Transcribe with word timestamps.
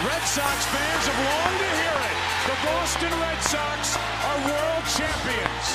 Red 0.00 0.24
Sox 0.24 0.64
fans 0.72 1.04
have 1.12 1.20
longed 1.28 1.60
to 1.60 1.70
hear 1.76 1.96
it. 2.08 2.16
The 2.48 2.56
Boston 2.64 3.12
Red 3.20 3.36
Sox 3.44 4.00
are 4.00 4.38
world 4.48 4.84
champions. 4.88 5.66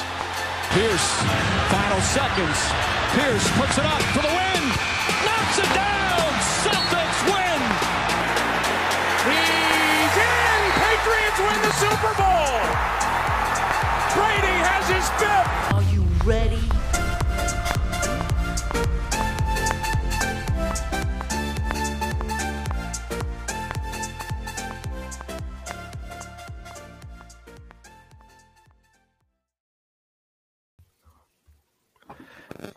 Pierce, 0.73 1.09
final 1.69 2.01
seconds. 2.01 2.57
Pierce 3.13 3.45
puts 3.53 3.77
it 3.77 3.85
up 3.85 4.01
for 4.17 4.25
the 4.25 4.33
win. 4.33 4.63
Knocks 5.29 5.57
it 5.61 5.71
down. 5.77 6.25
Celtics 6.65 7.21
win. 7.29 7.61
He's 9.29 10.15
in. 10.17 10.59
Patriots 10.73 11.39
win 11.45 11.59
the 11.61 11.73
Super 11.77 12.13
Bowl. 12.17 12.57
Brady 14.17 14.57
has 14.65 14.89
his 14.89 15.05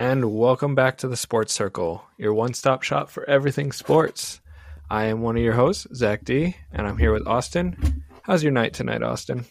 And 0.08 0.34
welcome 0.34 0.74
back 0.74 0.96
to 0.98 1.08
the 1.08 1.18
Sports 1.18 1.52
Circle, 1.52 2.02
your 2.16 2.32
one 2.32 2.54
stop 2.54 2.82
shop 2.82 3.10
for 3.10 3.28
everything 3.28 3.72
sports. 3.72 4.40
I 4.88 5.04
am 5.04 5.20
one 5.20 5.36
of 5.36 5.42
your 5.42 5.52
hosts, 5.52 5.86
Zach 5.94 6.24
D, 6.24 6.56
and 6.72 6.86
I'm 6.86 6.96
here 6.96 7.12
with 7.12 7.26
Austin. 7.26 8.04
How's 8.22 8.42
your 8.42 8.52
night 8.52 8.72
tonight, 8.72 9.02
Austin? 9.02 9.44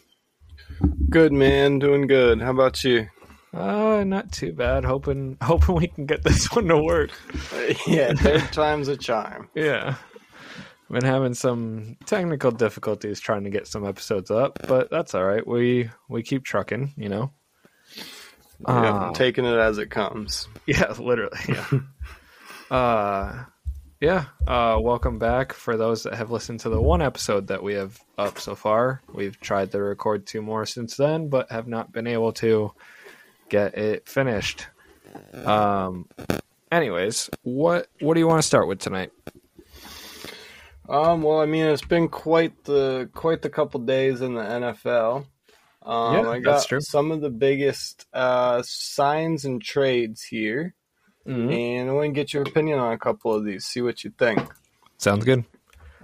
Good 1.08 1.32
man, 1.32 1.78
doing 1.78 2.08
good. 2.08 2.40
How 2.40 2.50
about 2.50 2.82
you? 2.82 3.06
Uh, 3.54 4.02
not 4.02 4.32
too 4.32 4.52
bad. 4.52 4.84
Hoping 4.84 5.36
hoping 5.42 5.76
we 5.76 5.86
can 5.86 6.06
get 6.06 6.24
this 6.24 6.50
one 6.50 6.66
to 6.66 6.82
work. 6.82 7.12
yeah, 7.86 8.14
third 8.14 8.52
time's 8.52 8.88
a 8.88 8.96
charm. 8.96 9.48
Yeah. 9.54 9.94
Been 10.90 11.04
having 11.04 11.34
some 11.34 11.98
technical 12.04 12.50
difficulties 12.50 13.20
trying 13.20 13.44
to 13.44 13.50
get 13.50 13.68
some 13.68 13.86
episodes 13.86 14.32
up, 14.32 14.58
but 14.66 14.90
that's 14.90 15.14
all 15.14 15.24
right. 15.24 15.46
We 15.46 15.90
we 16.08 16.24
keep 16.24 16.42
trucking, 16.42 16.94
you 16.96 17.08
know. 17.08 17.30
Yeah, 18.66 18.94
Uh, 19.08 19.12
taking 19.12 19.44
it 19.44 19.56
as 19.56 19.78
it 19.78 19.90
comes. 19.90 20.48
Yeah, 20.66 20.92
literally. 20.98 21.38
Yeah. 21.48 21.66
uh 22.76 23.44
yeah. 24.00 24.26
Uh 24.46 24.78
welcome 24.80 25.18
back 25.18 25.52
for 25.52 25.76
those 25.76 26.02
that 26.02 26.14
have 26.14 26.30
listened 26.30 26.60
to 26.60 26.68
the 26.68 26.80
one 26.80 27.00
episode 27.00 27.46
that 27.48 27.62
we 27.62 27.74
have 27.74 27.98
up 28.18 28.38
so 28.38 28.54
far. 28.54 29.00
We've 29.12 29.38
tried 29.40 29.72
to 29.72 29.80
record 29.82 30.26
two 30.26 30.42
more 30.42 30.66
since 30.66 30.96
then, 30.96 31.28
but 31.28 31.50
have 31.50 31.66
not 31.66 31.90
been 31.92 32.06
able 32.06 32.32
to 32.34 32.72
get 33.48 33.78
it 33.78 34.08
finished. 34.08 34.66
Um 35.44 36.06
anyways, 36.70 37.30
what 37.42 37.88
what 38.00 38.14
do 38.14 38.20
you 38.20 38.28
want 38.28 38.42
to 38.42 38.46
start 38.46 38.68
with 38.68 38.78
tonight? 38.80 39.10
Um, 40.88 41.20
well, 41.22 41.40
I 41.40 41.44
mean, 41.46 41.64
it's 41.66 41.84
been 41.84 42.08
quite 42.08 42.64
the 42.64 43.10
quite 43.14 43.42
the 43.42 43.50
couple 43.50 43.80
days 43.80 44.22
in 44.22 44.34
the 44.34 44.42
NFL. 44.42 45.26
Um, 45.88 46.14
Yeah, 46.14 46.30
I 46.30 46.38
got 46.40 46.52
that's 46.52 46.66
true. 46.66 46.80
some 46.80 47.10
of 47.10 47.20
the 47.20 47.30
biggest 47.30 48.06
uh, 48.12 48.62
signs 48.64 49.44
and 49.44 49.60
trades 49.62 50.22
here, 50.22 50.74
Mm-hmm. 51.26 51.50
and 51.50 51.90
I 51.90 51.92
want 51.92 52.06
to 52.08 52.12
get 52.12 52.32
your 52.32 52.42
opinion 52.42 52.78
on 52.78 52.92
a 52.92 52.98
couple 52.98 53.34
of 53.34 53.44
these. 53.44 53.66
See 53.66 53.82
what 53.82 54.02
you 54.04 54.10
think. 54.18 54.40
Sounds 54.96 55.24
good. 55.26 55.44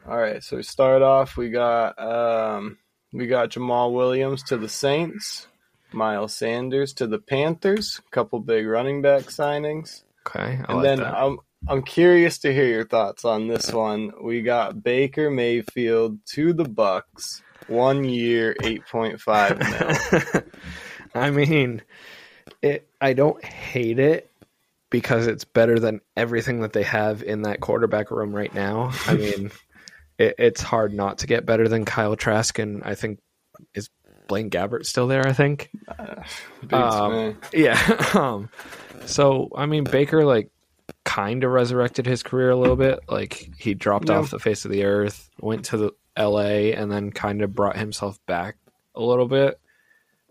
All 0.07 0.19
right, 0.19 0.43
so 0.45 0.57
we 0.57 0.63
start 0.63 1.01
off. 1.01 1.37
We 1.39 1.49
got 1.49 1.99
um, 1.99 2.77
we 3.13 3.27
got 3.27 3.49
Jamaal 3.51 3.93
Williams 3.95 4.43
to 4.45 4.59
the 4.59 4.69
Saints, 4.69 5.47
Miles 5.93 6.35
Sanders 6.37 6.93
to 6.95 7.07
the 7.07 7.19
Panthers. 7.19 8.03
Couple 8.11 8.39
big 8.41 8.67
running 8.67 9.01
back 9.01 9.23
signings. 9.25 10.03
Okay. 10.27 10.41
I 10.41 10.65
and 10.69 10.77
like 10.77 10.83
then 10.83 10.99
that. 10.99 11.15
I'm 11.15 11.39
I'm 11.69 11.83
curious 11.83 12.37
to 12.41 12.53
hear 12.53 12.67
your 12.67 12.85
thoughts 12.87 13.25
on 13.25 13.49
this 13.49 13.73
one. 13.73 14.13
We 14.23 14.43
got 14.43 14.83
Baker 14.83 15.31
Mayfield 15.31 16.19
to 16.33 16.53
the 16.53 16.65
Bucks, 16.69 17.41
one 17.69 18.05
year, 18.05 18.55
eight 18.63 18.87
point 18.87 19.21
five 19.21 19.59
mil. 19.59 20.43
I 21.15 21.31
mean, 21.31 21.83
it. 22.63 22.89
I 23.01 23.13
don't 23.13 23.43
hate 23.45 23.99
it 23.99 24.31
because 24.91 25.27
it's 25.27 25.45
better 25.45 25.79
than 25.79 26.01
everything 26.17 26.61
that 26.61 26.73
they 26.73 26.83
have 26.85 27.23
in 27.23 27.43
that 27.43 27.61
quarterback 27.61 28.11
room 28.11 28.35
right 28.35 28.53
now. 28.55 28.93
I 29.07 29.15
mean, 29.17 29.51
it, 30.19 30.35
it's 30.39 30.63
hard 30.63 30.93
not 30.93 31.19
to 31.19 31.27
get 31.27 31.47
better 31.47 31.69
than 31.69 31.85
Kyle 31.85 32.17
Trask, 32.17 32.59
and 32.59 32.83
I 32.85 32.95
think 32.95 33.21
is 33.75 33.91
Blaine 34.29 34.51
Gabbert 34.51 34.87
still 34.87 35.07
there. 35.07 35.27
I 35.27 35.33
think. 35.33 35.71
Beats 36.61 36.73
Um. 36.73 37.37
Yeah. 37.53 37.79
um, 38.15 38.49
so 39.07 39.51
I 39.55 39.67
mean, 39.67 39.85
Baker 39.85 40.25
like 40.25 40.51
kind 41.05 41.45
of 41.45 41.51
resurrected 41.51 42.07
his 42.07 42.23
career 42.23 42.51
a 42.51 42.57
little 42.57 42.77
bit. 42.77 43.01
Like 43.09 43.51
he 43.59 43.75
dropped 43.75 44.09
Yeah. 44.09 44.19
off 44.19 44.31
the 44.31 44.39
face 44.39 44.65
of 44.65 44.71
the 44.71 44.85
earth, 44.85 45.29
went 45.41 45.67
to 45.67 45.77
the 45.77 45.93
L.A., 46.17 46.75
and 46.75 46.91
then 46.91 47.11
kind 47.11 47.43
of 47.43 47.55
brought 47.55 47.77
himself 47.77 48.19
back 48.27 48.57
a 48.95 49.03
little 49.03 49.27
bit. 49.27 49.59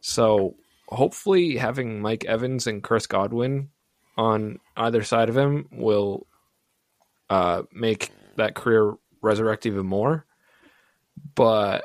So 0.01 0.55
hopefully, 0.87 1.57
having 1.57 2.01
Mike 2.01 2.25
Evans 2.25 2.67
and 2.67 2.83
Chris 2.83 3.07
Godwin 3.07 3.69
on 4.17 4.59
either 4.77 5.03
side 5.03 5.29
of 5.29 5.37
him 5.37 5.67
will 5.71 6.27
uh, 7.29 7.63
make 7.71 8.11
that 8.35 8.55
career 8.55 8.95
resurrect 9.21 9.65
even 9.65 9.85
more. 9.85 10.25
But 11.35 11.83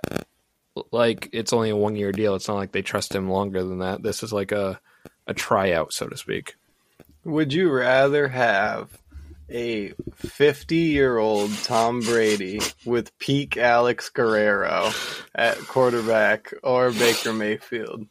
like, 0.92 1.28
it's 1.32 1.52
only 1.52 1.70
a 1.70 1.76
one 1.76 1.96
year 1.96 2.12
deal. 2.12 2.34
It's 2.34 2.48
not 2.48 2.56
like 2.56 2.72
they 2.72 2.82
trust 2.82 3.14
him 3.14 3.30
longer 3.30 3.62
than 3.64 3.78
that. 3.78 4.02
This 4.02 4.22
is 4.22 4.32
like 4.32 4.52
a 4.52 4.80
a 5.26 5.34
tryout, 5.34 5.92
so 5.92 6.08
to 6.08 6.16
speak. 6.16 6.56
Would 7.24 7.52
you 7.52 7.70
rather 7.70 8.28
have 8.28 8.98
a 9.50 9.92
fifty-year-old 10.16 11.52
Tom 11.64 12.00
Brady 12.00 12.60
with 12.84 13.16
peak 13.18 13.56
Alex 13.56 14.08
Guerrero 14.10 14.90
at 15.34 15.56
quarterback 15.58 16.52
or 16.62 16.90
Baker 16.92 17.32
Mayfield? 17.32 18.06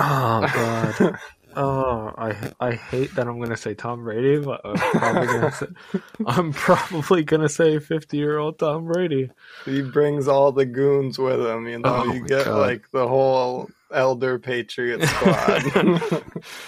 Oh 0.00 0.40
god. 0.54 1.18
Oh, 1.56 2.12
I 2.18 2.52
I 2.58 2.72
hate 2.72 3.14
that 3.14 3.28
I'm 3.28 3.40
gonna 3.40 3.56
say 3.56 3.74
Tom 3.74 4.02
Brady, 4.02 4.38
but 4.44 4.60
I'm 4.64 4.74
probably 4.76 5.26
gonna 5.28 5.52
say 5.52 5.66
I'm 6.26 6.52
probably 6.52 7.22
gonna 7.22 7.48
say 7.48 7.78
50 7.78 8.16
year 8.16 8.38
old 8.38 8.58
Tom 8.58 8.86
Brady. 8.86 9.30
He 9.64 9.82
brings 9.82 10.26
all 10.26 10.50
the 10.50 10.66
goons 10.66 11.16
with 11.18 11.40
him. 11.40 11.68
You 11.68 11.78
know, 11.78 12.02
Oh 12.08 12.12
you 12.12 12.24
get 12.26 12.46
God. 12.46 12.58
like 12.58 12.90
the 12.90 13.06
whole 13.06 13.70
elder 13.92 14.40
Patriot 14.40 15.02
squad. 15.06 16.22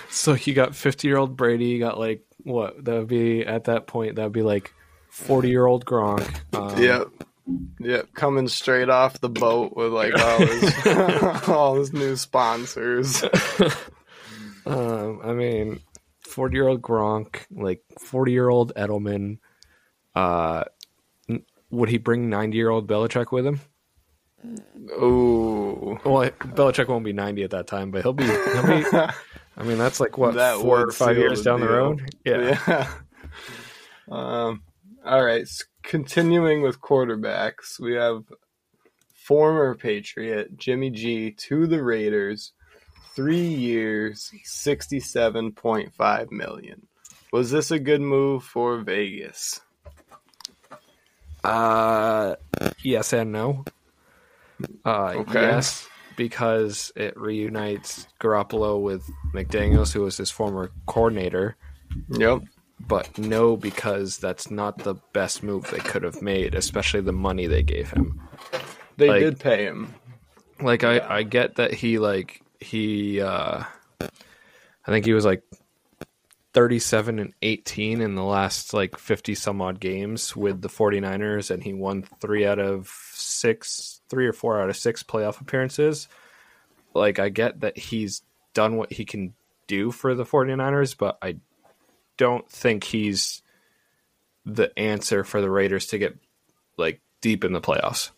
So 0.09 0.35
you 0.35 0.55
got 0.55 0.77
50 0.77 1.09
year 1.09 1.17
old 1.17 1.37
Brady. 1.37 1.65
You 1.67 1.81
got 1.81 1.99
like 1.99 2.23
what? 2.47 2.85
That 2.85 2.95
would 2.99 3.09
be 3.09 3.45
at 3.45 3.65
that 3.65 3.87
point. 3.87 4.17
That 4.17 4.23
would 4.25 4.33
be 4.33 4.43
like 4.43 4.73
40 5.11 5.49
year 5.49 5.67
old 5.67 5.85
Gronk. 5.85 6.27
Um, 6.55 6.83
Yep. 6.83 7.09
Yep. 7.81 8.15
Coming 8.15 8.49
straight 8.49 8.89
off 8.89 9.21
the 9.21 9.29
boat 9.29 9.77
with 9.77 9.93
like 9.93 10.15
all 10.19 10.39
his 10.39 10.87
all 11.49 11.75
his 11.77 11.93
new 11.93 12.17
sponsors. 12.17 13.23
Um, 14.67 15.21
I 15.23 15.33
mean, 15.33 15.79
40 16.23 16.57
year 16.57 16.67
old 16.67 16.83
Gronk, 16.83 17.47
like 17.53 17.85
40 18.01 18.33
year 18.33 18.49
old 18.49 18.75
Edelman. 18.75 19.39
Uh, 20.13 20.65
n- 21.29 21.45
would 21.71 21.89
he 21.89 21.99
bring 21.99 22.29
90 22.31 22.57
year 22.57 22.71
old 22.71 22.89
Belichick 22.89 23.31
with 23.31 23.47
him? 23.47 23.61
Ooh. 24.91 25.99
Well, 26.05 26.31
Belichick 26.31 26.89
won't 26.89 27.05
be 27.05 27.13
90 27.13 27.45
at 27.45 27.51
that 27.51 27.69
time, 27.69 27.93
but 27.93 28.03
he'll 28.03 28.13
be. 28.13 28.25
He'll 28.25 28.67
be 28.67 28.85
I 29.57 29.63
mean, 29.63 29.79
that's 29.79 30.01
like 30.01 30.19
what 30.19 30.35
That 30.35 30.59
four 30.59 30.81
or 30.83 30.93
five 30.93 31.17
years 31.17 31.43
down 31.43 31.61
the 31.61 31.69
road. 31.69 32.03
Yeah. 32.25 32.59
Yeah. 32.69 32.93
Um 34.09 34.63
all 35.05 35.25
right, 35.25 35.43
s- 35.43 35.65
continuing 35.83 36.63
with 36.63 36.81
quarterbacks, 36.81 37.79
we 37.81 37.95
have 37.95 38.23
former 39.15 39.75
Patriot 39.75 40.57
Jimmy 40.57 40.91
G 40.91 41.31
to 41.33 41.67
the 41.67 41.83
Raiders, 41.83 42.53
3 43.15 43.37
years, 43.37 44.31
67.5 44.45 46.31
million. 46.33 46.87
Was 47.33 47.51
this 47.51 47.71
a 47.73 47.79
good 47.81 48.01
move 48.01 48.45
for 48.45 48.79
Vegas? 48.79 49.61
Uh, 51.45 52.35
yes 52.83 53.13
and 53.13 53.33
no. 53.33 53.65
Uh, 54.85 55.15
Okay. 55.17 55.43
yes, 55.43 55.89
because 56.17 56.91
it 56.97 57.17
reunites 57.19 58.07
Garoppolo 58.21 58.81
with 58.81 59.09
McDaniels, 59.35 59.93
who 59.93 60.03
was 60.03 60.17
his 60.17 60.31
former 60.31 60.71
coordinator. 60.87 61.57
Yep. 62.11 62.43
But 62.81 63.17
no, 63.19 63.57
because 63.57 64.19
that's 64.19 64.51
not 64.51 64.79
the 64.79 64.95
best 65.13 65.43
move 65.43 65.71
they 65.71 65.79
could 65.79 66.03
have 66.03 66.21
made, 66.21 66.55
especially 66.55 67.01
the 67.01 67.13
money 67.13 67.47
they 67.47 67.63
gave 67.63 67.91
him. 67.91 68.21
They 68.97 69.09
Like- 69.09 69.21
did 69.21 69.41
pay 69.41 69.65
him. 69.65 69.95
Like 70.61 70.85
I, 70.85 71.01
I 71.19 71.23
get 71.23 71.57
that 71.57 71.75
he 71.75 71.99
like 71.99 72.41
he 72.61 73.21
uh 73.21 73.63
I 74.01 74.87
think 74.91 75.05
he 75.05 75.13
was 75.13 75.25
like 75.27 75.43
37 76.55 77.19
and 77.19 77.35
18 77.43 78.01
in 78.01 78.15
the 78.15 78.23
last 78.25 78.73
like 78.73 78.97
50 78.99 79.35
some 79.35 79.61
odd 79.61 79.81
games 79.81 80.35
with 80.35 80.63
the 80.63 80.69
49ers 80.69 81.51
and 81.51 81.63
he 81.63 81.75
won 81.75 82.05
3 82.21 82.47
out 82.47 82.59
of 82.59 82.89
6 83.13 83.96
3 84.09 84.27
or 84.27 84.33
4 84.33 84.63
out 84.63 84.71
of 84.71 84.77
6 84.77 85.03
playoff 85.05 85.41
appearances. 85.41 86.09
Like 86.95 87.19
I 87.19 87.29
get 87.29 87.61
that 87.61 87.79
he's 87.79 88.23
done 88.55 88.77
what 88.77 88.93
he 88.93 89.05
can 89.05 89.35
do 89.67 89.91
for 89.91 90.15
the 90.15 90.25
49ers, 90.25 90.97
but 90.97 91.19
I 91.21 91.37
don't 92.17 92.49
think 92.51 92.85
he's 92.85 93.43
the 94.45 94.77
answer 94.79 95.25
for 95.25 95.41
the 95.41 95.51
Raiders 95.51 95.87
to 95.89 95.99
get 95.99 96.17
like 96.79 97.01
deep 97.21 97.45
in 97.45 97.53
the 97.53 97.61
playoffs. 97.61 98.11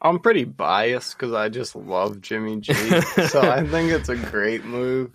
I'm 0.00 0.20
pretty 0.20 0.44
biased 0.44 1.16
because 1.16 1.34
I 1.34 1.48
just 1.48 1.74
love 1.74 2.20
Jimmy 2.20 2.60
G, 2.60 2.72
so 3.28 3.40
I 3.40 3.66
think 3.66 3.90
it's 3.90 4.08
a 4.08 4.16
great 4.16 4.64
move. 4.64 5.10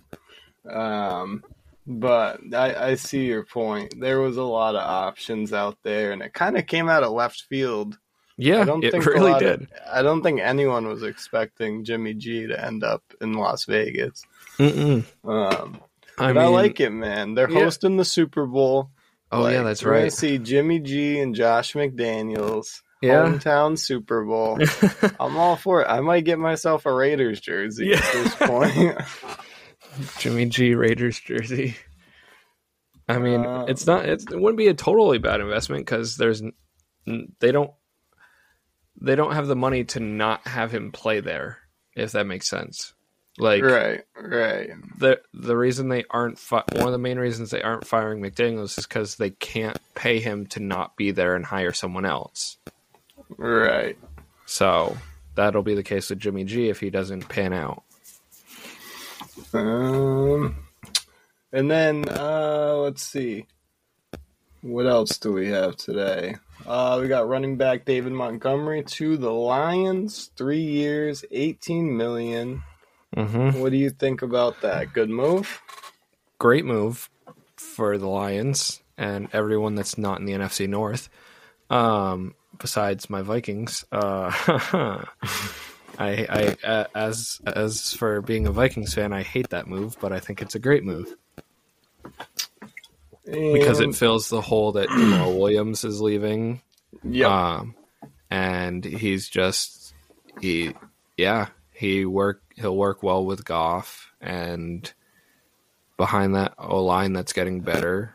Um, 0.68 1.42
but 1.86 2.40
I, 2.54 2.74
I 2.74 2.94
see 2.94 3.24
your 3.24 3.44
point. 3.44 3.98
There 3.98 4.20
was 4.20 4.36
a 4.36 4.42
lot 4.42 4.74
of 4.74 4.82
options 4.82 5.52
out 5.52 5.78
there, 5.82 6.12
and 6.12 6.22
it 6.22 6.34
kind 6.34 6.58
of 6.58 6.66
came 6.66 6.88
out 6.88 7.02
of 7.02 7.12
left 7.12 7.42
field. 7.48 7.98
Yeah, 8.36 8.60
I 8.62 8.64
don't 8.64 8.84
it 8.84 8.90
think 8.92 9.06
really 9.06 9.38
did. 9.38 9.62
of- 9.62 9.68
I 9.92 10.02
don't 10.02 10.22
think 10.22 10.40
anyone 10.40 10.86
was 10.88 11.02
expecting 11.02 11.84
Jimmy 11.84 12.14
G 12.14 12.46
to 12.48 12.64
end 12.64 12.82
up 12.82 13.02
in 13.20 13.34
Las 13.34 13.64
Vegas. 13.66 14.22
Mm-mm. 14.58 15.04
Um, 15.24 15.80
I 16.18 16.32
but 16.32 16.42
I 16.42 16.46
like 16.48 16.80
it, 16.80 16.90
man. 16.90 17.34
They're 17.34 17.50
yeah. 17.50 17.60
hosting 17.60 17.96
the 17.96 18.04
Super 18.04 18.46
Bowl. 18.46 18.90
oh 19.32 19.42
Like, 19.42 19.54
yeah, 19.54 19.62
that's 19.62 19.84
right. 19.84 20.12
see 20.12 20.38
Jimmy 20.38 20.80
G 20.80 21.20
and 21.20 21.34
Josh 21.34 21.74
McDaniels. 21.74 22.80
Yeah. 23.02 23.24
Hometown 23.26 23.78
Super 23.78 24.24
Bowl. 24.24 24.58
I'm 25.20 25.36
all 25.36 25.56
for 25.56 25.82
it. 25.82 25.86
I 25.88 26.00
might 26.00 26.24
get 26.24 26.38
myself 26.38 26.86
a 26.86 26.92
Raiders 26.92 27.40
jersey 27.40 27.88
Yeah. 27.88 27.96
at 27.96 28.12
this 28.14 28.34
point. 28.36 28.98
Jimmy 30.18 30.46
G 30.46 30.74
Raiders 30.74 31.20
jersey. 31.20 31.76
I 33.08 33.18
mean, 33.18 33.44
Uh, 33.44 33.66
it's 33.68 33.86
not. 33.86 34.06
It's, 34.08 34.24
it 34.24 34.40
wouldn't 34.40 34.56
be 34.56 34.68
a 34.68 34.74
totally 34.74 35.18
bad 35.18 35.40
investment 35.40 35.84
because 35.84 36.16
there's 36.16 36.42
they 37.38 37.52
don't 37.52 37.70
they 39.00 39.14
don't 39.16 39.34
have 39.34 39.46
the 39.46 39.56
money 39.56 39.84
to 39.84 40.00
not 40.00 40.46
have 40.46 40.72
him 40.72 40.92
play 40.92 41.20
there. 41.20 41.58
If 41.96 42.12
that 42.12 42.26
makes 42.26 42.48
sense, 42.48 42.92
like 43.38 43.62
right, 43.62 44.02
right. 44.20 44.70
the 44.98 45.20
the 45.32 45.56
reason 45.56 45.88
they 45.88 46.04
aren't 46.10 46.38
fi- 46.38 46.64
one 46.72 46.86
of 46.86 46.92
the 46.92 46.98
main 46.98 47.18
reasons 47.18 47.50
they 47.50 47.62
aren't 47.62 47.86
firing 47.86 48.20
McDaniels 48.20 48.78
is 48.78 48.86
because 48.86 49.16
they 49.16 49.30
can't 49.30 49.78
pay 49.94 50.18
him 50.18 50.46
to 50.48 50.60
not 50.60 50.96
be 50.96 51.12
there 51.12 51.36
and 51.36 51.44
hire 51.44 51.72
someone 51.72 52.04
else. 52.04 52.56
Right. 53.36 53.96
So 54.46 54.96
that'll 55.34 55.62
be 55.62 55.74
the 55.74 55.82
case 55.82 56.10
with 56.10 56.18
Jimmy 56.18 56.44
G 56.44 56.68
if 56.68 56.80
he 56.80 56.90
doesn't 56.90 57.28
pan 57.28 57.52
out. 57.52 57.82
Um, 59.52 60.56
and 61.52 61.70
then 61.70 62.08
uh, 62.08 62.76
let's 62.76 63.02
see. 63.02 63.46
What 64.64 64.86
else 64.86 65.18
do 65.18 65.30
we 65.30 65.48
have 65.48 65.76
today? 65.76 66.36
Uh, 66.66 66.98
we 66.98 67.06
got 67.06 67.28
running 67.28 67.58
back 67.58 67.84
David 67.84 68.14
Montgomery 68.14 68.82
to 68.82 69.18
the 69.18 69.30
Lions, 69.30 70.30
three 70.38 70.62
years, 70.62 71.22
eighteen 71.30 71.94
million. 71.98 72.62
Mm-hmm. 73.14 73.60
What 73.60 73.72
do 73.72 73.76
you 73.76 73.90
think 73.90 74.22
about 74.22 74.62
that? 74.62 74.94
Good 74.94 75.10
move. 75.10 75.60
great 76.38 76.64
move 76.64 77.10
for 77.56 77.98
the 77.98 78.08
Lions 78.08 78.82
and 78.96 79.28
everyone 79.34 79.74
that's 79.74 79.98
not 79.98 80.18
in 80.20 80.24
the 80.24 80.32
NFC 80.32 80.66
North. 80.66 81.10
Um, 81.68 82.34
besides 82.58 83.10
my 83.10 83.20
Vikings, 83.20 83.84
uh, 83.92 84.32
I, 84.38 85.04
I, 85.98 86.56
uh, 86.66 86.86
as 86.94 87.38
as 87.44 87.92
for 87.92 88.22
being 88.22 88.46
a 88.46 88.50
Vikings 88.50 88.94
fan, 88.94 89.12
I 89.12 89.24
hate 89.24 89.50
that 89.50 89.66
move, 89.66 89.98
but 90.00 90.10
I 90.10 90.20
think 90.20 90.40
it's 90.40 90.54
a 90.54 90.58
great 90.58 90.84
move 90.84 91.14
because 93.24 93.80
it 93.80 93.94
fills 93.94 94.28
the 94.28 94.40
hole 94.40 94.72
that 94.72 94.88
Jamaal 94.88 95.38
Williams 95.38 95.84
is 95.84 96.00
leaving. 96.00 96.60
Yeah, 97.02 97.56
Um, 97.58 97.74
and 98.30 98.84
he's 98.84 99.28
just 99.28 99.94
he, 100.40 100.74
yeah, 101.16 101.48
he 101.72 102.04
work 102.04 102.42
he'll 102.56 102.76
work 102.76 103.02
well 103.02 103.24
with 103.24 103.44
Goff 103.44 104.12
and 104.20 104.92
behind 105.96 106.34
that 106.34 106.54
O 106.58 106.82
line 106.82 107.12
that's 107.12 107.32
getting 107.32 107.60
better. 107.60 108.14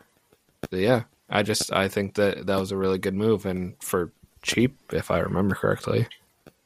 Yeah, 0.70 1.04
I 1.28 1.42
just 1.42 1.72
I 1.72 1.88
think 1.88 2.14
that 2.14 2.46
that 2.46 2.58
was 2.58 2.72
a 2.72 2.76
really 2.76 2.98
good 2.98 3.14
move 3.14 3.46
and 3.46 3.74
for 3.82 4.12
cheap, 4.42 4.76
if 4.92 5.10
I 5.10 5.18
remember 5.20 5.54
correctly. 5.54 6.06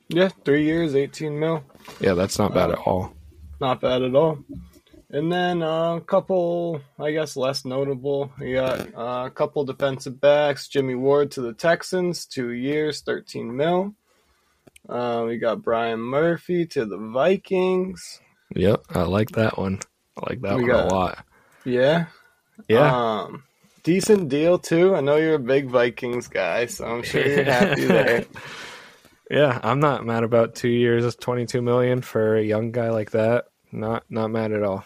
yeah, 0.08 0.28
three 0.44 0.64
years, 0.64 0.94
eighteen 0.94 1.38
mil. 1.40 1.64
Yeah, 2.00 2.14
that's 2.14 2.38
not 2.38 2.54
bad 2.54 2.70
at 2.70 2.78
all. 2.78 3.14
Not 3.60 3.80
bad 3.80 4.02
at 4.02 4.14
all. 4.14 4.38
And 5.14 5.30
then 5.32 5.62
uh, 5.62 5.94
a 5.96 6.00
couple, 6.00 6.80
I 6.98 7.12
guess, 7.12 7.36
less 7.36 7.64
notable. 7.64 8.32
We 8.40 8.54
got 8.54 8.80
uh, 8.96 9.26
a 9.26 9.30
couple 9.30 9.64
defensive 9.64 10.20
backs. 10.20 10.66
Jimmy 10.66 10.96
Ward 10.96 11.30
to 11.32 11.40
the 11.40 11.52
Texans, 11.52 12.26
two 12.26 12.50
years, 12.50 13.00
13 13.02 13.56
mil. 13.56 13.94
Uh, 14.88 15.22
we 15.26 15.38
got 15.38 15.62
Byron 15.62 16.00
Murphy 16.00 16.66
to 16.66 16.84
the 16.84 16.98
Vikings. 16.98 18.20
Yep, 18.56 18.86
I 18.90 19.02
like 19.02 19.30
that 19.32 19.56
one. 19.56 19.78
I 20.16 20.30
like 20.30 20.40
that 20.42 20.56
We 20.56 20.62
one 20.62 20.70
got- 20.70 20.90
a 20.90 20.94
lot. 20.94 21.24
Yeah. 21.64 22.06
Yeah, 22.68 23.22
Um, 23.22 23.44
decent 23.84 24.28
deal, 24.28 24.58
too. 24.58 24.96
I 24.96 25.00
know 25.00 25.16
you're 25.16 25.34
a 25.36 25.38
big 25.38 25.68
Vikings 25.70 26.26
guy, 26.28 26.66
so 26.66 26.86
I'm 26.86 27.02
sure 27.04 27.24
you're 27.26 27.44
happy 27.44 27.84
there. 27.86 28.24
yeah, 29.30 29.60
I'm 29.62 29.78
not 29.80 30.04
mad 30.04 30.24
about 30.24 30.54
two 30.56 30.68
years, 30.68 31.14
twenty 31.16 31.46
two 31.46 31.62
million 31.62 32.00
for 32.02 32.36
a 32.36 32.42
young 32.42 32.70
guy 32.72 32.90
like 32.90 33.12
that. 33.12 33.46
Not 33.72 34.04
not 34.10 34.30
mad 34.30 34.52
at 34.52 34.62
all. 34.62 34.84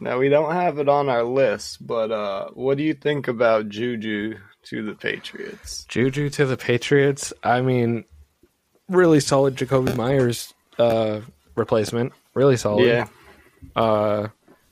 Now, 0.00 0.18
we 0.18 0.28
don't 0.28 0.52
have 0.52 0.78
it 0.78 0.88
on 0.88 1.08
our 1.08 1.24
list, 1.24 1.86
but 1.86 2.10
uh, 2.10 2.48
what 2.54 2.78
do 2.78 2.82
you 2.82 2.94
think 2.94 3.28
about 3.28 3.68
Juju 3.68 4.38
to 4.64 4.82
the 4.82 4.94
Patriots? 4.94 5.84
Juju 5.88 6.30
to 6.30 6.46
the 6.46 6.56
Patriots. 6.56 7.32
I 7.44 7.60
mean, 7.60 8.04
really 8.88 9.20
solid 9.20 9.56
Jakobi 9.56 9.94
Meyers 9.94 10.54
uh, 10.78 11.20
replacement. 11.54 12.12
Really 12.34 12.56
solid. 12.56 12.86
Yeah. 12.86 13.06
Uh, 13.76 14.28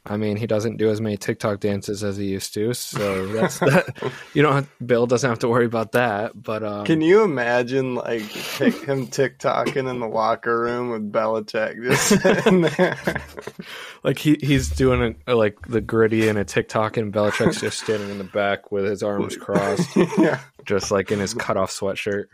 I 0.08 0.16
mean, 0.16 0.36
he 0.36 0.46
doesn't 0.46 0.76
do 0.78 0.88
as 0.90 1.00
many 1.00 1.16
TikTok 1.16 1.60
dances 1.60 2.02
as 2.02 2.16
he 2.16 2.26
used 2.26 2.54
to, 2.54 2.72
so 2.74 3.26
that's 3.28 3.58
that. 3.60 3.94
You 4.34 4.42
don't. 4.42 4.52
Have, 4.54 4.68
Bill 4.84 5.06
doesn't 5.06 5.28
have 5.28 5.38
to 5.40 5.48
worry 5.48 5.66
about 5.66 5.92
that. 5.92 6.40
But 6.40 6.62
um, 6.62 6.84
Can 6.86 7.00
you 7.00 7.22
imagine 7.24 7.94
like 7.94 8.22
tick, 8.30 8.74
him 8.84 9.06
TikToking 9.08 9.88
in 9.90 10.00
the 10.00 10.06
locker 10.08 10.60
room 10.60 10.90
with 10.90 11.10
Belichick 11.12 11.82
just 11.82 12.08
sitting 12.22 12.62
there? 12.62 12.96
like 14.04 14.18
he 14.18 14.38
he's 14.40 14.68
doing 14.70 15.16
a, 15.26 15.34
like 15.34 15.58
the 15.66 15.80
gritty 15.80 16.28
in 16.28 16.36
a 16.36 16.44
TikTok, 16.44 16.96
and 16.96 17.12
Belichick's 17.12 17.60
just 17.60 17.80
standing 17.80 18.10
in 18.10 18.18
the 18.18 18.24
back 18.24 18.70
with 18.72 18.84
his 18.84 19.02
arms 19.02 19.36
crossed, 19.36 19.88
yeah, 20.18 20.40
just 20.64 20.90
like 20.90 21.10
in 21.10 21.18
his 21.18 21.34
cutoff 21.34 21.70
sweatshirt. 21.70 22.26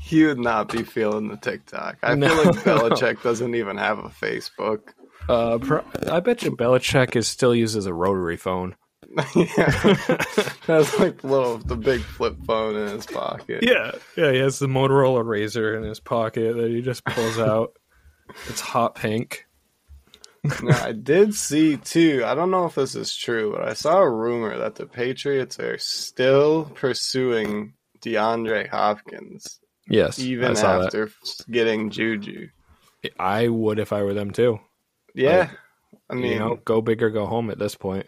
he 0.00 0.24
would 0.24 0.38
not 0.38 0.70
be 0.72 0.82
feeling 0.82 1.28
the 1.28 1.36
TikTok. 1.36 1.98
I 2.02 2.14
No. 2.14 2.28
feel 2.28 2.44
like 2.44 2.56
Belichick 2.64 3.22
doesn't 3.22 3.54
even 3.54 3.76
have 3.76 3.98
a 3.98 4.08
Facebook. 4.08 4.80
Uh, 5.28 5.58
pro- 5.58 5.84
I 6.10 6.20
bet 6.20 6.42
you 6.42 6.56
Belichick 6.56 7.16
is 7.16 7.28
still 7.28 7.54
uses 7.54 7.86
a 7.86 7.94
rotary 7.94 8.36
phone. 8.36 8.76
yeah, 9.36 9.44
that's 10.66 10.98
like 10.98 11.20
the 11.20 11.26
little 11.26 11.58
the 11.58 11.76
big 11.76 12.00
flip 12.00 12.36
phone 12.46 12.76
in 12.76 12.88
his 12.88 13.06
pocket. 13.06 13.62
Yeah, 13.62 13.92
yeah, 14.16 14.32
he 14.32 14.38
has 14.38 14.58
the 14.58 14.68
Motorola 14.68 15.22
Razr 15.22 15.76
in 15.76 15.82
his 15.82 16.00
pocket 16.00 16.56
that 16.56 16.70
he 16.70 16.80
just 16.80 17.04
pulls 17.04 17.38
out. 17.38 17.76
It's 18.48 18.60
hot 18.60 18.94
pink. 18.94 19.46
Now, 20.62 20.82
I 20.82 20.92
did 20.92 21.34
see 21.34 21.76
too. 21.76 22.22
I 22.24 22.34
don't 22.34 22.50
know 22.50 22.64
if 22.64 22.74
this 22.74 22.94
is 22.94 23.14
true, 23.14 23.52
but 23.52 23.68
I 23.68 23.74
saw 23.74 23.98
a 23.98 24.10
rumor 24.10 24.56
that 24.58 24.76
the 24.76 24.86
Patriots 24.86 25.60
are 25.60 25.78
still 25.78 26.64
pursuing 26.74 27.74
DeAndre 28.00 28.68
Hopkins 28.68 29.60
Yes, 29.88 30.18
I 30.18 30.22
even 30.22 30.56
saw 30.56 30.84
after 30.84 31.10
getting 31.50 31.90
Juju. 31.90 32.48
I 33.18 33.48
would 33.48 33.78
if 33.78 33.92
I 33.92 34.02
were 34.02 34.14
them 34.14 34.30
too. 34.30 34.60
Yeah. 35.14 35.50
I 36.10 36.14
mean, 36.14 36.32
you 36.32 36.38
know, 36.38 36.56
go 36.64 36.80
big 36.80 37.02
or 37.02 37.10
go 37.10 37.26
home 37.26 37.50
at 37.50 37.58
this 37.58 37.74
point. 37.74 38.06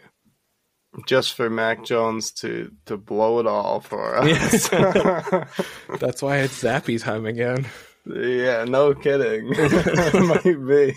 just 1.07 1.33
for 1.33 1.49
Mac 1.49 1.83
Jones 1.83 2.31
to 2.33 2.71
to 2.85 2.97
blow 2.97 3.39
it 3.39 3.47
all 3.47 3.79
for 3.79 4.15
us. 4.17 4.67
That's 5.99 6.21
why 6.21 6.37
it's 6.39 6.61
Zappe 6.63 7.01
time 7.01 7.25
again. 7.25 7.65
yeah, 8.05 8.63
no 8.65 8.93
kidding. 8.93 9.49
Might 10.27 10.43
be. 10.43 10.93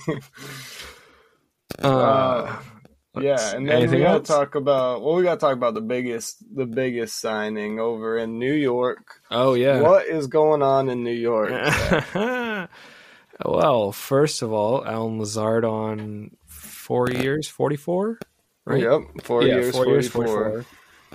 Uh, 1.79 2.61
Yeah, 3.19 3.55
and 3.55 3.69
then 3.69 3.91
we 3.91 3.99
gotta 3.99 4.19
else? 4.19 4.29
talk 4.29 4.55
about 4.55 5.03
well, 5.03 5.15
we 5.17 5.23
gotta 5.25 5.41
talk 5.41 5.55
about 5.55 5.75
the 5.75 5.81
biggest 5.81 6.45
the 6.55 6.67
biggest 6.67 7.19
signing 7.19 7.81
over 7.81 8.17
in 8.19 8.39
New 8.39 8.53
York. 8.53 9.21
oh 9.31 9.55
yeah. 9.55 9.81
What 9.81 10.07
is 10.07 10.27
going 10.29 10.63
on 10.63 10.89
in 10.89 11.03
New 11.03 11.11
York? 11.11 11.51
Well, 13.45 13.93
first 13.93 14.43
of 14.43 14.53
all, 14.53 14.85
Allen 14.85 15.19
Lazard 15.19 15.65
on 15.65 16.37
four 16.47 17.11
years, 17.11 17.49
forty-four. 17.49 18.19
Right? 18.65 18.83
Yep, 18.83 19.01
four 19.23 19.43
yeah, 19.43 19.55
years, 19.55 19.75
four 19.75 19.85
44. 19.85 19.93
years, 19.95 20.09
forty-four. 20.09 20.65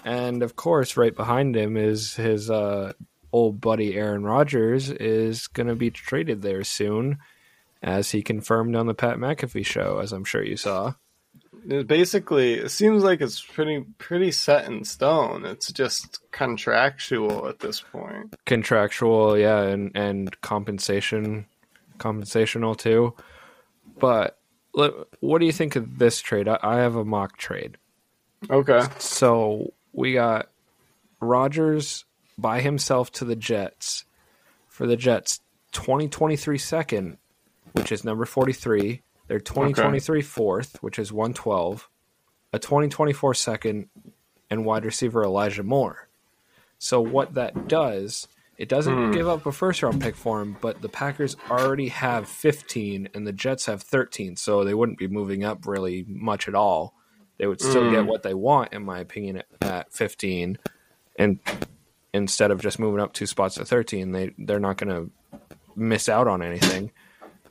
And 0.06 0.44
of 0.44 0.56
course, 0.56 0.98
right 0.98 1.16
behind 1.16 1.56
him 1.56 1.78
is 1.78 2.16
his 2.16 2.50
uh, 2.50 2.94
old 3.32 3.60
buddy 3.60 3.96
Aaron 3.96 4.24
Rodgers 4.24 4.90
is 4.90 5.48
going 5.48 5.68
to 5.68 5.76
be 5.76 5.92
traded 5.92 6.42
there 6.42 6.64
soon, 6.64 7.18
as 7.82 8.12
he 8.12 8.22
confirmed 8.22 8.76
on 8.76 8.88
the 8.88 8.94
Pat 8.94 9.18
McAfee 9.18 9.66
show, 9.66 10.00
as 10.00 10.12
I'm 10.12 10.24
sure 10.24 10.44
you 10.44 10.58
saw. 10.58 10.94
It 11.68 11.88
basically, 11.88 12.56
it 12.56 12.70
seems 12.70 13.04
like 13.04 13.22
it's 13.22 13.42
pretty 13.42 13.86
pretty 13.98 14.32
set 14.32 14.66
in 14.66 14.84
stone. 14.84 15.46
It's 15.46 15.72
just 15.72 16.20
contractual 16.32 17.48
at 17.48 17.60
this 17.60 17.80
point. 17.80 18.36
Contractual, 18.46 19.38
yeah, 19.38 19.62
and 19.62 19.92
and 19.96 20.40
compensation, 20.42 21.46
compensational 22.04 22.76
too. 22.76 23.16
But 23.98 24.38
what 24.74 25.40
do 25.40 25.46
you 25.46 25.52
think 25.52 25.76
of 25.76 25.98
this 25.98 26.20
trade? 26.20 26.48
I, 26.48 26.60
I 26.62 26.80
have 26.80 26.96
a 26.96 27.06
mock 27.06 27.38
trade. 27.38 27.78
Okay. 28.50 28.82
So 29.00 29.72
we 29.94 30.14
got 30.14 30.50
Rodgers 31.22 32.04
by 32.38 32.60
himself 32.60 33.12
to 33.14 33.26
the 33.26 33.38
Jets 33.38 34.04
for 34.68 34.86
the 34.86 34.98
Jets, 34.98 35.40
2023 35.72 36.58
second, 36.58 37.18
which 37.72 37.92
is 37.92 38.04
number 38.04 38.26
43. 38.26 39.02
Their 39.28 39.40
2023 39.40 40.22
fourth, 40.22 40.84
which 40.84 41.00
is 41.00 41.14
112. 41.14 41.90
A 42.52 42.60
2024 42.60 43.34
second, 43.34 43.90
and 44.50 44.66
wide 44.66 44.86
receiver 44.86 45.24
Elijah 45.24 45.64
Moore. 45.64 46.08
So 46.78 47.00
what 47.00 47.36
that 47.36 47.68
does, 47.68 48.28
it 48.58 48.70
doesn't 48.70 49.12
give 49.12 49.28
up 49.28 49.46
a 49.46 49.52
first 49.52 49.82
round 49.82 50.02
pick 50.02 50.16
for 50.16 50.42
him, 50.42 50.58
but 50.62 50.82
the 50.82 50.90
Packers 50.90 51.36
already 51.50 51.88
have 51.90 52.28
15 52.28 53.10
and 53.14 53.26
the 53.26 53.34
Jets 53.34 53.66
have 53.66 53.82
13, 53.82 54.36
so 54.36 54.64
they 54.64 54.74
wouldn't 54.74 55.00
be 55.00 55.08
moving 55.08 55.44
up 55.44 55.66
really 55.66 56.06
much 56.08 56.48
at 56.48 56.56
all. 56.56 56.94
They 57.38 57.48
would 57.48 57.62
still 57.62 57.90
get 57.90 58.06
what 58.06 58.22
they 58.24 58.36
want, 58.36 58.74
in 58.74 58.86
my 58.86 59.00
opinion, 59.00 59.38
at, 59.38 59.48
at 59.62 59.94
15, 59.94 60.60
and 61.18 61.40
instead 62.14 62.52
of 62.52 62.62
just 62.62 62.80
moving 62.80 63.02
up 63.02 63.12
two 63.12 63.26
spots 63.26 63.56
to 63.56 63.66
13, 63.66 64.12
they 64.12 64.32
they're 64.38 64.60
not 64.60 64.78
going 64.78 64.90
to 64.94 65.40
miss 65.76 66.08
out 66.08 66.28
on 66.28 66.42
anything. 66.42 66.92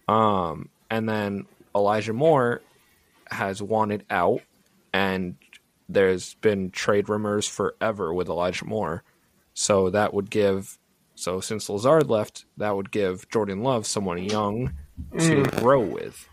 Um, 0.09 0.69
and 0.89 1.09
then 1.09 1.47
Elijah 1.75 2.13
Moore 2.13 2.63
has 3.31 3.63
wanted 3.63 4.05
out, 4.09 4.43
and 4.93 5.37
there's 5.89 6.35
been 6.35 6.71
trade 6.71 7.09
rumors 7.09 7.49
forever 7.49 8.15
with 8.15 8.29
Elijah 8.29 8.65
Moore. 8.65 9.03
So 9.55 9.91
that 9.91 10.15
would 10.15 10.31
give, 10.31 10.79
so 11.23 11.41
since 11.41 11.69
Lazard 11.71 12.11
left, 12.11 12.45
that 12.57 12.75
would 12.77 12.91
give 12.91 13.29
Jordan 13.31 13.63
Love 13.63 13.87
someone 13.87 14.19
young 14.19 14.73
to 15.19 15.43
mm. 15.43 15.61
grow 15.61 15.81
with. 15.81 16.29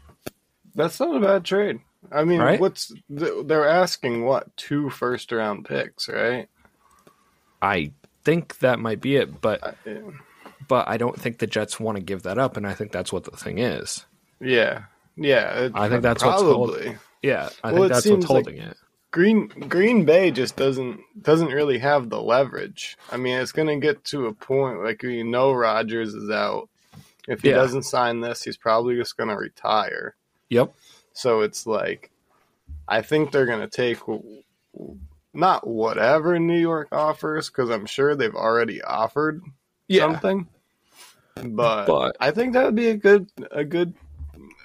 That's 0.75 0.99
not 0.99 1.15
a 1.15 1.19
bad 1.19 1.45
trade. 1.45 1.79
I 2.11 2.23
mean, 2.23 2.39
Right? 2.39 2.59
what's 2.59 2.93
th- 3.15 3.45
they're 3.45 3.67
asking? 3.67 4.23
What 4.25 4.55
two 4.57 4.89
first 4.89 5.31
round 5.31 5.65
picks, 5.65 6.07
right? 6.09 6.47
I 7.61 7.91
think 8.23 8.59
that 8.59 8.79
might 8.79 9.01
be 9.01 9.15
it, 9.17 9.41
but 9.41 9.63
I- 9.63 10.01
but 10.67 10.87
I 10.87 10.97
don't 10.97 11.19
think 11.19 11.39
the 11.39 11.47
Jets 11.47 11.79
want 11.79 11.97
to 11.97 12.03
give 12.03 12.23
that 12.23 12.37
up, 12.37 12.55
and 12.57 12.65
I 12.65 12.73
think 12.73 12.91
that's 12.91 13.11
what 13.11 13.23
the 13.25 13.31
thing 13.35 13.57
is. 13.59 14.05
Yeah, 14.39 14.83
yeah. 15.17 15.53
it- 15.65 15.71
I 15.75 15.89
think 15.89 16.03
that's 16.03 16.23
what's 16.23 16.41
hold- 16.41 16.71
probably 16.73 16.97
Yeah, 17.21 17.49
I 17.63 17.71
Well, 17.73 17.81
think 17.83 17.93
that's 17.93 18.05
what's 18.07 18.21
like- 18.21 18.45
holding 18.45 18.57
it. 18.59 18.77
Green 19.11 19.47
Green 19.47 20.05
Bay 20.05 20.29
just 20.31 20.55
doesn't 20.55 20.99
doesn't 21.23 21.47
really 21.51 21.79
have 21.79 22.09
the 22.09 22.21
leverage. 22.21 22.97
I 23.11 23.17
mean, 23.17 23.37
it's 23.39 23.51
going 23.51 23.67
to 23.67 23.77
get 23.85 24.03
to 24.05 24.27
a 24.27 24.33
point 24.33 24.83
like 24.83 25.01
you 25.03 25.23
know 25.23 25.51
Rodgers 25.51 26.13
is 26.13 26.29
out. 26.29 26.69
If 27.27 27.41
he 27.41 27.49
Yeah. 27.49 27.55
doesn't 27.55 27.83
sign 27.83 28.21
this, 28.21 28.43
he's 28.43 28.57
probably 28.57 28.95
just 28.95 29.17
going 29.17 29.29
to 29.29 29.35
retire. 29.35 30.15
Yep. 30.49 30.73
So 31.13 31.41
it's 31.41 31.67
like, 31.67 32.11
I 32.87 33.01
think 33.01 33.31
they're 33.31 33.45
going 33.45 33.59
to 33.59 33.67
take 33.67 33.99
not 35.33 35.67
whatever 35.67 36.39
New 36.39 36.59
York 36.59 36.87
offers 36.91 37.49
because 37.49 37.69
I'm 37.69 37.85
sure 37.85 38.15
they've 38.15 38.33
already 38.35 38.81
offered 38.81 39.43
Yeah. 39.87 40.01
something. 40.01 40.47
But, 41.35 41.85
But- 41.85 42.17
I 42.19 42.31
think 42.31 42.53
that 42.53 42.65
would 42.65 42.75
be 42.75 42.89
a 42.89 42.95
good 42.97 43.31
a 43.51 43.63
good 43.63 43.93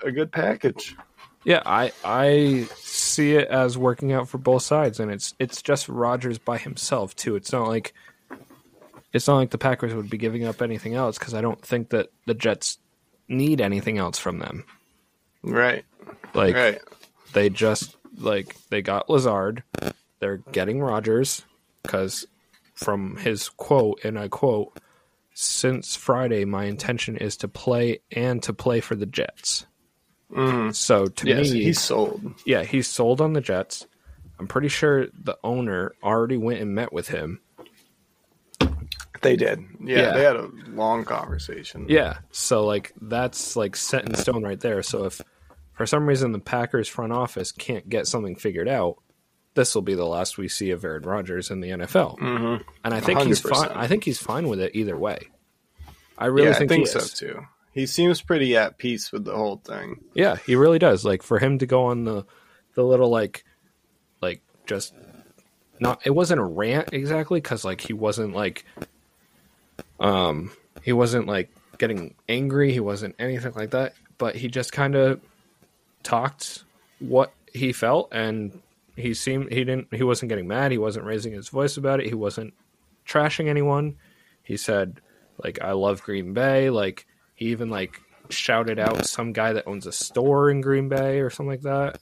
a 0.02 0.10
good 0.10 0.32
package. 0.32 0.96
Yeah, 1.44 1.62
I 1.66 1.92
I 2.04 2.66
see 3.14 3.34
it 3.34 3.48
as 3.48 3.78
working 3.78 4.12
out 4.12 4.28
for 4.28 4.38
both 4.38 4.62
sides, 4.62 5.00
and 5.00 5.10
it's 5.10 5.34
it's 5.38 5.62
just 5.62 5.88
Rodgers 5.88 6.38
by 6.38 6.58
himself 6.58 7.14
too. 7.16 7.36
It's 7.36 7.52
not 7.52 7.68
like 7.68 7.94
it's 9.12 9.28
not 9.28 9.36
like 9.36 9.50
the 9.50 9.58
Packers 9.58 9.94
would 9.94 10.10
be 10.10 10.18
giving 10.18 10.44
up 10.44 10.60
anything 10.60 10.94
else 10.94 11.18
because 11.18 11.34
I 11.34 11.40
don't 11.40 11.60
think 11.60 11.90
that 11.90 12.08
the 12.26 12.34
Jets 12.34 12.78
need 13.28 13.60
anything 13.60 13.98
else 13.98 14.18
from 14.18 14.38
them. 14.38 14.64
Right. 15.42 15.84
Like 16.34 16.54
right. 16.54 16.80
they 17.32 17.48
just 17.48 17.96
like 18.18 18.56
they 18.68 18.82
got 18.82 19.08
Lazard, 19.08 19.62
they're 20.18 20.38
getting 20.52 20.80
Rodgers 20.80 21.42
because 21.82 22.26
from 22.74 23.16
his 23.16 23.48
quote, 23.48 24.04
and 24.04 24.18
I 24.18 24.28
quote, 24.28 24.78
"Since 25.32 25.96
Friday, 25.96 26.44
my 26.44 26.64
intention 26.64 27.16
is 27.16 27.36
to 27.38 27.48
play 27.48 28.00
and 28.10 28.42
to 28.42 28.52
play 28.52 28.80
for 28.80 28.96
the 28.96 29.06
Jets." 29.06 29.66
So 30.72 31.06
to 31.06 31.26
Yes, 31.28 31.50
me, 31.52 31.62
he's 31.64 31.80
sold. 31.80 32.34
yeah, 32.44 32.62
he's 32.64 32.86
sold 32.88 33.20
on 33.20 33.32
the 33.34 33.40
Jets. 33.40 33.86
I'm 34.38 34.48
pretty 34.48 34.68
sure 34.68 35.06
the 35.06 35.38
owner 35.44 35.94
already 36.02 36.36
went 36.36 36.60
and 36.60 36.74
met 36.74 36.92
with 36.92 37.08
him. 37.08 37.40
They 39.22 39.36
did. 39.36 39.64
Yeah, 39.80 39.96
Yeah. 39.98 40.12
they 40.12 40.22
had 40.24 40.36
a 40.36 40.50
long 40.68 41.04
conversation. 41.04 41.86
Yeah, 41.88 42.18
so 42.30 42.64
like 42.66 42.92
that's 43.00 43.56
like 43.56 43.74
set 43.76 44.04
in 44.06 44.14
stone 44.16 44.42
right 44.42 44.60
there. 44.60 44.82
So 44.82 45.04
if 45.04 45.20
for 45.72 45.86
some 45.86 46.06
reason 46.06 46.32
the 46.32 46.38
Packers 46.40 46.88
front 46.88 47.12
office 47.12 47.50
can't 47.52 47.88
get 47.88 48.06
something 48.06 48.36
figured 48.36 48.68
out, 48.68 48.96
this 49.54 49.74
will 49.74 49.82
be 49.82 49.94
the 49.94 50.04
last 50.04 50.36
we 50.36 50.48
see 50.48 50.72
of 50.72 50.84
Aaron 50.84 51.04
Rodgers 51.04 51.50
in 51.50 51.60
the 51.60 51.70
NFL. 51.70 52.18
Mm-hmm. 52.18 52.62
And 52.84 52.94
I 52.94 53.00
think 53.00 53.20
he's 53.22 53.40
fine. 53.40 53.70
I 53.70 53.86
think 53.86 54.04
he's 54.04 54.18
fine 54.18 54.48
with 54.48 54.60
it 54.60 54.72
either 54.74 54.96
way. 54.96 55.20
I 56.18 56.26
really 56.26 56.48
yeah, 56.48 56.54
think, 56.54 56.70
I 56.72 56.74
think 56.74 56.88
so 56.88 56.98
is. 56.98 57.12
too. 57.14 57.40
He 57.74 57.86
seems 57.86 58.22
pretty 58.22 58.56
at 58.56 58.78
peace 58.78 59.10
with 59.10 59.24
the 59.24 59.34
whole 59.34 59.56
thing. 59.56 60.00
Yeah, 60.14 60.36
he 60.36 60.54
really 60.54 60.78
does. 60.78 61.04
Like 61.04 61.22
for 61.22 61.40
him 61.40 61.58
to 61.58 61.66
go 61.66 61.86
on 61.86 62.04
the 62.04 62.24
the 62.74 62.84
little 62.84 63.10
like 63.10 63.44
like 64.22 64.42
just 64.64 64.94
not 65.80 66.00
it 66.04 66.10
wasn't 66.10 66.40
a 66.40 66.44
rant 66.44 66.92
exactly 66.92 67.40
cuz 67.40 67.64
like 67.64 67.80
he 67.80 67.92
wasn't 67.92 68.32
like 68.34 68.64
um 69.98 70.52
he 70.82 70.92
wasn't 70.92 71.26
like 71.26 71.50
getting 71.78 72.14
angry, 72.28 72.72
he 72.72 72.80
wasn't 72.80 73.16
anything 73.18 73.52
like 73.56 73.70
that, 73.70 73.94
but 74.18 74.36
he 74.36 74.46
just 74.48 74.72
kind 74.72 74.94
of 74.94 75.20
talked 76.04 76.62
what 77.00 77.32
he 77.52 77.72
felt 77.72 78.08
and 78.12 78.60
he 78.96 79.14
seemed 79.14 79.52
he 79.52 79.64
didn't 79.64 79.92
he 79.92 80.04
wasn't 80.04 80.28
getting 80.28 80.46
mad, 80.46 80.70
he 80.70 80.78
wasn't 80.78 81.04
raising 81.04 81.32
his 81.32 81.48
voice 81.48 81.76
about 81.76 81.98
it, 81.98 82.06
he 82.06 82.14
wasn't 82.14 82.54
trashing 83.04 83.48
anyone. 83.48 83.96
He 84.44 84.56
said 84.56 85.00
like 85.42 85.60
I 85.60 85.72
love 85.72 86.02
Green 86.02 86.32
Bay, 86.34 86.70
like 86.70 87.06
he 87.34 87.46
even 87.46 87.68
like 87.70 88.00
shouted 88.30 88.78
out 88.78 89.06
some 89.06 89.32
guy 89.32 89.52
that 89.52 89.66
owns 89.66 89.86
a 89.86 89.92
store 89.92 90.50
in 90.50 90.60
Green 90.60 90.88
Bay 90.88 91.20
or 91.20 91.30
something 91.30 91.50
like 91.50 91.62
that. 91.62 91.98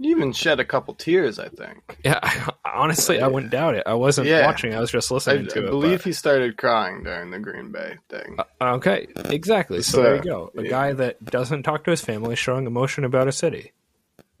He 0.00 0.08
even 0.10 0.32
shed 0.32 0.58
a 0.58 0.64
couple 0.64 0.94
tears, 0.94 1.38
I 1.38 1.48
think. 1.48 1.98
Yeah, 2.04 2.18
I, 2.20 2.52
honestly, 2.64 3.20
I 3.22 3.28
wouldn't 3.28 3.52
doubt 3.52 3.76
it. 3.76 3.84
I 3.86 3.94
wasn't 3.94 4.26
Yeah. 4.26 4.44
watching; 4.44 4.74
I 4.74 4.80
was 4.80 4.90
just 4.90 5.08
listening 5.12 5.46
I 5.46 5.48
to 5.50 5.62
it. 5.62 5.66
I 5.66 5.70
believe 5.70 5.98
but- 5.98 6.04
he 6.06 6.12
started 6.12 6.56
crying 6.56 7.04
during 7.04 7.30
the 7.30 7.38
Green 7.38 7.70
Bay 7.70 7.98
thing. 8.08 8.36
Uh, 8.60 8.74
okay, 8.74 9.06
exactly. 9.26 9.82
So, 9.82 9.98
So, 9.98 10.02
there 10.02 10.16
you 10.16 10.22
go. 10.22 10.50
A 10.58 10.62
yeah. 10.64 10.68
guy 10.70 10.92
that 10.94 11.24
doesn't 11.24 11.62
talk 11.62 11.84
to 11.84 11.92
his 11.92 12.00
family, 12.00 12.34
showing 12.34 12.66
emotion 12.66 13.04
about 13.04 13.28
a 13.28 13.32
city. 13.32 13.70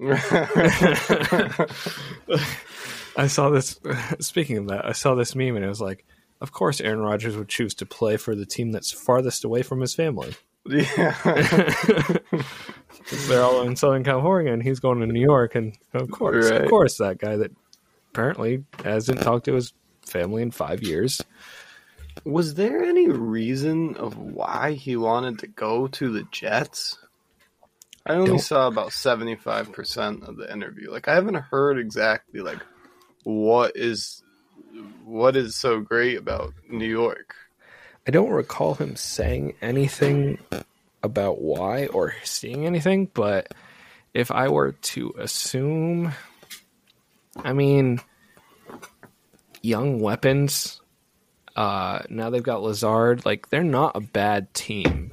I 3.16 3.26
saw 3.28 3.50
this. 3.50 3.78
Speaking 4.20 4.58
of 4.58 4.68
that, 4.68 4.84
I 4.84 4.92
saw 4.92 5.14
this 5.14 5.34
meme, 5.36 5.56
and 5.56 5.64
it 5.64 5.68
was 5.68 5.80
like, 5.80 6.04
"Of 6.44 6.52
course, 6.52 6.78
Aaron 6.82 7.00
Rodgers 7.00 7.38
would 7.38 7.48
choose 7.48 7.72
to 7.76 7.86
play 7.86 8.18
for 8.18 8.34
the 8.34 8.44
team 8.44 8.70
that's 8.70 8.92
farthest 8.92 9.44
away 9.44 9.62
from 9.62 9.80
his 9.80 9.94
family. 9.94 10.34
yeah. 10.66 11.14
They're 13.28 13.42
all 13.42 13.62
in 13.62 13.76
Southern 13.76 14.04
California, 14.04 14.52
and 14.52 14.62
he's 14.62 14.78
going 14.80 15.00
to 15.00 15.06
New 15.06 15.20
York, 15.22 15.54
and 15.54 15.74
of 15.94 16.10
course, 16.10 16.50
Right. 16.50 16.60
of 16.62 16.68
course, 16.68 16.98
that 16.98 17.16
guy 17.18 17.36
that 17.36 17.50
apparently 18.12 18.64
hasn't 18.84 19.22
talked 19.22 19.46
to 19.46 19.54
his 19.54 19.72
family 20.02 20.42
in 20.42 20.50
five 20.50 20.82
years. 20.82 21.22
Was 22.24 22.54
there 22.54 22.82
any 22.84 23.08
reason 23.08 23.96
of 23.96 24.18
why 24.18 24.72
he 24.72 24.96
wanted 24.96 25.38
to 25.40 25.46
go 25.46 25.86
to 25.88 26.12
the 26.12 26.24
Jets? 26.30 26.98
I 28.06 28.12
only 28.16 28.26
Don't- 28.32 28.38
saw 28.40 28.66
about 28.68 28.90
75% 28.90 30.28
of 30.28 30.36
the 30.36 30.52
interview. 30.52 30.90
Like 30.90 31.08
I 31.08 31.14
haven't 31.14 31.36
heard 31.36 31.78
exactly 31.78 32.40
like 32.40 32.60
what 33.24 33.72
is 33.76 34.22
what 35.04 35.36
is 35.36 35.54
so 35.56 35.80
great 35.80 36.18
about 36.18 36.52
New 36.68 36.86
York. 36.88 37.34
I 38.06 38.10
don't 38.10 38.30
recall 38.30 38.74
him 38.74 38.96
saying 38.96 39.54
anything 39.62 40.38
about 41.02 41.40
why 41.40 41.86
or 41.86 42.14
seeing 42.24 42.66
anything, 42.66 43.10
but 43.14 43.52
if 44.12 44.30
I 44.30 44.48
were 44.48 44.72
to 44.72 45.14
assume, 45.18 46.12
I 47.36 47.52
mean, 47.52 48.00
young 49.62 50.00
weapons. 50.00 50.80
Uh, 51.56 52.00
now 52.08 52.30
they've 52.30 52.42
got 52.42 52.62
Lazard. 52.62 53.24
Like 53.24 53.48
they're 53.48 53.62
not 53.62 53.96
a 53.96 54.00
bad 54.00 54.52
team, 54.54 55.12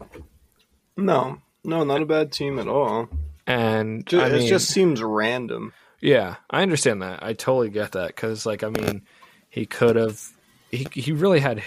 No. 0.97 1.39
No, 1.63 1.83
not 1.83 2.01
a 2.01 2.05
bad 2.07 2.31
team 2.31 2.57
at 2.57 2.67
all. 2.67 3.07
and 3.45 4.05
Ju- 4.07 4.19
I 4.19 4.27
it 4.29 4.47
just 4.49 4.69
seems 4.69 5.01
random. 5.03 5.73
Yeah, 5.99 6.37
I 6.49 6.63
understand 6.63 7.03
that. 7.03 7.21
I 7.21 7.33
totally 7.33 7.69
get 7.69 7.91
that 7.91 8.07
because, 8.07 8.47
like, 8.47 8.63
I 8.63 8.69
mean, 8.69 9.03
he 9.51 9.65
could 9.67 9.96
have. 9.96 10.20
He 10.72 10.88
he 10.93 11.12
really 11.12 11.39
had 11.41 11.62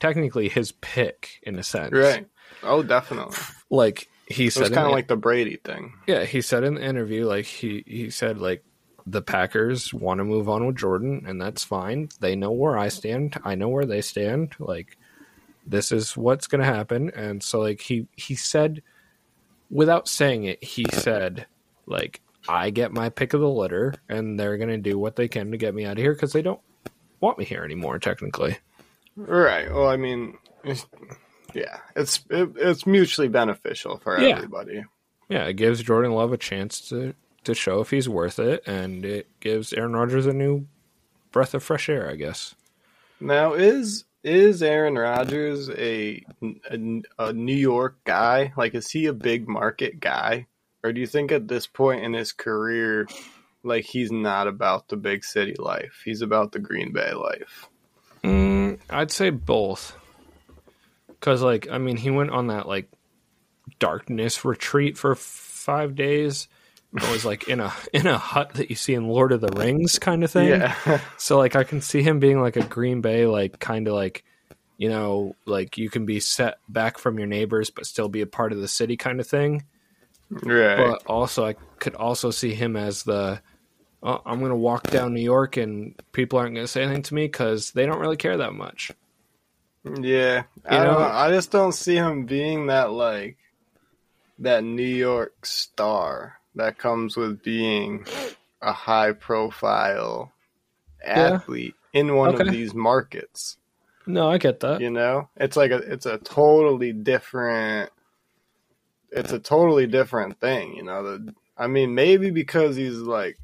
technically 0.00 0.48
his 0.48 0.72
pick 0.72 1.38
in 1.42 1.58
a 1.58 1.62
sense, 1.62 1.92
Right. 1.94 2.26
Oh, 2.62 2.82
definitely. 2.82 3.36
Like 3.70 4.08
he 4.26 4.46
It 4.46 4.52
said, 4.52 4.68
in 4.68 4.72
kind 4.72 4.86
of 4.86 4.92
like 4.92 5.08
the 5.08 5.16
Brady 5.16 5.56
thing. 5.62 5.92
yeah, 6.08 6.24
he 6.24 6.40
said 6.40 6.64
in 6.64 6.74
the 6.74 6.82
interview, 6.84 7.26
like 7.26 7.44
he 7.44 7.84
he 7.86 8.10
said, 8.10 8.38
like 8.38 8.64
the 9.06 9.22
Packers 9.22 9.92
want 9.94 10.18
to 10.18 10.24
move 10.24 10.48
on 10.48 10.66
with 10.66 10.76
Jordan, 10.76 11.24
and 11.26 11.40
that's 11.40 11.64
fine. 11.64 12.08
They 12.20 12.34
know 12.36 12.50
where 12.52 12.76
I 12.76 12.88
stand. 12.88 13.38
I 13.44 13.54
know 13.54 13.68
where 13.68 13.86
they 13.86 14.00
stand. 14.00 14.54
Like 14.58 14.96
this 15.66 15.92
is 15.92 16.16
what's 16.16 16.46
going 16.46 16.60
to 16.62 16.66
happen, 16.66 17.10
and 17.14 17.42
so 17.42 17.60
like 17.60 17.80
he 17.82 18.06
he 18.16 18.34
said, 18.34 18.82
without 19.70 20.08
saying 20.08 20.44
it, 20.44 20.64
he 20.64 20.84
said 20.92 21.46
like 21.86 22.20
I 22.48 22.70
get 22.70 22.92
my 22.92 23.10
pick 23.10 23.34
of 23.34 23.40
the 23.40 23.48
litter, 23.48 23.94
and 24.08 24.40
they're 24.40 24.56
going 24.56 24.70
to 24.70 24.78
do 24.78 24.98
what 24.98 25.16
they 25.16 25.28
can 25.28 25.50
to 25.50 25.56
get 25.58 25.74
me 25.74 25.84
out 25.84 25.92
of 25.98 26.02
here 26.02 26.14
because 26.14 26.32
they 26.32 26.42
don't 26.42 26.60
want 27.20 27.38
me 27.38 27.44
here 27.44 27.64
anymore. 27.64 27.98
Technically, 27.98 28.58
Right. 29.16 29.72
Well, 29.72 29.88
I 29.88 29.96
mean, 29.96 30.38
Yeah, 31.54 31.78
it's 31.96 32.20
it, 32.30 32.50
it's 32.56 32.86
mutually 32.86 33.28
beneficial 33.28 33.98
for 33.98 34.20
Yeah. 34.20 34.36
everybody. 34.36 34.84
Yeah, 35.28 35.44
it 35.46 35.54
gives 35.54 35.82
Jordan 35.82 36.12
Love 36.12 36.32
a 36.32 36.38
chance 36.38 36.80
to 36.90 37.14
to 37.44 37.54
show 37.54 37.80
if 37.80 37.90
he's 37.90 38.08
worth 38.08 38.38
it, 38.38 38.62
and 38.66 39.04
it 39.04 39.26
gives 39.40 39.72
Aaron 39.72 39.94
Rodgers 39.94 40.26
a 40.26 40.32
new 40.32 40.66
breath 41.32 41.54
of 41.54 41.62
fresh 41.62 41.88
air, 41.88 42.10
I 42.10 42.16
guess. 42.16 42.54
Now, 43.20 43.54
is 43.54 44.04
is 44.24 44.62
Aaron 44.62 44.96
Rodgers 44.96 45.70
a, 45.70 46.22
a 46.70 47.02
a 47.18 47.32
New 47.32 47.54
York 47.56 47.96
guy? 48.04 48.52
Like, 48.56 48.74
is 48.74 48.90
he 48.90 49.06
a 49.06 49.12
big 49.12 49.48
market 49.48 50.00
guy, 50.00 50.46
or 50.84 50.92
do 50.92 51.00
you 51.00 51.06
think 51.06 51.32
at 51.32 51.48
this 51.48 51.66
point 51.66 52.02
in 52.04 52.12
his 52.12 52.32
career, 52.32 53.06
like 53.68 53.84
he's 53.84 54.10
not 54.10 54.48
about 54.48 54.88
the 54.88 54.96
big 54.96 55.24
city 55.24 55.54
life? 55.58 56.02
He's 56.04 56.22
about 56.22 56.52
the 56.52 56.58
Green 56.58 56.92
Bay 56.92 57.12
life. 57.12 57.68
Mm, 58.24 58.78
I'd 58.90 59.10
say 59.10 59.30
both. 59.30 59.96
Cause 61.20 61.42
like 61.42 61.68
I 61.70 61.78
mean, 61.78 61.96
he 61.96 62.10
went 62.10 62.30
on 62.30 62.48
that 62.48 62.68
like 62.68 62.88
darkness 63.78 64.44
retreat 64.44 64.96
for 64.96 65.14
five 65.14 65.94
days. 65.94 66.48
It 66.94 67.10
was 67.10 67.24
like 67.24 67.48
in 67.48 67.60
a 67.60 67.72
in 67.92 68.06
a 68.06 68.18
hut 68.18 68.54
that 68.54 68.70
you 68.70 68.76
see 68.76 68.94
in 68.94 69.08
Lord 69.08 69.32
of 69.32 69.40
the 69.40 69.48
Rings 69.48 69.98
kind 69.98 70.24
of 70.24 70.30
thing. 70.30 70.48
Yeah, 70.48 71.00
So 71.18 71.38
like 71.38 71.56
I 71.56 71.64
can 71.64 71.80
see 71.80 72.02
him 72.02 72.18
being 72.18 72.40
like 72.40 72.56
a 72.56 72.64
Green 72.64 73.00
Bay, 73.00 73.26
like 73.26 73.58
kind 73.58 73.88
of 73.88 73.94
like, 73.94 74.24
you 74.76 74.88
know, 74.88 75.36
like 75.44 75.76
you 75.76 75.90
can 75.90 76.06
be 76.06 76.20
set 76.20 76.58
back 76.68 76.98
from 76.98 77.18
your 77.18 77.26
neighbors 77.26 77.70
but 77.70 77.86
still 77.86 78.08
be 78.08 78.20
a 78.20 78.26
part 78.26 78.52
of 78.52 78.60
the 78.60 78.68
city 78.68 78.96
kind 78.96 79.20
of 79.20 79.26
thing. 79.26 79.64
right. 80.30 80.76
But 80.76 81.02
also 81.06 81.44
I 81.44 81.54
could 81.78 81.94
also 81.94 82.30
see 82.30 82.54
him 82.54 82.76
as 82.76 83.02
the 83.02 83.42
oh, 84.02 84.20
I'm 84.24 84.38
going 84.38 84.50
to 84.50 84.56
walk 84.56 84.90
down 84.90 85.14
New 85.14 85.20
York 85.22 85.56
and 85.56 85.94
people 86.12 86.38
aren't 86.38 86.54
going 86.54 86.64
to 86.64 86.70
say 86.72 86.82
anything 86.82 87.02
to 87.02 87.14
me 87.14 87.24
because 87.26 87.72
they 87.72 87.86
don't 87.86 88.00
really 88.00 88.16
care 88.16 88.36
that 88.36 88.52
much. 88.54 88.90
Yeah, 89.84 90.42
I 90.66 90.76
You 90.78 90.84
don't 90.84 90.92
know- 90.94 90.98
know. 91.00 91.14
I 91.14 91.30
just 91.30 91.50
don't 91.50 91.72
see 91.72 91.94
him 91.96 92.26
being 92.26 92.66
that 92.66 92.90
like 92.92 93.36
that 94.40 94.62
New 94.64 94.82
York 94.82 95.46
star 95.46 96.38
that 96.54 96.78
comes 96.78 97.16
with 97.16 97.42
being 97.42 98.04
a 98.60 98.72
high 98.72 99.12
profile 99.12 100.32
athlete 101.04 101.74
in 101.92 102.14
one 102.16 102.34
Okay. 102.34 102.42
of 102.42 102.50
these 102.52 102.74
markets. 102.74 103.56
No, 104.06 104.28
I 104.30 104.38
get 104.38 104.60
that. 104.60 104.80
You 104.80 104.90
know, 104.90 105.28
it's 105.36 105.56
like 105.56 105.70
a 105.70 105.76
it's 105.76 106.06
a 106.06 106.18
totally 106.18 106.92
different. 106.92 107.90
It's 109.10 109.32
a 109.32 109.38
totally 109.38 109.86
different 109.86 110.38
thing, 110.40 110.74
you 110.74 110.82
know. 110.82 111.02
The, 111.02 111.34
I 111.56 111.66
mean, 111.66 111.94
maybe 111.94 112.30
because 112.30 112.76
he's 112.76 112.96
like 112.96 113.38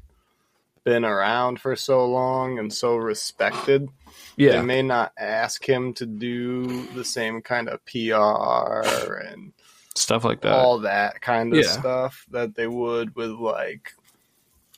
been 0.85 1.03
around 1.03 1.59
for 1.59 1.75
so 1.75 2.05
long 2.05 2.57
and 2.59 2.71
so 2.71 2.95
respected, 2.95 3.89
yeah. 4.37 4.51
they 4.53 4.61
may 4.61 4.81
not 4.81 5.11
ask 5.17 5.67
him 5.67 5.93
to 5.95 6.05
do 6.05 6.85
the 6.93 7.03
same 7.03 7.41
kind 7.41 7.67
of 7.67 7.83
PR 7.85 9.17
and 9.27 9.51
Stuff 9.95 10.23
like 10.23 10.41
that. 10.41 10.53
all 10.53 10.79
that 10.79 11.19
kind 11.21 11.51
of 11.53 11.59
Yeah. 11.59 11.71
stuff 11.71 12.25
that 12.31 12.55
they 12.55 12.67
would 12.67 13.15
with 13.15 13.31
like 13.31 13.93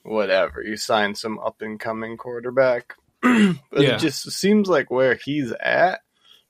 whatever 0.03 0.61
you 0.63 0.77
sign 0.77 1.13
some 1.15 1.37
up 1.39 1.61
and 1.61 1.79
coming 1.79 2.17
quarterback. 2.17 2.95
but 3.21 3.31
Yeah. 3.73 3.95
it 3.95 3.99
just 3.99 4.31
seems 4.31 4.69
like 4.69 4.89
where 4.89 5.15
he's 5.15 5.51
at, 5.51 6.01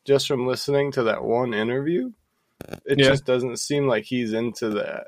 just 0.05 0.27
from 0.27 0.45
listening 0.47 0.91
to 0.93 1.03
that 1.03 1.23
one 1.23 1.53
interview, 1.53 2.11
it 2.85 2.99
Yeah. 2.99 3.09
just 3.09 3.25
doesn't 3.25 3.57
seem 3.57 3.87
like 3.87 4.03
he's 4.05 4.33
into 4.33 4.69
that 4.71 5.07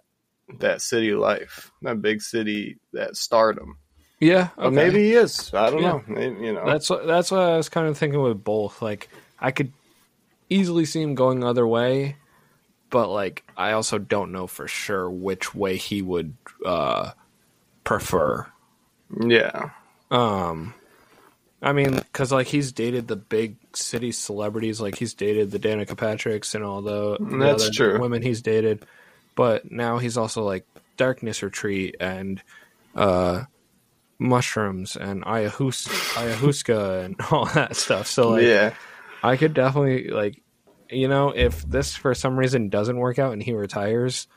that 0.57 0.81
city 0.81 1.13
life, 1.13 1.69
that 1.83 2.01
big 2.01 2.23
city, 2.23 2.79
that 2.93 3.15
stardom. 3.15 3.77
Yeah. 4.19 4.49
Okay. 4.57 4.75
maybe 4.75 4.99
he 5.09 5.13
is. 5.13 5.53
I 5.53 5.69
don't 5.69 5.81
Yeah. 5.81 5.89
know. 5.91 6.03
Maybe, 6.07 6.45
you 6.45 6.53
know. 6.53 6.65
That's 6.65 6.89
what 6.89 7.05
that's 7.07 7.31
what 7.31 7.41
I 7.41 7.57
was 7.57 7.69
kind 7.69 7.87
of 7.87 7.97
thinking 7.97 8.21
with 8.21 8.43
both. 8.43 8.81
Like 8.81 9.09
I 9.39 9.51
could 9.51 9.71
easily 10.49 10.85
see 10.85 11.01
him 11.01 11.15
going 11.15 11.43
other 11.43 11.65
way, 11.67 12.17
but 12.89 13.09
like 13.09 13.43
I 13.55 13.71
also 13.73 13.97
don't 13.97 14.31
know 14.31 14.47
for 14.47 14.67
sure 14.67 15.09
which 15.09 15.53
way 15.55 15.77
he 15.77 16.01
would 16.01 16.35
uh 16.65 17.11
prefer. 17.83 18.47
yeah. 19.19 19.69
Um 20.11 20.73
I 21.61 21.73
mean, 21.73 21.95
because 21.95 22.31
like 22.31 22.47
he's 22.47 22.71
dated 22.71 23.07
the 23.09 23.17
big 23.17 23.57
city 23.73 24.11
celebrities, 24.13 24.79
like 24.79 24.95
he's 24.95 25.13
dated 25.13 25.51
the 25.51 25.59
Danica 25.59 25.95
Patricks 25.95 26.55
and 26.55 26.63
all 26.63 26.81
the, 26.81 27.17
the 27.19 27.37
That's 27.37 27.63
other 27.65 27.73
true. 27.73 27.99
women 27.99 28.21
he's 28.21 28.41
dated, 28.41 28.85
but 29.35 29.69
now 29.69 29.97
he's 29.97 30.17
also 30.17 30.43
like 30.43 30.65
Darkness 30.97 31.43
Retreat 31.43 31.95
and 31.99 32.41
uh 32.95 33.43
mushrooms 34.19 34.95
and 34.97 35.23
ayahuasca, 35.23 35.89
ayahuasca 36.15 37.05
and 37.05 37.15
all 37.31 37.45
that 37.45 37.75
stuff. 37.75 38.07
So 38.07 38.31
like, 38.31 38.43
yeah. 38.43 38.73
I 39.23 39.37
could 39.37 39.53
definitely 39.53 40.09
like, 40.09 40.41
you 40.89 41.07
know, 41.07 41.29
if 41.29 41.63
this 41.63 41.95
for 41.95 42.13
some 42.13 42.37
reason 42.37 42.69
doesn't 42.69 42.97
work 42.97 43.17
out 43.19 43.33
and 43.33 43.41
he 43.41 43.53
retires, 43.53 44.27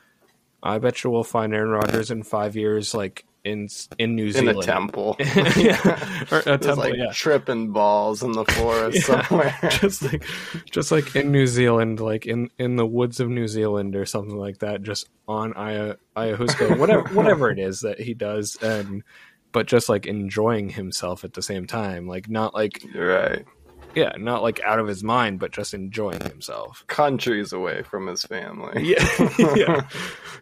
I 0.61 0.77
bet 0.79 1.03
you 1.03 1.09
we'll 1.09 1.23
find 1.23 1.53
Aaron 1.53 1.71
Rodgers 1.71 2.11
in 2.11 2.23
five 2.23 2.55
years, 2.55 2.93
like 2.93 3.25
in 3.43 3.67
in 3.97 4.15
New 4.15 4.31
Zealand, 4.31 4.57
In 4.57 4.63
a 4.63 4.65
temple. 4.65 5.15
yeah, 5.19 6.23
or 6.31 6.39
a 6.39 6.43
Just 6.43 6.63
temple, 6.63 6.75
like 6.77 6.93
yeah. 6.95 7.11
tripping 7.11 7.71
balls 7.71 8.23
in 8.23 8.31
the 8.31 8.45
forest 8.45 9.05
Yeah. 9.09 9.21
somewhere. 9.27 9.57
just 9.69 10.03
like 10.03 10.23
just 10.71 10.91
like 10.91 11.13
in 11.15 11.31
New 11.31 11.47
Zealand, 11.47 11.99
like 11.99 12.25
in 12.25 12.49
in 12.57 12.77
the 12.77 12.85
woods 12.85 13.19
of 13.19 13.29
New 13.29 13.47
Zealand 13.49 13.95
or 13.97 14.05
something 14.05 14.37
like 14.37 14.59
that, 14.59 14.81
just 14.83 15.09
on 15.27 15.53
Aya, 15.55 15.95
ayahuasca, 16.15 16.77
whatever 16.77 17.03
whatever 17.09 17.49
it 17.51 17.59
is 17.59 17.81
that 17.81 17.99
he 17.99 18.13
does, 18.13 18.55
and 18.61 19.03
but 19.53 19.67
just 19.67 19.87
like 19.87 20.05
enjoying 20.05 20.67
himself 20.69 21.23
at 21.23 21.33
the 21.33 21.41
same 21.41 21.65
time, 21.65 22.07
like 22.07 22.29
not 22.29 22.53
like 22.53 22.83
right. 22.93 23.45
yeah, 23.95 24.11
not 24.17 24.41
like 24.41 24.59
out 24.61 24.79
of 24.79 24.87
his 24.87 25.03
mind, 25.03 25.39
but 25.39 25.51
just 25.51 25.73
enjoying 25.73 26.19
himself. 26.21 26.83
Countries 26.87 27.53
away 27.53 27.83
from 27.83 28.07
his 28.07 28.23
family. 28.23 28.83
Yeah, 28.83 29.07
yeah, 29.55 29.87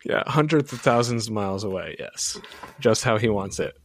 yeah, 0.04 0.24
hundreds 0.26 0.74
of 0.74 0.82
thousands 0.82 1.28
of 1.28 1.34
miles 1.34 1.64
away. 1.64 1.96
Yes, 2.00 2.40
just 2.80 3.04
how 3.04 3.20
he 3.20 3.30
wants 3.30 3.60
it. 3.60 3.78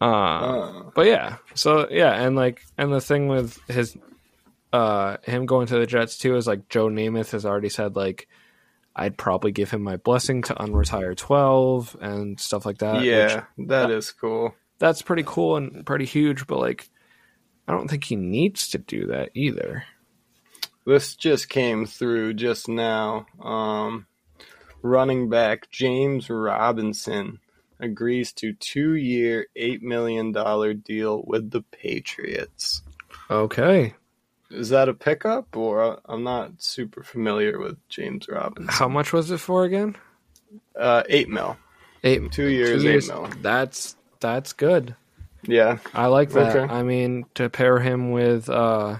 Uh, 0.00 0.04
Uh, 0.04 0.90
but 0.94 1.06
yeah, 1.06 1.36
so 1.54 1.88
yeah, 1.90 2.12
and 2.12 2.36
like, 2.36 2.62
and 2.78 2.92
the 2.92 3.00
thing 3.00 3.28
with 3.28 3.58
his, 3.68 3.96
uh, 4.72 5.16
him 5.24 5.46
going 5.46 5.66
to 5.66 5.78
the 5.78 5.86
Jets 5.86 6.16
too 6.18 6.36
is 6.36 6.46
like 6.46 6.68
Joe 6.68 6.88
Namath 6.88 7.32
has 7.32 7.44
already 7.44 7.68
said 7.68 7.96
like, 7.96 8.28
I'd 8.96 9.16
probably 9.16 9.52
give 9.52 9.70
him 9.70 9.82
my 9.82 9.96
blessing 9.96 10.42
to 10.42 10.54
unretire 10.54 11.16
twelve 11.16 11.96
and 12.00 12.38
stuff 12.40 12.66
like 12.66 12.78
that. 12.78 12.96
which- 12.96 13.04
yeah, 13.06 13.44
that 13.66 13.90
is 13.90 14.10
cool. 14.12 14.54
that's 14.78 15.02
pretty 15.02 15.22
cool 15.26 15.56
and 15.56 15.84
pretty 15.86 16.04
huge, 16.06 16.46
but 16.46 16.58
like, 16.58 16.88
I 17.68 17.72
don't 17.72 17.88
think 17.88 18.04
he 18.04 18.16
needs 18.16 18.68
to 18.70 18.78
do 18.78 19.06
that 19.06 19.30
either. 19.34 19.84
This 20.86 21.14
just 21.14 21.48
came 21.48 21.86
through 21.86 22.34
just 22.34 22.68
now. 22.68 23.26
Um, 23.40 24.06
running 24.82 25.28
back 25.28 25.70
James 25.70 26.28
Robinson 26.30 27.38
agrees 27.78 28.32
to 28.34 28.52
two-year, 28.54 29.46
eight 29.56 29.82
million 29.82 30.32
dollar 30.32 30.74
deal 30.74 31.22
with 31.26 31.50
the 31.50 31.62
Patriots. 31.62 32.82
Okay, 33.30 33.94
Is 34.50 34.70
that 34.70 34.88
a 34.88 34.94
pickup, 34.94 35.56
or 35.56 36.00
I'm 36.06 36.24
not 36.24 36.60
super 36.62 37.02
familiar 37.02 37.58
with 37.58 37.76
James 37.88 38.28
Robinson? 38.28 38.68
how 38.68 38.88
much 38.88 39.12
was 39.12 39.30
it 39.30 39.38
for 39.38 39.64
again? 39.64 39.96
Uh, 40.76 41.02
eight 41.08 41.28
mil, 41.28 41.56
Eight, 42.02 42.32
two 42.32 42.48
years, 42.48 42.82
two 42.82 42.88
years. 42.88 43.08
eight 43.08 43.14
mil. 43.14 43.28
That's 43.42 43.96
that's 44.18 44.52
good. 44.52 44.96
Yeah, 45.42 45.78
I 45.94 46.06
like 46.06 46.30
that. 46.30 46.56
Okay. 46.56 46.72
I 46.72 46.82
mean, 46.82 47.26
to 47.34 47.48
pair 47.48 47.78
him 47.78 48.10
with 48.10 48.48
uh, 48.50 48.98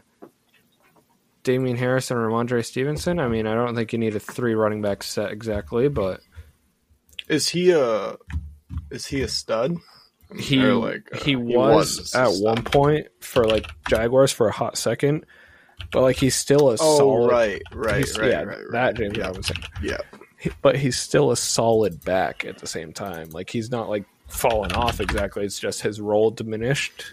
Damien 1.42 1.76
Harris 1.76 2.10
and 2.10 2.20
Rhamondre 2.20 2.64
Stevenson, 2.64 3.18
I 3.18 3.28
mean, 3.28 3.46
I 3.46 3.54
don't 3.54 3.74
think 3.74 3.92
you 3.92 3.98
need 3.98 4.14
a 4.14 4.20
three 4.20 4.54
running 4.54 4.82
back 4.82 5.02
set 5.02 5.32
exactly, 5.32 5.88
but 5.88 6.20
is 7.28 7.48
he 7.48 7.72
a 7.72 8.16
is 8.90 9.06
he 9.06 9.22
a 9.22 9.28
stud? 9.28 9.76
he 10.38 10.60
like, 10.60 11.08
uh, 11.12 11.18
he 11.18 11.34
was 11.34 12.14
a 12.14 12.20
at 12.20 12.30
one 12.34 12.62
point 12.62 13.08
for 13.20 13.44
like 13.46 13.66
Jaguars 13.88 14.30
for 14.32 14.46
a 14.48 14.52
hot 14.52 14.78
second, 14.78 15.26
but 15.92 16.02
like 16.02 16.16
he's 16.16 16.36
still 16.36 16.70
a 16.70 16.74
Oh 16.80 16.98
solid. 16.98 17.30
right, 17.30 17.62
right, 17.72 17.96
he's- 17.98 18.18
right, 18.18 18.30
yeah, 18.30 18.42
right, 18.42 18.58
right. 18.58 18.72
that 18.72 18.96
James 18.96 19.16
yeah. 19.16 19.26
Robinson. 19.26 19.56
Yeah, 19.82 19.98
He- 20.38 20.50
But 20.62 20.76
he's 20.76 20.96
still 20.98 21.30
a 21.30 21.36
solid 21.36 22.04
back 22.04 22.44
at 22.44 22.58
the 22.58 22.66
same 22.66 22.92
time. 22.92 23.30
Like 23.30 23.50
he's 23.50 23.70
not 23.70 23.88
like 23.88 24.04
falling 24.28 24.72
off 24.72 25.00
exactly. 25.00 25.44
It's 25.44 25.58
just 25.58 25.82
his 25.82 26.00
role 26.00 26.30
diminished 26.30 27.12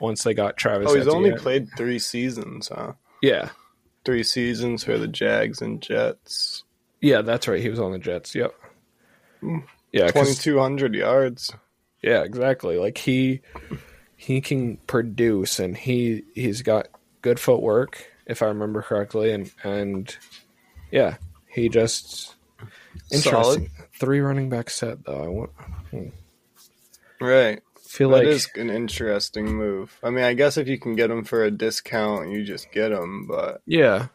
once 0.00 0.22
they 0.24 0.34
got 0.34 0.56
Travis. 0.56 0.90
Oh, 0.90 0.94
he's 0.96 1.08
only 1.08 1.32
played 1.36 1.68
three 1.76 1.98
seasons, 1.98 2.68
huh? 2.68 2.92
yeah. 3.22 3.50
Three 4.04 4.22
seasons 4.22 4.84
for 4.84 4.98
the 4.98 5.08
Jags 5.08 5.60
and 5.60 5.82
Jets. 5.82 6.62
Yeah, 7.00 7.22
that's 7.22 7.48
right. 7.48 7.60
He 7.60 7.68
was 7.68 7.80
on 7.80 7.90
the 7.92 7.98
Jets. 7.98 8.34
Yep. 8.36 8.54
Hmm. 9.40 9.58
Yeah, 9.92 10.08
Twenty 10.12 10.34
two 10.34 10.58
hundred 10.60 10.94
yards. 10.94 11.52
yeah, 12.02 12.22
exactly. 12.22 12.76
Like 12.78 12.98
he 12.98 13.40
he 14.16 14.40
can 14.40 14.76
produce, 14.86 15.58
and 15.58 15.76
he 15.76 16.22
he's 16.34 16.62
got 16.62 16.86
good 17.26 17.40
footwork, 17.40 18.06
if 18.24 18.40
I 18.40 18.46
remember 18.46 18.82
correctly, 18.82 19.32
and 19.32 19.50
and 19.64 20.16
yeah, 20.92 21.16
he 21.48 21.68
just 21.68 22.36
interesting. 23.10 23.68
Three 23.98 24.20
running 24.20 24.48
back 24.48 24.70
set 24.70 25.04
though. 25.04 25.24
I 25.24 25.28
want, 25.28 25.50
hmm. 25.90 26.08
Right. 27.20 27.62
feel 27.80 28.10
That 28.10 28.18
like 28.18 28.26
is 28.28 28.48
an 28.54 28.70
interesting 28.70 29.46
move. 29.56 29.98
I 30.04 30.10
mean, 30.10 30.22
I 30.22 30.34
guess 30.34 30.56
if 30.56 30.68
you 30.68 30.78
can 30.78 30.94
get 30.94 31.08
them 31.08 31.24
for 31.24 31.42
a 31.42 31.50
discount, 31.50 32.30
you 32.30 32.44
just 32.44 32.70
get 32.70 32.90
them. 32.90 33.26
But 33.26 33.60
yeah, 33.66 34.06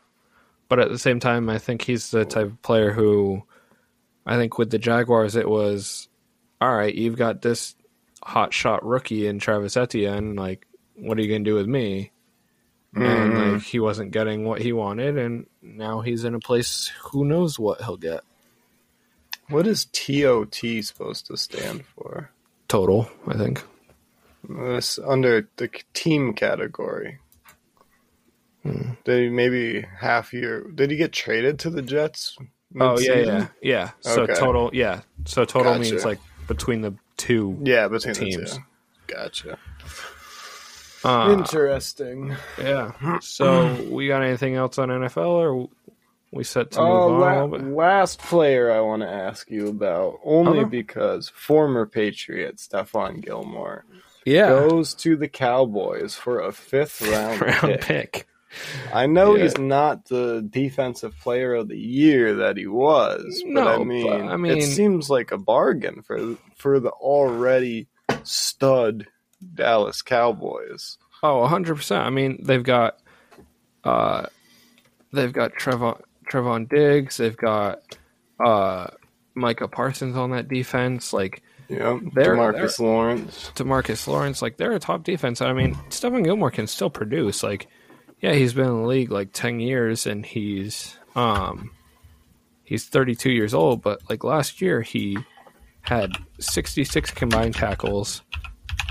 but 0.70 0.80
at 0.80 0.90
the 0.90 1.00
same 1.00 1.20
time, 1.20 1.50
I 1.50 1.58
think 1.58 1.82
he's 1.82 2.12
the 2.12 2.24
type 2.24 2.46
of 2.46 2.62
player 2.62 2.92
who, 2.92 3.44
I 4.26 4.38
think 4.38 4.58
with 4.58 4.70
the 4.70 4.80
Jaguars, 4.80 5.36
it 5.36 5.50
was, 5.50 6.08
all 6.62 6.74
right, 6.74 6.96
you've 6.96 7.18
got 7.18 7.42
this 7.42 7.76
hot 8.24 8.54
shot 8.54 8.86
rookie 8.86 9.28
in 9.28 9.40
Travis 9.40 9.76
Etienne. 9.76 10.36
Like, 10.36 10.66
what 10.96 11.18
are 11.18 11.22
you 11.22 11.28
going 11.28 11.44
to 11.44 11.50
do 11.50 11.56
with 11.56 11.68
me? 11.68 12.12
And 12.94 13.54
like, 13.54 13.62
he 13.64 13.80
wasn't 13.80 14.12
getting 14.12 14.44
what 14.44 14.62
he 14.62 14.74
wanted, 14.74 15.18
and 15.18 15.46
now 15.62 16.02
he's 16.02 16.26
in 16.26 16.36
a 16.36 16.40
place 16.40 16.92
who 17.04 17.24
knows 17.24 17.58
what 17.58 17.82
he'll 17.82 17.98
get. 17.98 18.22
What 19.50 19.66
is 19.66 19.86
TOT 19.86 20.56
supposed 20.82 21.26
to 21.28 21.38
stand 21.38 21.86
for? 21.86 22.32
Total, 22.68 23.10
I 23.28 23.38
think. 23.38 23.64
This 24.48 25.00
under 25.00 25.48
the 25.58 25.70
team 25.94 26.34
category. 26.34 27.20
Hmm. 28.64 28.92
Did 29.06 29.24
he 29.24 29.30
maybe 29.30 29.86
half 30.00 30.34
year? 30.34 30.68
Did 30.74 30.92
he 30.92 30.98
get 30.98 31.12
traded 31.14 31.60
to 31.60 31.70
the 31.70 31.82
Jets? 31.82 32.38
Oh 32.80 32.98
yeah, 33.00 33.16
mid-season? 33.16 33.26
yeah, 33.26 33.48
yeah. 33.62 33.92
So 34.02 34.24
Okay. 34.24 34.34
total, 34.36 34.70
yeah. 34.74 35.02
So 35.26 35.46
total 35.46 35.74
Gotcha. 35.74 35.92
means 35.92 36.06
like 36.06 36.20
between 36.48 36.82
the 36.82 36.96
two. 37.18 37.58
yeah, 37.64 37.88
between 37.88 38.16
Teams. 38.16 38.36
the 38.36 38.46
two. 38.58 38.62
Gotcha. 39.08 39.58
Uh, 41.04 41.36
Interesting. 41.38 42.36
yeah. 42.60 42.92
So 43.22 43.76
we 43.90 44.08
got 44.08 44.22
anything 44.24 44.56
else 44.56 44.78
on 44.78 44.90
NFL, 44.90 45.18
or 45.26 45.70
we 46.32 46.44
set 46.44 46.72
to 46.72 46.80
move 46.80 46.88
Uh, 46.90 46.92
on 46.94 47.20
la- 47.20 47.32
a 47.32 47.34
little 47.46 47.58
bit? 47.60 47.76
last 47.76 48.20
player 48.20 48.72
I 48.72 48.80
want 48.82 49.02
to 49.02 49.10
ask 49.10 49.50
you 49.50 49.68
about, 49.68 50.20
only 50.24 50.60
Okay. 50.60 50.70
because 50.70 51.30
former 51.30 51.86
Patriot 51.86 52.58
Stephon 52.58 53.22
Gilmore 53.22 53.86
Yeah, 54.26 54.50
goes 54.50 54.94
to 54.96 55.16
the 55.16 55.28
Cowboys 55.28 56.16
for 56.16 56.40
a 56.40 56.52
fifth 56.52 57.02
round, 57.12 57.42
round 57.42 57.62
pick. 57.62 57.82
pick. 57.82 58.28
I 58.94 59.08
know 59.08 59.36
Yeah. 59.36 59.44
he's 59.44 59.58
not 59.58 60.06
the 60.06 60.46
defensive 60.48 61.18
player 61.20 61.54
of 61.56 61.70
the 61.70 61.78
year 61.78 62.36
that 62.36 62.58
he 62.58 62.68
was, 62.68 63.42
but 63.46 63.50
No, 63.64 63.68
I 63.68 63.78
but, 63.78 63.88
mean, 63.88 64.30
I 64.30 64.36
mean- 64.38 64.58
it 64.58 64.64
seems 64.64 65.10
like 65.10 65.32
a 65.32 65.38
bargain 65.38 66.02
for 66.02 66.36
for 66.58 66.80
the 66.80 66.90
already 66.92 67.88
stud 68.24 69.08
Dallas 69.56 70.02
Cowboys. 70.02 70.98
Oh, 71.24 71.48
100%. 71.48 71.98
I 72.00 72.10
mean, 72.10 72.40
they've 72.44 72.64
got, 72.64 73.00
uh, 73.84 74.26
they've 75.14 75.34
got 75.34 75.54
Trevon 75.54 76.02
Trevon 76.32 76.70
Diggs. 76.70 77.18
They've 77.18 77.36
got, 77.38 77.82
uh, 78.44 78.88
Micah 79.36 79.68
Parsons 79.68 80.16
on 80.18 80.32
that 80.32 80.48
defense. 80.48 81.14
Like 81.14 81.44
Yep, 81.70 82.00
They're- 82.14 82.36
Demarcus 82.36 82.80
Lawrence. 82.80 83.52
Demarcus 83.56 84.06
Lawrence. 84.08 84.42
Like 84.42 84.58
they're 84.58 84.74
a 84.74 84.80
top 84.80 85.04
defense. 85.04 85.42
I 85.42 85.54
mean, 85.54 85.76
Stephon 85.90 86.24
Gilmore 86.24 86.52
can 86.52 86.68
still 86.68 86.90
produce. 86.90 87.44
Like, 87.44 87.68
yeah, 88.20 88.34
he's 88.34 88.54
been 88.54 88.66
in 88.66 88.82
the 88.82 88.88
league 88.88 89.10
like 89.12 89.30
ten 89.32 89.60
years, 89.62 90.06
and 90.06 90.26
he's 90.26 90.98
um, 91.16 91.72
he's 92.66 92.86
thirty 92.86 93.16
two 93.16 93.32
years 93.32 93.54
old. 93.54 93.82
But 93.82 94.02
like 94.10 94.24
last 94.26 94.62
year, 94.62 94.82
he 94.82 95.18
had 95.82 96.12
sixty 96.40 96.84
six 96.84 97.10
combined 97.10 97.56
tackles, 97.56 98.22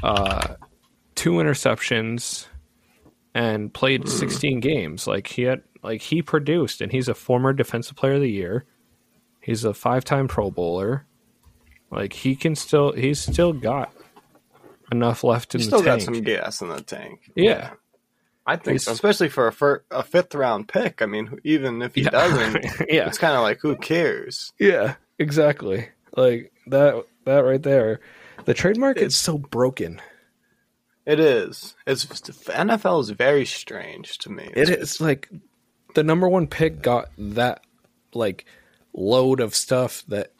uh, 0.02 0.54
two 1.14 1.32
interceptions, 1.32 2.46
and 3.34 3.72
played 3.72 4.08
sixteen 4.08 4.60
games. 4.60 5.06
Like 5.06 5.26
he 5.28 5.42
had, 5.42 5.62
like 5.82 6.00
he 6.02 6.22
produced, 6.22 6.80
and 6.80 6.90
he's 6.92 7.08
a 7.08 7.14
former 7.14 7.52
Defensive 7.52 7.96
Player 7.96 8.14
of 8.14 8.20
the 8.20 8.30
Year. 8.30 8.64
He's 9.40 9.64
a 9.64 9.72
five 9.74 10.04
time 10.04 10.28
Pro 10.28 10.50
Bowler. 10.50 11.06
Like 11.90 12.12
he 12.12 12.36
can 12.36 12.54
still, 12.54 12.92
he's 12.92 13.18
still 13.18 13.52
got 13.52 13.92
enough 14.92 15.24
left 15.24 15.54
in 15.54 15.60
He's 15.60 15.68
the 15.70 15.76
still 15.78 15.84
got 15.84 15.98
tank. 16.00 16.14
some 16.16 16.22
gas 16.22 16.60
in 16.62 16.68
the 16.68 16.80
tank. 16.82 17.30
Yeah. 17.34 17.70
I 18.46 18.56
think 18.56 18.74
He's- 18.74 18.84
so, 18.84 18.92
especially 18.92 19.28
for 19.28 19.46
a, 19.48 19.52
fir- 19.52 19.84
a 19.90 20.02
fifth 20.02 20.34
round 20.34 20.68
pick. 20.68 21.02
I 21.02 21.06
mean, 21.06 21.38
even 21.44 21.82
if 21.82 21.94
he 21.94 22.02
Yeah. 22.02 22.10
doesn't, 22.10 22.64
yeah, 22.88 23.06
it's 23.06 23.18
kind 23.18 23.34
of 23.34 23.42
like 23.42 23.58
who 23.60 23.76
cares? 23.76 24.52
yeah, 24.58 24.94
exactly. 25.18 25.88
Like 26.16 26.52
that, 26.68 27.04
that 27.24 27.40
right 27.40 27.62
there. 27.62 28.00
The 28.44 28.54
trade 28.54 28.78
market 28.78 29.04
is 29.04 29.16
so 29.16 29.38
broken. 29.38 30.00
It 31.06 31.18
is. 31.18 31.74
It's 31.86 32.04
NFL 32.06 33.00
is 33.02 33.10
very 33.10 33.44
strange 33.44 34.18
to 34.18 34.30
me. 34.30 34.50
It 34.54 34.68
is 34.68 35.00
like 35.00 35.28
the 35.94 36.04
number 36.04 36.28
one 36.28 36.46
pick 36.46 36.82
got 36.82 37.10
that 37.18 37.62
like 38.14 38.44
load 38.92 39.40
of 39.40 39.54
stuff 39.54 40.04
that 40.08 40.32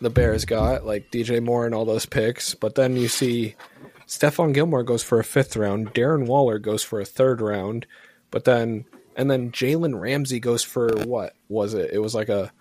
the 0.00 0.10
Bears 0.10 0.44
got, 0.44 0.84
like 0.84 1.10
DJ 1.10 1.42
Moore 1.42 1.66
and 1.66 1.74
all 1.74 1.84
those 1.84 2.06
picks. 2.06 2.54
But 2.54 2.74
then 2.74 2.96
you 2.96 3.08
see 3.08 3.54
Stephon 4.06 4.52
Gilmore 4.52 4.82
goes 4.82 5.02
for 5.02 5.18
a 5.18 5.24
fifth 5.24 5.56
round, 5.56 5.94
Darren 5.94 6.26
Waller 6.26 6.58
goes 6.58 6.82
for 6.82 7.00
a 7.00 7.04
third 7.04 7.40
round, 7.40 7.86
but 8.30 8.44
then 8.44 8.84
and 9.16 9.30
then 9.30 9.52
Jalen 9.52 10.00
Ramsey 10.00 10.40
goes 10.40 10.62
for 10.62 10.88
what 11.04 11.34
was 11.48 11.74
it? 11.74 11.90
It 11.92 11.98
was 11.98 12.14
like 12.14 12.28
a 12.28 12.52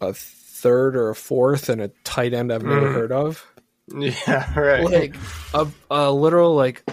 a 0.00 0.12
third 0.12 0.96
or 0.96 1.10
a 1.10 1.14
fourth 1.14 1.68
and 1.68 1.80
a 1.80 1.88
tight 2.04 2.34
end 2.34 2.52
I've 2.52 2.62
never 2.62 2.88
mm. 2.88 2.94
heard 2.94 3.12
of. 3.12 3.51
Yeah, 4.26 4.58
right. 4.58 4.84
Like 4.84 5.16
a, 5.54 5.66
a 5.90 6.10
literal 6.12 6.54
like 6.54 6.84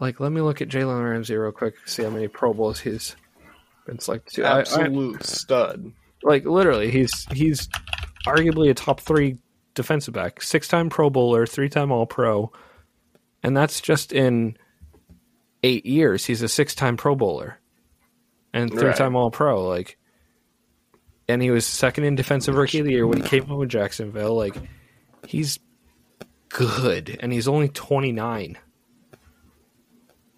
like 0.00 0.20
let 0.20 0.32
me 0.32 0.40
look 0.40 0.60
at 0.62 0.68
Jalen 0.68 1.02
Ramsey 1.10 1.36
real 1.36 1.52
quick, 1.52 1.74
see 1.86 2.02
how 2.02 2.10
many 2.10 2.28
Pro 2.28 2.52
Bowls 2.54 2.80
he's 2.80 3.16
been 3.86 3.98
selected 3.98 4.34
to. 4.36 4.44
I- 4.44 4.56
I- 4.56 4.58
Absolute 4.60 5.24
stud. 5.24 5.92
like 6.22 6.44
literally 6.44 6.90
he's 6.90 7.26
he's 7.32 7.68
arguably 8.26 8.70
a 8.70 8.74
top 8.74 9.00
three 9.00 9.38
defensive 9.74 10.12
back 10.12 10.42
six 10.42 10.68
time 10.68 10.90
pro 10.90 11.08
bowler 11.08 11.46
three 11.46 11.68
time 11.68 11.90
all 11.92 12.04
pro 12.04 12.50
and 13.42 13.56
that's 13.56 13.80
just 13.80 14.12
in 14.12 14.56
eight 15.62 15.86
years 15.86 16.26
he's 16.26 16.42
a 16.42 16.48
six 16.48 16.74
time 16.74 16.96
pro 16.96 17.14
bowler 17.14 17.58
and 18.52 18.70
three 18.70 18.92
time 18.92 19.14
all 19.16 19.30
pro 19.30 19.66
like 19.66 19.96
and 21.28 21.40
he 21.40 21.50
was 21.50 21.64
second 21.64 22.04
in 22.04 22.16
defensive 22.16 22.54
rookie 22.56 22.80
of 22.80 22.84
the 22.84 22.92
year 22.92 23.06
when 23.06 23.22
he 23.22 23.28
came 23.28 23.44
home 23.46 23.58
with 23.60 23.68
jacksonville 23.70 24.34
like 24.34 24.56
he's 25.26 25.58
good 26.50 27.16
and 27.20 27.32
he's 27.32 27.48
only 27.48 27.68
29 27.68 28.58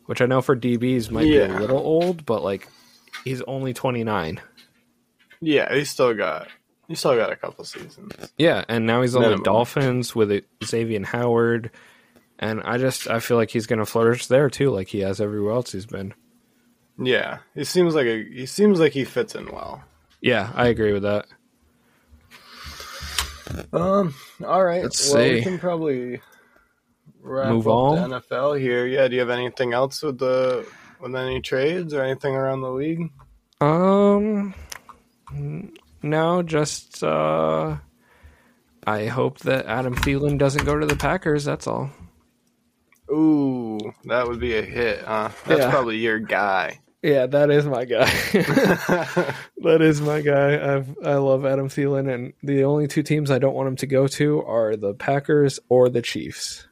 which 0.06 0.20
i 0.20 0.26
know 0.26 0.40
for 0.40 0.54
dbs 0.54 1.10
might 1.10 1.24
be 1.24 1.38
a 1.38 1.48
little 1.48 1.78
old 1.78 2.24
but 2.24 2.42
like 2.44 2.68
he's 3.24 3.42
only 3.42 3.72
29 3.72 4.40
Yeah, 5.40 5.74
he's 5.74 5.90
still 5.90 6.14
got 6.14 6.48
he 6.88 6.94
still 6.94 7.16
got 7.16 7.32
a 7.32 7.36
couple 7.36 7.64
seasons. 7.64 8.12
Yeah, 8.36 8.64
and 8.68 8.86
now 8.86 9.00
he's 9.02 9.16
on 9.16 9.22
the 9.22 9.38
Dolphins 9.38 10.14
with 10.14 10.44
Xavier 10.62 11.04
Howard, 11.06 11.70
and 12.38 12.60
I 12.62 12.76
just 12.76 13.08
I 13.08 13.18
feel 13.20 13.36
like 13.38 13.50
he's 13.50 13.66
going 13.66 13.78
to 13.78 13.86
flourish 13.86 14.26
there 14.26 14.50
too, 14.50 14.70
like 14.70 14.88
he 14.88 15.00
has 15.00 15.20
everywhere 15.20 15.52
else 15.54 15.72
he's 15.72 15.86
been. 15.86 16.12
Yeah, 16.98 17.38
he 17.54 17.64
seems 17.64 17.94
like 17.94 18.06
a 18.06 18.22
he 18.24 18.46
seems 18.46 18.78
like 18.78 18.92
he 18.92 19.04
fits 19.04 19.34
in 19.34 19.46
well. 19.50 19.82
Yeah, 20.20 20.52
I 20.54 20.66
agree 20.66 20.92
with 20.92 21.04
that. 21.04 21.26
Um. 23.72 24.14
All 24.44 24.64
right. 24.64 24.82
Let's 24.82 25.12
well, 25.12 25.22
see. 25.22 25.34
we 25.34 25.42
can 25.42 25.58
probably 25.58 26.20
wrap 27.20 27.48
Move 27.50 27.66
up 27.68 27.72
on? 27.74 28.10
the 28.10 28.20
NFL 28.20 28.58
here. 28.60 28.86
Yeah. 28.86 29.08
Do 29.08 29.14
you 29.14 29.20
have 29.20 29.30
anything 29.30 29.72
else 29.72 30.02
with 30.02 30.18
the 30.18 30.66
with 31.00 31.14
any 31.16 31.40
trades 31.40 31.94
or 31.94 32.02
anything 32.02 32.34
around 32.34 32.60
the 32.60 32.70
league? 32.70 33.10
Um, 33.60 34.54
no, 36.02 36.42
just 36.42 37.02
uh, 37.04 37.76
I 38.86 39.06
hope 39.06 39.38
that 39.40 39.66
Adam 39.66 39.94
Thielen 39.94 40.38
doesn't 40.38 40.64
go 40.64 40.78
to 40.78 40.86
the 40.86 40.96
Packers. 40.96 41.44
That's 41.44 41.66
all. 41.66 41.90
Ooh, 43.10 43.78
that 44.04 44.26
would 44.26 44.40
be 44.40 44.56
a 44.56 44.62
hit. 44.62 45.02
Huh? 45.02 45.30
That's 45.46 45.60
Yeah. 45.60 45.70
probably 45.70 45.98
your 45.98 46.18
guy. 46.18 46.80
Yeah, 47.02 47.26
that 47.26 47.50
is 47.50 47.66
my 47.66 47.84
guy. 47.84 48.04
that 48.32 49.78
is 49.80 50.00
my 50.00 50.20
guy. 50.20 50.76
I've 50.76 50.96
I 51.04 51.14
love 51.14 51.44
Adam 51.44 51.68
Thielen, 51.68 52.12
and 52.12 52.32
the 52.44 52.62
only 52.64 52.86
two 52.86 53.02
teams 53.02 53.30
I 53.30 53.38
don't 53.38 53.54
want 53.54 53.68
him 53.68 53.76
to 53.76 53.86
go 53.86 54.06
to 54.06 54.42
are 54.44 54.76
the 54.76 54.94
Packers 54.94 55.58
or 55.68 55.88
the 55.88 56.00
Chiefs. 56.02 56.66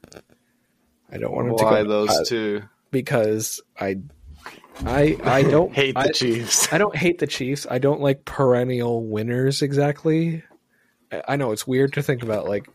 I 1.11 1.17
don't 1.17 1.33
want 1.35 1.49
him 1.49 1.57
to 1.57 1.63
Why 1.65 1.83
go 1.83 1.89
those 1.89 2.29
two? 2.29 2.63
because 2.91 3.59
I, 3.77 3.97
I, 4.85 5.17
I 5.23 5.43
don't 5.49 5.73
Hate 5.73 5.95
the 5.95 5.99
I, 5.99 6.07
Chiefs. 6.11 6.71
I 6.71 6.77
don't 6.77 6.95
hate 6.95 7.19
the 7.19 7.27
Chiefs. 7.27 7.67
I 7.69 7.79
don't 7.79 7.99
like 7.99 8.23
perennial 8.23 9.03
winners 9.05 9.61
exactly. 9.61 10.43
I- 11.11 11.23
I 11.27 11.35
know 11.35 11.51
it's 11.51 11.67
weird 11.67 11.91
to 11.93 12.01
think 12.01 12.23
about. 12.23 12.47
Like, 12.47 12.69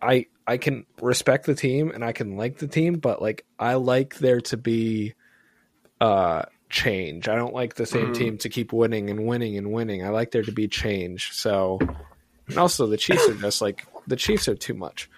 I 0.00 0.26
I 0.46 0.56
can 0.56 0.86
respect 1.02 1.44
the 1.44 1.54
team 1.54 1.90
and 1.90 2.02
I 2.02 2.12
can 2.12 2.38
like 2.38 2.56
the 2.56 2.68
team, 2.68 2.94
but 2.94 3.20
like 3.20 3.44
I 3.58 3.74
like 3.74 4.16
there 4.16 4.40
to 4.42 4.56
be 4.56 5.12
uh 6.00 6.44
change. 6.68 7.28
I 7.28 7.34
don't 7.36 7.54
like 7.54 7.74
the 7.74 7.86
same 7.86 8.12
team 8.12 8.38
to 8.38 8.48
keep 8.48 8.72
winning 8.72 9.10
and 9.10 9.26
winning 9.26 9.56
and 9.56 9.72
winning. 9.72 10.04
I 10.04 10.08
like 10.10 10.30
there 10.32 10.42
to 10.42 10.52
be 10.52 10.68
change. 10.68 11.32
So, 11.32 11.78
and 12.48 12.58
also 12.58 12.86
the 12.86 12.96
Chiefs 12.96 13.28
are 13.28 13.34
just 13.34 13.60
like 13.60 13.86
the 14.06 14.16
Chiefs 14.16 14.48
are 14.48 14.54
too 14.56 14.74
much. 14.74 15.08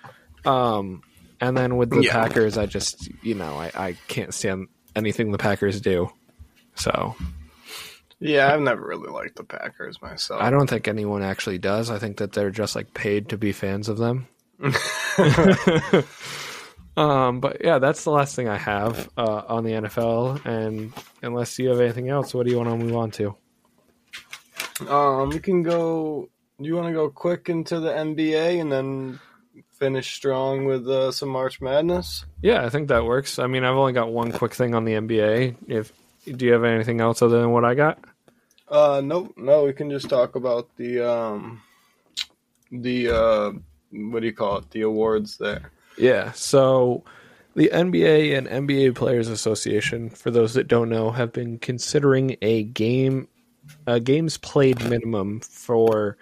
Um, 0.44 1.02
and 1.40 1.56
then 1.56 1.76
with 1.76 1.90
the 1.90 2.02
Yeah. 2.02 2.12
Packers, 2.12 2.58
I 2.58 2.66
just 2.66 3.08
you 3.22 3.34
know 3.34 3.54
I 3.56 3.70
I 3.74 3.96
can't 4.08 4.34
stand 4.34 4.68
anything 4.96 5.30
the 5.32 5.38
Packers 5.38 5.80
do. 5.80 6.10
So 6.74 7.14
Yeah, 8.20 8.52
I've 8.52 8.60
never 8.60 8.86
really 8.86 9.10
liked 9.10 9.36
the 9.36 9.44
Packers 9.44 10.00
myself. 10.02 10.40
I 10.42 10.50
don't 10.50 10.68
think 10.68 10.88
anyone 10.88 11.22
actually 11.22 11.58
does. 11.58 11.90
I 11.90 11.98
think 11.98 12.18
that 12.18 12.32
they're 12.32 12.50
just 12.50 12.74
like 12.76 12.92
paid 12.94 13.28
to 13.30 13.38
be 13.38 13.52
fans 13.52 13.88
of 13.88 13.98
them. 13.98 14.26
um, 16.98 17.40
but 17.40 17.58
yeah, 17.64 17.78
that's 17.78 18.02
the 18.02 18.10
last 18.10 18.34
thing 18.34 18.48
I 18.48 18.58
have 18.58 19.08
uh, 19.16 19.42
on 19.46 19.64
the 19.64 19.70
NFL. 19.70 20.44
And 20.44 20.92
unless 21.22 21.58
you 21.58 21.68
have 21.68 21.80
anything 21.80 22.08
else, 22.08 22.34
what 22.34 22.44
do 22.44 22.50
you 22.50 22.58
want 22.58 22.70
to 22.70 22.76
move 22.76 22.96
on 22.96 23.10
to? 23.12 23.36
Um, 24.88 25.30
we 25.30 25.38
can 25.38 25.62
go. 25.62 26.28
You 26.58 26.74
want 26.74 26.88
to 26.88 26.92
go 26.92 27.08
quick 27.08 27.48
into 27.48 27.78
the 27.78 27.90
NBA 27.90 28.60
and 28.60 28.72
then 28.72 29.20
finish 29.78 30.12
strong 30.12 30.64
with 30.64 30.88
uh, 30.88 31.12
some 31.12 31.28
March 31.28 31.60
Madness? 31.60 32.24
Yeah, 32.42 32.64
I 32.64 32.68
think 32.68 32.88
that 32.88 33.04
works. 33.04 33.38
I 33.38 33.46
mean, 33.46 33.62
I've 33.62 33.76
only 33.76 33.92
got 33.92 34.12
one 34.12 34.32
quick 34.32 34.54
thing 34.54 34.74
on 34.74 34.84
the 34.84 34.94
NBA. 34.94 35.54
If 35.68 35.92
do 36.24 36.46
you 36.46 36.52
have 36.52 36.64
anything 36.64 37.00
else 37.00 37.22
other 37.22 37.40
than 37.40 37.50
what 37.50 37.64
I 37.64 37.74
got? 37.74 38.04
Uh, 38.68 39.00
no, 39.04 39.32
no. 39.36 39.64
We 39.64 39.72
can 39.72 39.88
just 39.88 40.08
talk 40.08 40.34
about 40.34 40.68
the 40.76 41.08
um, 41.08 41.62
the 42.72 43.08
uh, 43.08 43.52
what 43.92 44.20
do 44.20 44.26
you 44.26 44.34
call 44.34 44.58
it? 44.58 44.70
The 44.72 44.82
awards 44.82 45.38
there. 45.38 45.70
Yeah. 45.98 46.32
So 46.32 47.04
the 47.54 47.70
NBA 47.72 48.36
and 48.36 48.46
NBA 48.46 48.94
Players 48.94 49.28
Association, 49.28 50.10
for 50.10 50.30
those 50.30 50.54
that 50.54 50.68
don't 50.68 50.88
know, 50.88 51.10
have 51.10 51.32
been 51.32 51.58
considering 51.58 52.36
a 52.42 52.62
game 52.64 53.28
a 53.86 54.00
games 54.00 54.38
played 54.38 54.82
minimum 54.88 55.40
for 55.40 56.16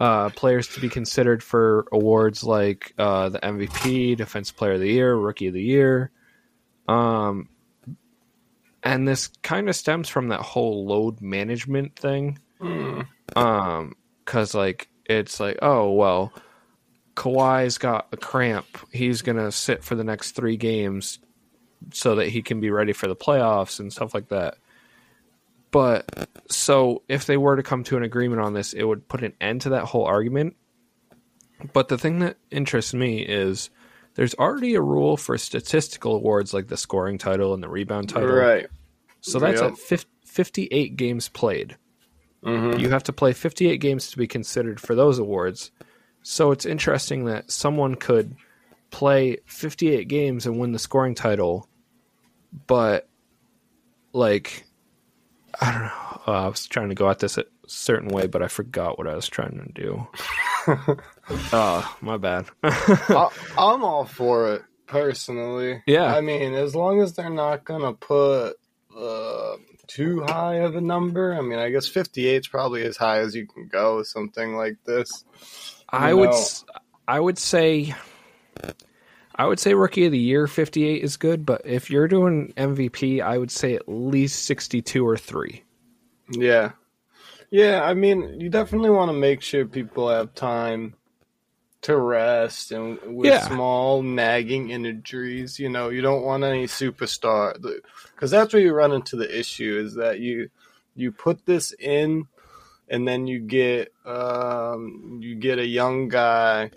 uh, 0.00 0.30
players 0.30 0.66
to 0.68 0.80
be 0.80 0.88
considered 0.88 1.42
for 1.42 1.86
awards 1.92 2.42
like 2.42 2.94
uh, 2.98 3.28
the 3.28 3.38
MVP, 3.38 4.16
Defense 4.16 4.50
Player 4.50 4.72
of 4.72 4.80
the 4.80 4.90
Year, 4.90 5.14
Rookie 5.14 5.48
of 5.48 5.54
the 5.54 5.62
Year. 5.62 6.10
Um, 6.88 7.48
and 8.82 9.06
this 9.06 9.28
kind 9.42 9.68
of 9.68 9.76
stems 9.76 10.08
from 10.08 10.28
that 10.28 10.40
whole 10.40 10.86
load 10.86 11.20
management 11.20 11.96
thing. 11.96 12.38
Um, 13.36 13.94
because 14.24 14.54
like 14.54 14.88
it's 15.04 15.40
like, 15.40 15.58
oh 15.60 15.92
well, 15.92 16.32
Kawhi's 17.20 17.76
got 17.76 18.06
a 18.12 18.16
cramp. 18.16 18.66
He's 18.92 19.20
gonna 19.20 19.52
sit 19.52 19.84
for 19.84 19.94
the 19.94 20.04
next 20.04 20.32
three 20.32 20.56
games 20.56 21.18
so 21.92 22.14
that 22.14 22.28
he 22.28 22.40
can 22.40 22.60
be 22.60 22.70
ready 22.70 22.94
for 22.94 23.08
the 23.08 23.16
playoffs 23.16 23.78
and 23.78 23.92
stuff 23.92 24.14
like 24.14 24.28
that. 24.28 24.56
But 25.70 26.28
so 26.48 27.02
if 27.08 27.26
they 27.26 27.36
were 27.36 27.56
to 27.56 27.62
come 27.62 27.84
to 27.84 27.96
an 27.98 28.02
agreement 28.02 28.40
on 28.40 28.54
this, 28.54 28.72
it 28.72 28.84
would 28.84 29.06
put 29.06 29.22
an 29.22 29.34
end 29.40 29.60
to 29.62 29.70
that 29.70 29.84
whole 29.84 30.04
argument. 30.06 30.56
But 31.74 31.88
the 31.88 31.98
thing 31.98 32.20
that 32.20 32.38
interests 32.50 32.94
me 32.94 33.20
is 33.20 33.68
there's 34.14 34.34
already 34.34 34.74
a 34.74 34.80
rule 34.80 35.16
for 35.18 35.36
statistical 35.36 36.16
awards 36.16 36.54
like 36.54 36.68
the 36.68 36.76
scoring 36.78 37.18
title 37.18 37.52
and 37.54 37.62
the 37.62 37.68
rebound 37.68 38.08
title. 38.08 38.30
Right. 38.30 38.66
So 39.20 39.38
that's 39.38 39.60
Yep. 39.60 39.72
at 39.72 39.78
fif- 39.78 40.06
58 40.24 40.96
games 40.96 41.28
played. 41.28 41.76
Mhm. 42.42 42.80
You 42.80 42.88
have 42.88 43.02
to 43.04 43.12
play 43.12 43.34
58 43.34 43.76
games 43.78 44.10
to 44.10 44.16
be 44.16 44.26
considered 44.26 44.80
for 44.80 44.94
those 44.94 45.18
awards. 45.18 45.70
So 46.22 46.50
it's 46.50 46.66
interesting 46.66 47.24
that 47.26 47.50
someone 47.50 47.94
could 47.94 48.36
play 48.90 49.38
58 49.46 50.08
games 50.08 50.46
and 50.46 50.58
win 50.58 50.72
the 50.72 50.78
scoring 50.78 51.14
title, 51.14 51.68
but 52.66 53.08
like 54.12 54.64
I 55.60 55.72
don't 55.72 55.82
know. 55.82 56.20
Uh, 56.26 56.44
I 56.44 56.48
was 56.48 56.66
trying 56.66 56.90
to 56.90 56.94
go 56.94 57.08
at 57.08 57.18
this 57.18 57.38
a 57.38 57.44
certain 57.66 58.08
way, 58.08 58.26
but 58.26 58.42
I 58.42 58.48
forgot 58.48 58.98
what 58.98 59.06
I 59.06 59.14
was 59.14 59.28
trying 59.28 59.58
to 59.58 59.72
do. 59.72 60.06
oh, 61.52 61.96
my 62.00 62.16
bad. 62.18 62.46
I, 62.62 63.28
I'm 63.56 63.82
all 63.82 64.04
for 64.04 64.54
it 64.54 64.62
personally. 64.86 65.82
Yeah. 65.86 66.14
I 66.14 66.20
mean, 66.20 66.54
as 66.54 66.74
long 66.74 67.00
as 67.00 67.14
they're 67.14 67.30
not 67.30 67.64
gonna 67.64 67.94
put 67.94 68.56
uh, 68.96 69.56
too 69.90 70.22
high 70.22 70.56
of 70.56 70.76
a 70.76 70.80
number. 70.80 71.34
I 71.34 71.40
mean, 71.40 71.58
I 71.58 71.70
guess 71.70 71.88
58 71.88 72.36
is 72.36 72.48
probably 72.48 72.82
as 72.84 72.96
high 72.96 73.18
as 73.18 73.34
you 73.34 73.46
can 73.46 73.66
go 73.66 74.02
something 74.02 74.56
like 74.56 74.76
this. 74.84 75.24
I 75.92 76.14
would 76.14 76.30
know- 76.30 76.44
I 77.08 77.18
would 77.20 77.38
say 77.38 77.94
I 79.34 79.46
would 79.46 79.58
say 79.58 79.72
rookie 79.74 80.04
of 80.06 80.12
the 80.12 80.18
year 80.18 80.46
58 80.46 81.02
is 81.02 81.16
good, 81.16 81.46
but 81.46 81.62
if 81.64 81.90
you're 81.90 82.08
doing 82.08 82.52
MVP, 82.56 83.22
I 83.22 83.38
would 83.38 83.50
say 83.50 83.74
at 83.74 83.88
least 83.88 84.44
62 84.44 85.06
or 85.06 85.16
3. 85.16 85.62
Yeah. 86.30 86.72
Yeah, 87.50 87.82
I 87.82 87.94
mean, 87.94 88.38
you 88.40 88.50
definitely 88.50 88.90
want 88.90 89.08
to 89.08 89.14
make 89.16 89.40
sure 89.40 89.64
people 89.64 90.08
have 90.08 90.34
time 90.34 90.94
to 91.82 91.96
rest 91.96 92.70
and 92.70 92.98
with 93.16 93.30
Yeah. 93.30 93.48
small 93.48 94.02
nagging 94.02 94.68
injuries, 94.70 95.58
you 95.58 95.70
know, 95.70 95.88
you 95.88 96.02
don't 96.02 96.22
want 96.22 96.44
any 96.44 96.66
superstar 96.66 97.54
cuz 98.16 98.30
that's 98.30 98.52
where 98.52 98.60
you 98.62 98.72
run 98.74 98.92
into 98.92 99.16
the 99.16 99.38
issue 99.38 99.80
is 99.82 99.94
that 99.94 100.20
you 100.20 100.50
you 100.94 101.10
put 101.10 101.46
this 101.46 101.72
in 101.78 102.26
and 102.90 103.06
then 103.06 103.26
you 103.26 103.38
get 103.38 103.92
um 104.04 105.20
you 105.22 105.36
get 105.36 105.58
a 105.58 105.66
young 105.66 106.08
guy 106.08 106.70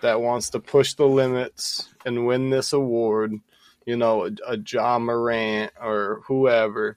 that 0.00 0.20
wants 0.20 0.50
to 0.50 0.60
push 0.60 0.94
the 0.94 1.06
limits 1.06 1.92
and 2.04 2.26
win 2.26 2.50
this 2.50 2.72
award, 2.72 3.32
you 3.84 3.96
know, 3.96 4.26
a, 4.26 4.30
a 4.46 4.56
John 4.56 5.02
Morant 5.02 5.72
or 5.80 6.22
whoever 6.26 6.96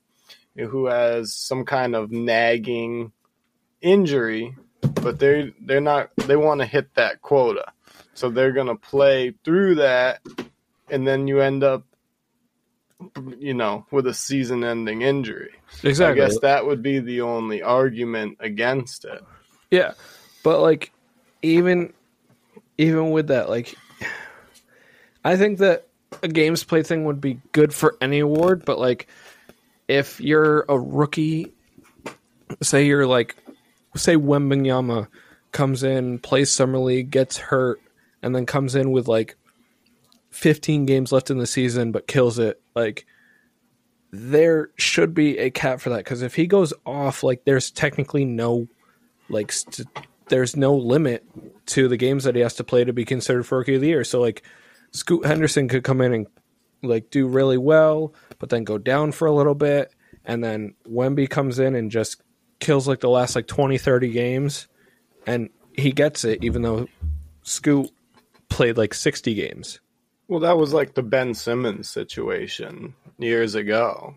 who 0.55 0.87
has 0.87 1.33
some 1.33 1.63
kind 1.65 1.95
of 1.95 2.11
nagging 2.11 3.13
injury, 3.81 4.55
but 5.01 5.19
they're 5.19 5.51
they're 5.61 5.81
not 5.81 6.15
they 6.17 6.35
want 6.35 6.61
to 6.61 6.67
hit 6.67 6.93
that 6.95 7.21
quota. 7.21 7.71
So 8.13 8.29
they're 8.29 8.51
gonna 8.51 8.75
play 8.75 9.33
through 9.43 9.75
that 9.75 10.21
and 10.89 11.07
then 11.07 11.27
you 11.27 11.41
end 11.41 11.63
up 11.63 11.83
you 13.37 13.53
know, 13.53 13.85
with 13.91 14.07
a 14.07 14.13
season 14.13 14.63
ending 14.63 15.01
injury. 15.01 15.51
Exactly. 15.83 16.21
I 16.21 16.27
guess 16.27 16.39
that 16.39 16.65
would 16.65 16.83
be 16.83 16.99
the 16.99 17.21
only 17.21 17.61
argument 17.61 18.37
against 18.39 19.05
it. 19.05 19.23
Yeah. 19.71 19.93
But 20.43 20.59
like 20.61 20.91
even 21.41 21.93
even 22.77 23.11
with 23.11 23.27
that 23.27 23.49
like 23.49 23.75
I 25.23 25.37
think 25.37 25.59
that 25.59 25.87
a 26.23 26.27
games 26.27 26.63
play 26.63 26.83
thing 26.83 27.05
would 27.05 27.21
be 27.21 27.39
good 27.51 27.73
for 27.73 27.95
any 28.01 28.19
award, 28.19 28.65
but 28.65 28.79
like 28.79 29.07
if 29.87 30.19
you're 30.19 30.65
a 30.67 30.77
rookie 30.77 31.53
say 32.61 32.85
you're 32.85 33.07
like 33.07 33.35
say 33.95 34.15
Wembanyama 34.15 35.07
comes 35.51 35.83
in, 35.83 36.19
plays 36.19 36.51
summer 36.51 36.79
league, 36.79 37.11
gets 37.11 37.37
hurt 37.37 37.81
and 38.21 38.35
then 38.35 38.45
comes 38.45 38.75
in 38.75 38.91
with 38.91 39.07
like 39.07 39.35
15 40.31 40.85
games 40.85 41.11
left 41.11 41.31
in 41.31 41.37
the 41.37 41.47
season 41.47 41.91
but 41.91 42.07
kills 42.07 42.37
it 42.39 42.61
like 42.75 43.05
there 44.11 44.69
should 44.75 45.13
be 45.13 45.37
a 45.37 45.49
cap 45.49 45.79
for 45.79 45.89
that 45.89 46.03
because 46.03 46.21
if 46.21 46.35
he 46.35 46.47
goes 46.47 46.73
off 46.85 47.23
like 47.23 47.45
there's 47.45 47.71
technically 47.71 48.25
no 48.25 48.67
like 49.29 49.51
st- 49.51 49.87
there's 50.29 50.55
no 50.55 50.75
limit 50.75 51.25
to 51.65 51.87
the 51.87 51.97
games 51.97 52.23
that 52.23 52.35
he 52.35 52.41
has 52.41 52.55
to 52.55 52.63
play 52.63 52.83
to 52.83 52.93
be 52.93 53.05
considered 53.05 53.45
for 53.45 53.57
rookie 53.57 53.75
of 53.75 53.81
the 53.81 53.87
year. 53.87 54.03
So 54.03 54.21
like 54.21 54.43
Scoot 54.91 55.25
Henderson 55.25 55.67
could 55.67 55.83
come 55.83 56.01
in 56.01 56.13
and 56.13 56.27
like 56.81 57.09
do 57.09 57.27
really 57.27 57.57
well, 57.57 58.13
but 58.37 58.49
then 58.49 58.63
go 58.63 58.77
down 58.77 59.11
for 59.11 59.27
a 59.27 59.33
little 59.33 59.55
bit, 59.55 59.93
and 60.23 60.43
then 60.43 60.75
Wemby 60.87 61.29
comes 61.29 61.59
in 61.59 61.75
and 61.75 61.91
just 61.91 62.21
kills 62.59 62.87
like 62.87 63.01
the 63.01 63.09
last 63.09 63.35
like 63.35 63.47
20, 63.47 63.77
30 63.77 64.09
games, 64.11 64.67
and 65.27 65.49
he 65.73 65.91
gets 65.91 66.23
it 66.23 66.43
even 66.43 66.61
though 66.61 66.87
Scoot 67.43 67.89
played 68.47 68.77
like 68.77 68.93
sixty 68.93 69.33
games. 69.33 69.79
Well, 70.29 70.41
that 70.41 70.57
was 70.57 70.73
like 70.73 70.93
the 70.93 71.03
Ben 71.03 71.33
Simmons 71.33 71.89
situation 71.89 72.93
years 73.17 73.55
ago. 73.55 74.15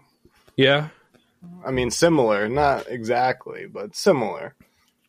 Yeah, 0.56 0.90
I 1.64 1.70
mean, 1.70 1.90
similar, 1.90 2.48
not 2.48 2.86
exactly, 2.88 3.66
but 3.66 3.96
similar, 3.96 4.54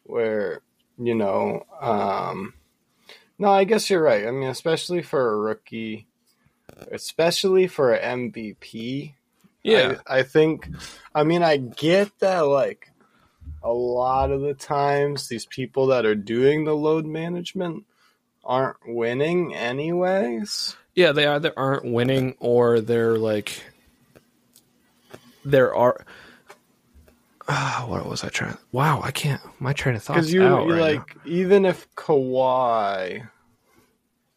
where, 0.03 0.61
you 0.97 1.15
know, 1.15 1.65
um, 1.81 2.53
no, 3.37 3.49
I 3.49 3.63
guess 3.65 3.89
you're 3.89 4.01
right. 4.01 4.25
I 4.25 4.31
mean, 4.31 4.49
especially 4.49 5.01
for 5.01 5.33
a 5.33 5.37
rookie, 5.37 6.07
especially 6.91 7.67
for 7.67 7.93
an 7.93 8.31
MVP. 8.31 9.13
yeah, 9.63 9.97
I, 10.07 10.19
I 10.19 10.23
think, 10.23 10.69
I 11.13 11.23
mean, 11.23 11.43
I 11.43 11.57
get 11.57 12.17
that, 12.19 12.41
like, 12.41 12.89
a 13.61 13.71
lot 13.71 14.31
of 14.31 14.41
the 14.41 14.53
times 14.53 15.27
these 15.27 15.45
people 15.45 15.87
that 15.87 16.05
are 16.05 16.15
doing 16.15 16.63
the 16.63 16.75
load 16.75 17.05
management 17.05 17.85
aren't 18.43 18.77
winning 18.85 19.53
anyways. 19.53 20.75
Yeah. 20.95 21.12
They 21.12 21.25
either 21.27 21.53
aren't 21.58 21.86
winning 21.86 22.36
or 22.39 22.79
they're 22.82 23.17
like 23.17 23.63
there 25.45 25.73
are. 25.75 26.06
Ah, 27.49 27.86
what 27.89 28.06
was 28.08 28.23
I 28.23 28.29
trying? 28.29 28.58
Wow, 28.71 29.01
I 29.03 29.12
can't. 29.12 29.41
My 29.60 29.73
train 29.73 29.95
of 29.95 30.03
thoughts 30.03 30.17
Because 30.19 30.34
you, 30.34 30.43
out 30.43 30.65
you 30.65 30.73
right 30.73 30.77
now. 30.79 30.99
like, 30.99 31.17
even 31.25 31.65
if 31.65 31.93
Kawhi 31.95 33.27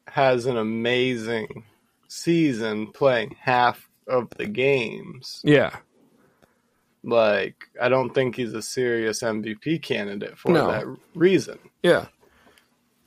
has 0.08 0.46
an 0.46 0.56
amazing 0.56 1.62
season 2.08 2.88
playing 2.88 3.36
half 3.40 3.88
of 4.08 4.28
the 4.38 4.46
games, 4.46 5.40
Yeah, 5.44 5.76
like, 7.04 7.54
I 7.80 7.88
don't 7.88 8.12
think 8.12 8.34
he's 8.34 8.54
a 8.54 8.62
serious 8.62 9.22
MVP 9.22 9.82
candidate 9.82 10.36
for 10.36 10.50
No. 10.50 10.66
that 10.72 10.84
reason. 11.14 11.58
yeah. 11.84 12.06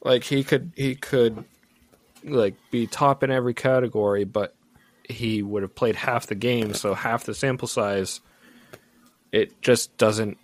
Like 0.01 0.23
he 0.23 0.45
could, 0.45 0.71
he 0.77 0.95
could, 0.95 1.43
like 2.23 2.55
be 2.71 2.87
top 2.87 3.23
in 3.23 3.31
every 3.31 3.53
category, 3.53 4.23
but 4.23 4.55
he 5.07 5.41
would 5.41 5.63
have 5.63 5.75
played 5.75 5.95
half 5.95 6.27
the 6.27 6.35
game, 6.35 6.73
so 6.73 6.93
half 6.93 7.25
the 7.25 7.33
sample 7.33 7.67
size. 7.67 8.21
It 9.31 9.61
just 9.61 9.95
doesn't 9.97 10.37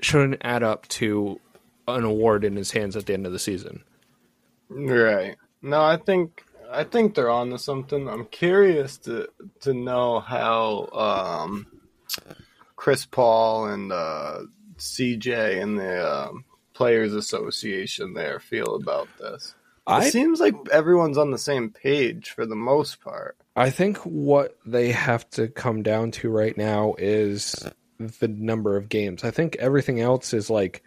shouldn't 0.00 0.42
add 0.42 0.62
up 0.62 0.88
to 0.88 1.40
an 1.88 2.04
award 2.04 2.44
in 2.44 2.56
his 2.56 2.70
hands 2.72 2.96
at 2.96 3.06
the 3.06 3.14
end 3.14 3.26
of 3.26 3.32
the 3.32 3.38
season. 3.38 3.82
Right. 4.68 5.36
No, 5.60 5.82
I 5.82 5.96
think 5.96 6.44
I 6.70 6.84
think 6.84 7.14
they're 7.14 7.30
on 7.30 7.50
to 7.50 7.58
something. 7.58 8.08
I'm 8.08 8.26
curious 8.26 8.98
to 8.98 9.28
to 9.60 9.74
know 9.74 10.20
how 10.20 10.88
um, 10.92 11.66
Chris 12.76 13.06
Paul 13.06 13.66
and 13.66 13.92
uh, 13.92 14.40
CJ 14.78 15.62
and 15.62 15.78
the 15.78 16.28
um, 16.28 16.44
Players 16.74 17.14
Association 17.14 18.14
there 18.14 18.40
feel 18.40 18.74
about 18.74 19.08
this? 19.18 19.54
I 19.86 20.06
it 20.06 20.12
seems 20.12 20.40
like 20.40 20.54
everyone's 20.70 21.18
on 21.18 21.30
the 21.30 21.38
same 21.38 21.70
page 21.70 22.30
for 22.30 22.46
the 22.46 22.56
most 22.56 23.00
part. 23.00 23.36
I 23.56 23.70
think 23.70 23.98
what 23.98 24.56
they 24.64 24.92
have 24.92 25.28
to 25.30 25.48
come 25.48 25.82
down 25.82 26.12
to 26.12 26.30
right 26.30 26.56
now 26.56 26.94
is 26.98 27.66
the 27.98 28.28
number 28.28 28.76
of 28.76 28.88
games. 28.88 29.24
I 29.24 29.30
think 29.30 29.56
everything 29.56 30.00
else 30.00 30.32
is 30.32 30.48
like 30.48 30.82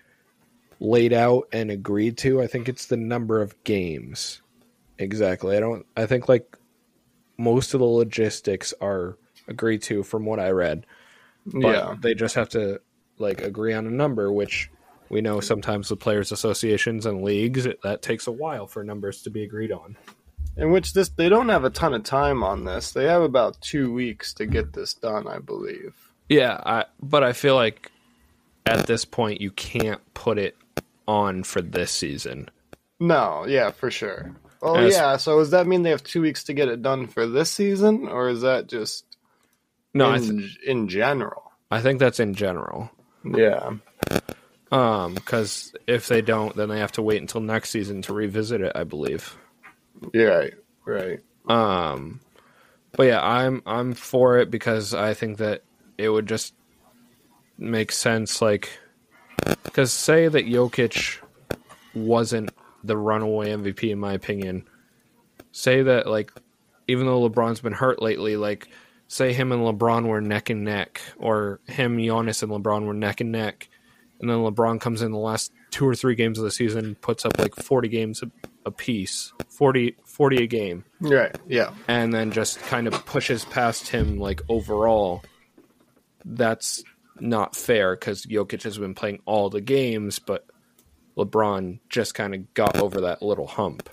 laid 0.80 1.14
out 1.14 1.48
and 1.52 1.70
agreed 1.72 2.18
to. 2.20 2.42
I 2.42 2.48
think 2.48 2.70
it's 2.70 2.88
the 2.88 2.98
number 2.98 3.42
of 3.42 3.62
games. 3.64 4.42
Exactly. 4.98 5.58
I 5.58 5.60
don't 5.60 5.86
I 5.98 6.06
think 6.06 6.30
like 6.30 6.58
most 7.38 7.74
of 7.74 7.80
the 7.82 7.86
logistics 7.86 8.74
are 8.80 9.18
agreed 9.48 9.82
to 9.84 10.04
from 10.04 10.26
what 10.26 10.40
I 10.40 10.52
read. 10.52 10.86
But 11.46 11.76
yeah. 11.76 11.96
they 12.00 12.16
just 12.16 12.36
have 12.36 12.50
to 12.50 12.82
like 13.18 13.42
agree 13.42 13.74
on 13.74 13.86
a 13.86 13.92
number 13.92 14.32
which 14.32 14.70
we 15.10 15.22
know 15.22 15.40
sometimes 15.40 15.90
with 15.90 16.00
players 16.00 16.32
associations 16.32 17.06
and 17.06 17.24
leagues 17.24 17.66
it, 17.66 17.82
that 17.84 18.02
takes 18.02 18.28
a 18.28 18.32
while 18.32 18.68
for 18.68 18.84
numbers 18.84 19.22
to 19.24 19.30
be 19.30 19.44
agreed 19.44 19.72
on. 19.72 19.98
In 20.58 20.72
which 20.72 20.94
this 20.94 21.10
they 21.10 21.28
don't 21.30 21.50
have 21.50 21.66
a 21.66 21.70
ton 21.70 21.94
of 21.94 22.04
time 22.04 22.42
on 22.44 22.64
this. 22.64 22.92
They 22.92 23.06
have 23.06 23.22
about 23.22 23.60
two 23.62 23.92
weeks 23.94 24.34
to 24.36 24.46
get 24.46 24.74
this 24.74 24.94
done, 24.94 25.28
I 25.28 25.40
believe. 25.40 25.94
Yeah, 26.30 26.60
I, 26.66 26.86
but 27.02 27.24
I 27.24 27.34
feel 27.34 27.56
like 27.56 27.92
at 28.66 28.88
this 28.88 29.06
point 29.06 29.42
you 29.42 29.52
can't 29.52 30.02
put 30.14 30.38
it 30.38 30.56
on 31.08 31.44
for 31.44 31.62
this 31.62 31.92
season. 31.92 32.50
No, 33.00 33.46
yeah, 33.46 33.72
for 33.72 33.92
sure. 33.92 34.34
Oh 34.62 34.76
As- 34.76 34.94
yeah, 34.96 35.18
so 35.18 35.38
does 35.40 35.52
that 35.52 35.68
mean 35.68 35.84
they 35.84 35.90
have 35.90 36.04
two 36.04 36.22
weeks 36.22 36.46
to 36.46 36.54
get 36.54 36.70
it 36.70 36.82
done 36.82 37.08
for 37.08 37.28
this 37.28 37.52
season, 37.52 38.08
or 38.08 38.30
is 38.30 38.42
that 38.42 38.68
just 38.68 39.06
No, 39.94 40.10
I, 40.10 40.16
in, 40.18 40.40
th- 40.40 40.60
in 40.66 40.88
general? 40.88 41.52
I 41.70 41.82
think 41.82 42.00
that's 42.00 42.20
in 42.20 42.34
general. 42.34 42.90
Yeah, 43.26 43.74
Um, 44.72 45.14
because 45.14 45.74
if 45.88 46.08
they 46.08 46.22
don't, 46.22 46.56
then 46.56 46.70
they 46.70 46.80
have 46.80 46.94
to 46.94 47.02
wait 47.02 47.22
until 47.22 47.42
next 47.42 47.70
season 47.70 48.02
to 48.04 48.14
revisit 48.14 48.62
it. 48.62 48.72
I 48.76 48.84
believe. 48.84 49.38
you're 50.14 50.38
right, 50.38 50.54
right. 50.86 51.20
Um, 51.48 52.20
but 52.94 53.08
yeah, 53.08 53.24
I'm 53.24 53.62
I'm 53.66 53.94
for 53.94 54.38
it 54.40 54.50
because 54.50 54.94
I 54.94 55.14
think 55.14 55.38
that 55.38 55.64
it 55.98 56.10
would 56.10 56.28
just 56.28 56.54
make 57.58 57.92
sense. 57.92 58.42
Like, 58.42 58.80
because 59.64 59.92
say 59.94 60.28
that 60.28 60.46
Jokic 60.46 61.20
wasn't 61.94 62.52
the 62.84 62.98
runaway 62.98 63.52
MVP 63.52 63.92
in 63.92 64.00
my 64.00 64.14
opinion. 64.14 64.68
Say 65.52 65.84
that 65.84 66.08
like, 66.08 66.32
even 66.88 67.06
though 67.06 67.28
LeBron's 67.28 67.62
been 67.62 67.74
hurt 67.74 68.02
lately, 68.02 68.36
like, 68.38 68.68
say 69.08 69.34
him 69.34 69.52
and 69.52 69.62
LeBron 69.62 70.08
were 70.08 70.22
neck 70.22 70.50
and 70.50 70.64
neck, 70.64 71.02
or 71.18 71.60
him, 71.68 71.98
Giannis, 71.98 72.44
and 72.44 72.52
LeBron 72.52 72.86
were 72.86 72.94
neck 72.94 73.22
and 73.22 73.32
neck, 73.32 73.70
and 74.20 74.30
then 74.30 74.38
LeBron 74.38 74.80
comes 74.80 75.02
in 75.02 75.12
the 75.12 75.18
last 75.18 75.52
two 75.72 75.88
or 75.88 75.96
three 75.96 76.16
games 76.16 76.38
of 76.38 76.44
the 76.44 76.52
season, 76.52 76.96
puts 76.96 77.26
up 77.26 77.38
like 77.38 77.56
forty 77.56 77.88
games 77.88 78.24
a, 78.24 78.32
a 78.66 78.72
piece, 78.72 79.34
40, 79.50 79.96
40 80.04 80.44
a 80.44 80.48
game 80.48 80.86
right. 81.00 81.36
Yeah, 81.48 81.74
and 81.88 82.14
then 82.14 82.32
just 82.32 82.60
kind 82.60 82.88
of 82.88 83.06
pushes 83.06 83.46
past 83.46 83.90
him 83.90 84.20
like 84.20 84.42
overall 84.50 85.24
that's 86.24 86.84
not 87.20 87.56
fair 87.56 87.96
because 87.96 88.26
Jokic 88.26 88.64
has 88.64 88.78
been 88.78 88.96
playing 88.96 89.20
all 89.26 89.50
the 89.50 89.62
games 89.62 90.20
but 90.20 90.46
LeBron 91.18 91.80
just 91.90 92.16
kind 92.16 92.34
of 92.34 92.54
got 92.54 92.78
over 92.78 93.02
that 93.02 93.22
little 93.22 93.48
hump 93.48 93.90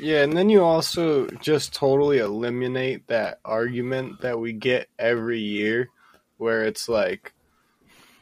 yeah, 0.00 0.22
and 0.22 0.36
then 0.36 0.48
you 0.48 0.62
also 0.62 1.26
just 1.26 1.74
totally 1.74 2.18
eliminate 2.18 3.06
that 3.08 3.38
argument 3.44 4.22
that 4.22 4.40
we 4.40 4.52
get 4.52 4.88
every 4.98 5.40
year, 5.40 5.90
where 6.38 6.64
it's 6.64 6.88
like. 6.88 7.34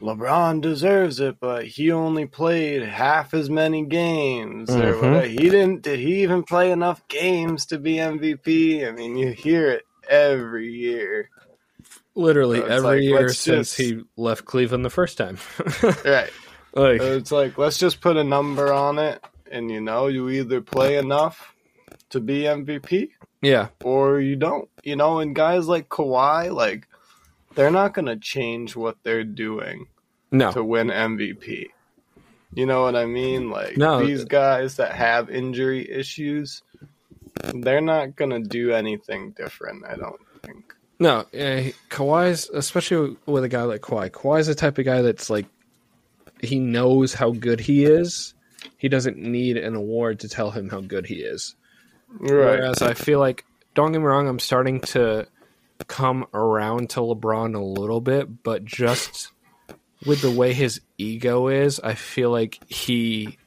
LeBron 0.01 0.61
deserves 0.61 1.19
it, 1.19 1.37
but 1.39 1.65
he 1.65 1.91
only 1.91 2.25
played 2.25 2.83
half 2.83 3.33
as 3.33 3.49
many 3.49 3.85
games. 3.85 4.69
Or 4.69 4.93
Mhm. 4.93 5.01
whatever. 5.01 5.27
He 5.27 5.49
didn't. 5.49 5.81
Did 5.81 5.99
he 5.99 6.23
even 6.23 6.43
play 6.43 6.71
enough 6.71 7.05
games 7.09 7.65
to 7.67 7.77
be 7.79 7.99
MVP? 7.99 8.85
I 8.87 8.91
mean, 8.91 9.17
you 9.17 9.31
hear 9.31 9.69
it 9.69 9.85
every 10.09 10.69
year. 10.71 11.29
literally 12.15 12.59
So 12.59 12.65
every 12.65 12.81
like, 12.83 13.01
year 13.01 13.29
since 13.29 13.75
just- 13.75 13.77
he 13.77 14.01
left 14.17 14.43
Cleveland 14.45 14.83
the 14.83 14.89
first 14.89 15.17
time 15.17 15.37
Right. 16.03 16.29
like 16.73 17.01
So 17.01 17.13
it's 17.15 17.31
like 17.31 17.57
let's 17.57 17.77
just 17.77 18.01
put 18.01 18.17
a 18.17 18.23
number 18.23 18.73
on 18.73 18.99
it, 18.99 19.23
and 19.49 19.71
you 19.71 19.79
know, 19.79 20.07
you 20.07 20.29
either 20.29 20.59
play 20.59 20.97
enough 20.97 21.53
to 22.09 22.19
be 22.19 22.41
MVP 22.47 23.11
yeah 23.41 23.67
or 23.83 24.19
you 24.19 24.35
don't. 24.35 24.67
You 24.83 24.95
know, 24.97 25.19
and 25.19 25.33
guys 25.35 25.67
like 25.67 25.87
Kawhi, 25.87 26.53
like 26.53 26.87
they're 27.55 27.71
not 27.71 27.93
gonna 27.93 28.17
change 28.17 28.75
what 28.75 28.97
they're 29.03 29.23
doing 29.23 29.87
no 30.31 30.51
to 30.51 30.63
win 30.63 30.87
MVP. 30.89 31.67
You 32.53 32.65
know 32.65 32.81
what 32.83 32.95
I 32.95 33.05
mean? 33.05 33.49
Like 33.49 33.77
No. 33.77 34.05
these 34.05 34.25
guys 34.25 34.77
that 34.77 34.91
have 34.93 35.29
injury 35.29 35.89
issues, 35.89 36.61
they're 37.53 37.81
not 37.81 38.15
gonna 38.15 38.39
do 38.39 38.71
anything 38.71 39.31
different. 39.31 39.85
I 39.85 39.95
don't 39.95 40.19
think. 40.43 40.73
no 40.99 41.19
uh, 41.33 41.71
Kawhi's 41.89 42.49
especially 42.49 43.15
with 43.25 43.43
a 43.43 43.49
guy 43.49 43.63
like 43.63 43.81
Kawhi 43.81 44.09
Kawhi's 44.09 44.47
the 44.47 44.55
type 44.55 44.77
of 44.77 44.85
guy 44.85 45.01
that's 45.01 45.29
like 45.29 45.45
he 46.41 46.59
knows 46.59 47.13
how 47.13 47.31
good 47.31 47.59
he 47.59 47.85
is 47.85 48.33
he 48.77 48.87
doesn't 48.89 49.17
need 49.17 49.57
an 49.57 49.75
award 49.75 50.19
to 50.21 50.29
tell 50.29 50.51
him 50.51 50.69
how 50.69 50.81
good 50.81 51.05
he 51.05 51.15
is 51.15 51.55
Right. 52.11 52.31
Whereas 52.59 52.81
I 52.81 52.95
feel 52.95 53.19
like, 53.19 53.45
don't 53.75 53.91
get 53.91 53.99
me 53.99 54.05
wrong, 54.05 54.27
I'm 54.27 54.39
starting 54.39 54.79
to 54.81 55.27
come 55.87 56.25
around 56.33 56.89
to 56.91 56.99
LeBron 56.99 57.55
a 57.55 57.59
little 57.63 58.01
bit, 58.01 58.43
but 58.43 58.65
just 58.65 59.31
with 60.05 60.21
the 60.21 60.31
way 60.31 60.53
his 60.53 60.81
ego 60.97 61.47
is, 61.47 61.79
I 61.79 61.93
feel 61.95 62.29
like 62.31 62.59
he, 62.71 63.37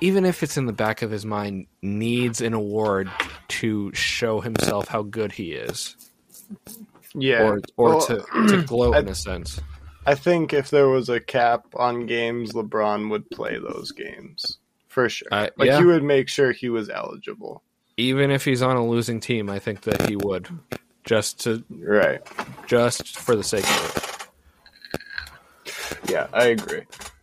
even 0.00 0.24
if 0.24 0.42
it's 0.42 0.56
in 0.56 0.66
the 0.66 0.72
back 0.72 1.02
of 1.02 1.10
his 1.10 1.24
mind, 1.26 1.66
needs 1.82 2.40
an 2.40 2.52
award 2.54 3.10
to 3.48 3.92
show 3.94 4.40
himself 4.40 4.88
how 4.88 5.02
good 5.02 5.32
he 5.32 5.52
is, 5.52 5.96
Yeah. 7.14 7.42
or 7.42 7.60
or 7.76 7.88
Well, 7.96 8.00
to 8.06 8.24
to 8.48 8.62
gloat 8.62 8.94
I- 8.96 9.00
in 9.00 9.08
a 9.08 9.14
sense. 9.14 9.60
I 10.06 10.14
think 10.14 10.54
if 10.54 10.70
there 10.70 10.88
was 10.88 11.10
a 11.10 11.20
cap 11.20 11.66
on 11.74 12.06
games, 12.06 12.52
LeBron 12.54 13.10
would 13.10 13.28
play 13.30 13.58
those 13.58 13.92
games 13.92 14.58
for 14.86 15.08
sure. 15.10 15.28
I- 15.30 15.50
like 15.58 15.66
yeah. 15.66 15.78
he 15.78 15.84
would 15.84 16.02
make 16.02 16.28
sure 16.28 16.52
he 16.52 16.70
was 16.70 16.88
eligible. 16.88 17.62
Even 17.98 18.30
if 18.30 18.44
he's 18.44 18.62
on 18.62 18.76
a 18.76 18.86
losing 18.86 19.18
team, 19.20 19.50
I 19.50 19.58
think 19.58 19.80
that 19.82 20.08
he 20.08 20.14
would, 20.16 20.48
just 21.08 21.40
to 21.44 21.64
Right. 21.70 22.20
just 22.66 23.18
for 23.18 23.34
the 23.34 23.42
sake 23.42 23.64
of 23.64 24.28
it. 26.04 26.10
Yeah, 26.10 26.26
I 26.32 26.46
agree. 26.48 26.82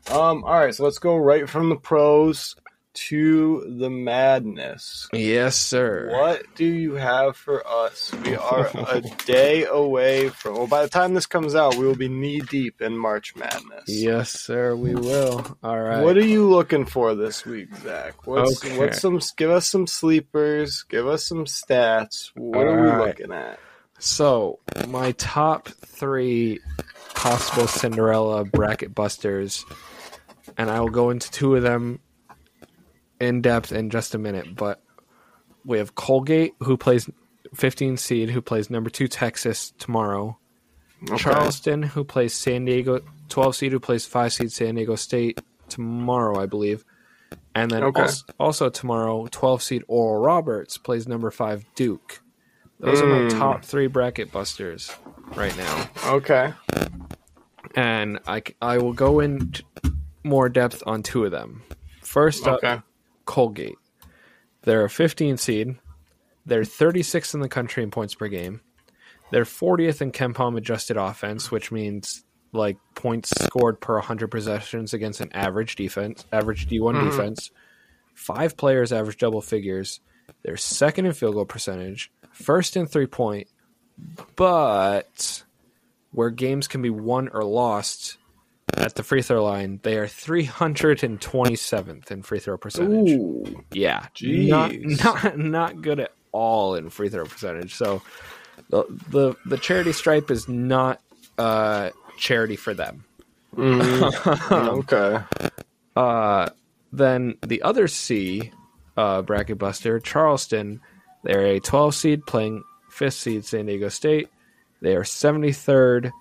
Um. 0.10 0.44
All 0.44 0.60
right. 0.60 0.74
So 0.74 0.84
let's 0.84 1.00
go 1.00 1.16
right 1.16 1.48
from 1.48 1.70
the 1.70 1.76
pros 1.76 2.56
to 2.94 3.76
the 3.80 3.90
madness. 3.90 5.08
Yes, 5.14 5.56
sir. 5.58 6.10
What 6.12 6.44
do 6.56 6.66
you 6.66 6.94
have 6.96 7.36
for 7.36 7.66
us? 7.68 8.12
We 8.24 8.36
are 8.36 8.70
a 8.88 9.02
day 9.26 9.66
away 9.66 10.30
from. 10.30 10.56
Well, 10.56 10.68
by 10.68 10.84
the 10.84 10.90
time 10.90 11.14
this 11.14 11.26
comes 11.26 11.56
out, 11.56 11.76
we 11.76 11.86
will 11.86 11.96
be 11.96 12.08
knee 12.10 12.40
deep 12.42 12.82
in 12.82 12.98
March 12.98 13.36
Madness. 13.36 13.84
Yes, 13.88 14.32
sir. 14.32 14.76
We 14.76 14.96
will. 14.96 15.58
All 15.64 15.80
right. 15.80 16.02
What 16.04 16.18
are 16.18 16.26
you 16.26 16.48
looking 16.50 16.86
for 16.86 17.16
this 17.16 17.46
week, 17.46 17.76
Zach? 17.78 18.26
What's 18.26 18.64
Okay. 18.64 18.78
what's 18.78 19.02
some? 19.02 19.20
Give 19.38 19.50
us 19.52 19.68
some 19.68 19.88
sleepers. 19.88 20.84
Give 20.90 21.08
us 21.08 21.28
some 21.28 21.46
stats. 21.46 22.32
What 22.36 22.68
are 22.68 22.82
we 22.82 22.90
All 22.90 22.98
right. 22.98 23.08
looking 23.10 23.32
at? 23.34 23.60
So, 24.06 24.60
my 24.88 25.14
top 25.14 25.68
three 25.68 26.60
possible 27.16 27.66
Cinderella 27.66 28.46
bracket 28.46 28.94
busters, 28.94 29.66
and 30.60 30.70
I 30.70 30.80
will 30.80 30.92
go 30.92 31.10
into 31.10 31.32
two 31.32 31.56
of 31.56 31.64
them 31.64 32.00
in 33.20 33.42
depth 33.42 33.72
in 33.72 33.90
just 33.90 34.14
a 34.14 34.20
minute. 34.20 34.56
But 34.56 34.80
we 35.66 35.80
have 35.80 35.96
Colgate, 35.96 36.54
who 36.60 36.78
plays 36.78 37.10
15 37.56 37.98
seed, 37.98 38.30
who 38.30 38.44
plays 38.44 38.70
number 38.70 38.92
two 38.92 39.08
Texas 39.08 39.74
tomorrow. 39.80 40.38
Okay. 41.04 41.18
Charleston, 41.18 41.82
who 41.82 42.04
plays 42.04 42.36
San 42.36 42.66
Diego, 42.66 43.00
12 43.30 43.56
seed, 43.56 43.72
who 43.72 43.80
plays 43.80 44.06
5 44.06 44.32
seed 44.32 44.52
San 44.52 44.76
Diego 44.76 44.96
State 44.96 45.40
tomorrow, 45.68 46.40
I 46.40 46.46
believe. 46.46 46.86
And 47.56 47.72
then 47.72 47.84
Okay. 47.86 48.02
also, 48.04 48.24
also 48.40 48.70
tomorrow, 48.70 49.28
12 49.32 49.64
seed 49.64 49.84
Oral 49.88 50.22
Roberts 50.22 50.78
plays 50.78 51.08
number 51.08 51.32
5 51.32 51.66
Duke. 51.76 52.22
Those 52.80 53.02
are 53.02 53.08
my 53.08 53.20
Mm. 53.30 53.38
top 53.38 53.64
three 53.64 53.88
bracket 53.88 54.32
busters 54.32 54.92
right 55.36 55.56
now. 55.58 55.90
Okay. 56.08 56.54
And 57.76 58.20
I, 58.28 58.42
I 58.62 58.78
will 58.78 58.94
go 58.94 59.20
into 59.20 59.64
more 60.24 60.50
depth 60.50 60.84
on 60.86 61.04
two 61.04 61.26
of 61.26 61.32
them. 61.32 61.64
First 62.02 62.48
up, 62.48 62.58
Okay. 62.64 62.82
Colgate. 63.26 63.76
They're 64.64 64.86
a 64.86 64.90
15 64.90 65.38
seed. 65.38 65.76
They're 66.46 66.64
36th 66.64 67.34
in 67.34 67.40
the 67.42 67.50
country 67.50 67.84
in 67.84 67.92
points 67.92 68.16
per 68.16 68.28
game. 68.28 68.62
They're 69.32 69.46
40th 69.46 70.02
in 70.02 70.12
KenPom 70.12 70.56
adjusted 70.58 70.98
offense, 70.98 71.52
which 71.52 71.72
means 71.72 72.24
like 72.52 72.78
points 72.94 73.32
scored 73.44 73.82
per 73.82 73.96
100 73.96 74.30
possessions 74.30 74.94
against 74.94 75.20
an 75.20 75.30
average 75.34 75.76
defense, 75.76 76.26
average 76.32 76.68
D1 76.68 76.96
Mhm. 76.96 77.10
defense. 77.12 77.52
Five 78.14 78.56
players 78.56 78.94
average 78.94 79.18
double 79.18 79.42
figures. 79.42 80.00
They're 80.46 80.58
second 80.58 81.08
in 81.08 81.14
field 81.14 81.34
goal 81.34 81.46
percentage, 81.46 82.12
first 82.32 82.78
in 82.78 82.86
three 82.86 83.08
point, 83.08 83.48
but 84.36 85.44
where 86.12 86.30
games 86.30 86.68
can 86.68 86.84
be 86.84 86.92
won 86.92 87.30
or 87.30 87.44
lost, 87.44 88.18
at 88.78 88.94
the 88.94 89.02
free 89.02 89.24
throw 89.24 89.44
line, 89.44 89.80
they 89.82 89.98
are 89.98 90.06
327th 90.06 92.12
in 92.12 92.22
free 92.22 92.40
throw 92.40 92.58
percentage. 92.58 93.10
Ooh. 93.10 93.64
Yeah, 93.72 94.06
not, 94.22 94.76
not 94.84 95.40
not 95.40 95.82
good 95.82 96.00
at 96.00 96.12
all 96.32 96.76
in 96.76 96.92
free 96.92 97.10
throw 97.10 97.26
percentage. 97.26 97.74
So 97.74 98.04
the 98.70 98.84
the, 99.10 99.36
the 99.48 99.58
charity 99.58 99.94
stripe 99.94 100.30
is 100.30 100.48
not 100.48 101.02
uh, 101.40 101.90
charity 102.20 102.56
for 102.56 102.76
them. 102.76 103.04
okay. 103.58 105.22
Uh, 105.96 106.50
then 106.92 107.38
the 107.42 107.64
other 107.64 107.88
C 107.88 108.52
uh, 108.98 109.22
bracket 109.22 109.58
buster, 109.58 110.00
Charleston, 110.00 110.82
they're 111.24 111.46
a 111.46 111.60
12 111.60 111.96
seed 111.96 112.26
playing 112.26 112.64
fifth 112.90 113.16
seed 113.16 113.46
San 113.46 113.66
Diego 113.66 113.90
State. 113.90 114.30
They 114.82 114.96
are 114.96 115.04
73rd 115.04 116.12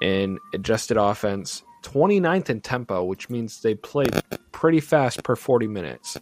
in 0.00 0.38
adjusted 0.54 0.96
offense, 0.96 1.62
29th 1.82 2.50
in 2.50 2.60
tempo, 2.60 3.04
which 3.04 3.28
means 3.28 3.60
they 3.62 3.74
play 3.74 4.06
pretty 4.52 4.80
fast 4.80 5.22
per 5.24 5.36
40 5.36 5.66
minutes. 5.66 6.16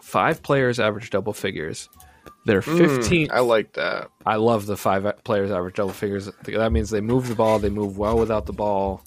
Five 0.00 0.42
players 0.42 0.78
average 0.78 1.10
double 1.10 1.32
figures. 1.32 1.88
They're 2.44 2.60
15th. 2.60 3.30
I 3.32 3.40
like 3.40 3.72
that. 3.74 4.10
I 4.26 4.36
love 4.36 4.66
the 4.66 4.76
five 4.76 5.24
players 5.24 5.50
average 5.50 5.76
double 5.76 5.92
figures. 5.92 6.30
That 6.44 6.72
means 6.72 6.90
they 6.90 7.00
move 7.00 7.28
the 7.28 7.34
ball, 7.34 7.58
they 7.58 7.70
move 7.70 7.96
well 7.96 8.18
without 8.18 8.46
the 8.46 8.52
ball. 8.52 9.02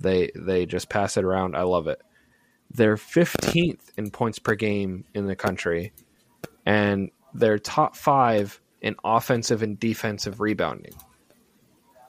They 0.00 0.30
they 0.34 0.64
just 0.64 0.88
pass 0.88 1.16
it 1.16 1.24
around. 1.24 1.56
I 1.56 1.62
love 1.62 1.88
it. 1.88 2.00
They're 2.70 2.96
15th 2.96 3.90
in 3.96 4.10
points 4.10 4.38
per 4.38 4.54
game 4.54 5.04
in 5.14 5.26
the 5.26 5.34
country, 5.36 5.92
and 6.66 7.10
they're 7.34 7.58
top 7.58 7.96
five 7.96 8.60
in 8.82 8.94
offensive 9.04 9.62
and 9.62 9.78
defensive 9.80 10.40
rebounding, 10.40 10.92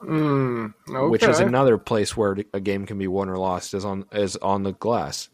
Mm, 0.02 0.72
okay. 0.88 1.08
which 1.08 1.22
is 1.24 1.40
another 1.40 1.76
place 1.78 2.16
where 2.16 2.36
a 2.54 2.60
game 2.60 2.86
can 2.86 2.98
be 2.98 3.06
won 3.08 3.28
or 3.28 3.36
lost 3.38 3.74
is 3.74 3.84
on 3.84 4.04
is 4.12 4.36
on 4.36 4.62
the 4.62 4.72
glass. 4.72 5.28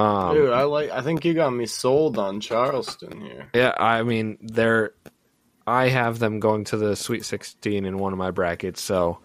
Um, 0.00 0.34
Dude, 0.34 0.50
I 0.52 0.64
like. 0.64 0.90
I 0.90 1.02
think 1.02 1.24
you 1.24 1.34
got 1.34 1.50
me 1.50 1.66
sold 1.66 2.18
on 2.18 2.40
Charleston 2.40 3.20
here. 3.20 3.48
Yeah, 3.54 3.74
I 3.78 4.02
mean 4.02 4.38
they're 4.40 4.92
I 5.66 5.88
have 5.88 6.18
them 6.18 6.40
going 6.40 6.64
to 6.64 6.76
the 6.76 6.96
Sweet 6.96 7.24
16 7.24 7.84
in 7.84 7.98
one 7.98 8.12
of 8.12 8.18
my 8.18 8.30
brackets, 8.32 8.80
so 8.82 9.20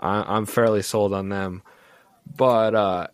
I, 0.00 0.22
I'm 0.36 0.44
fairly 0.46 0.82
sold 0.82 1.14
on 1.14 1.28
them. 1.28 1.62
But 2.26 2.74
uh, 2.74 3.06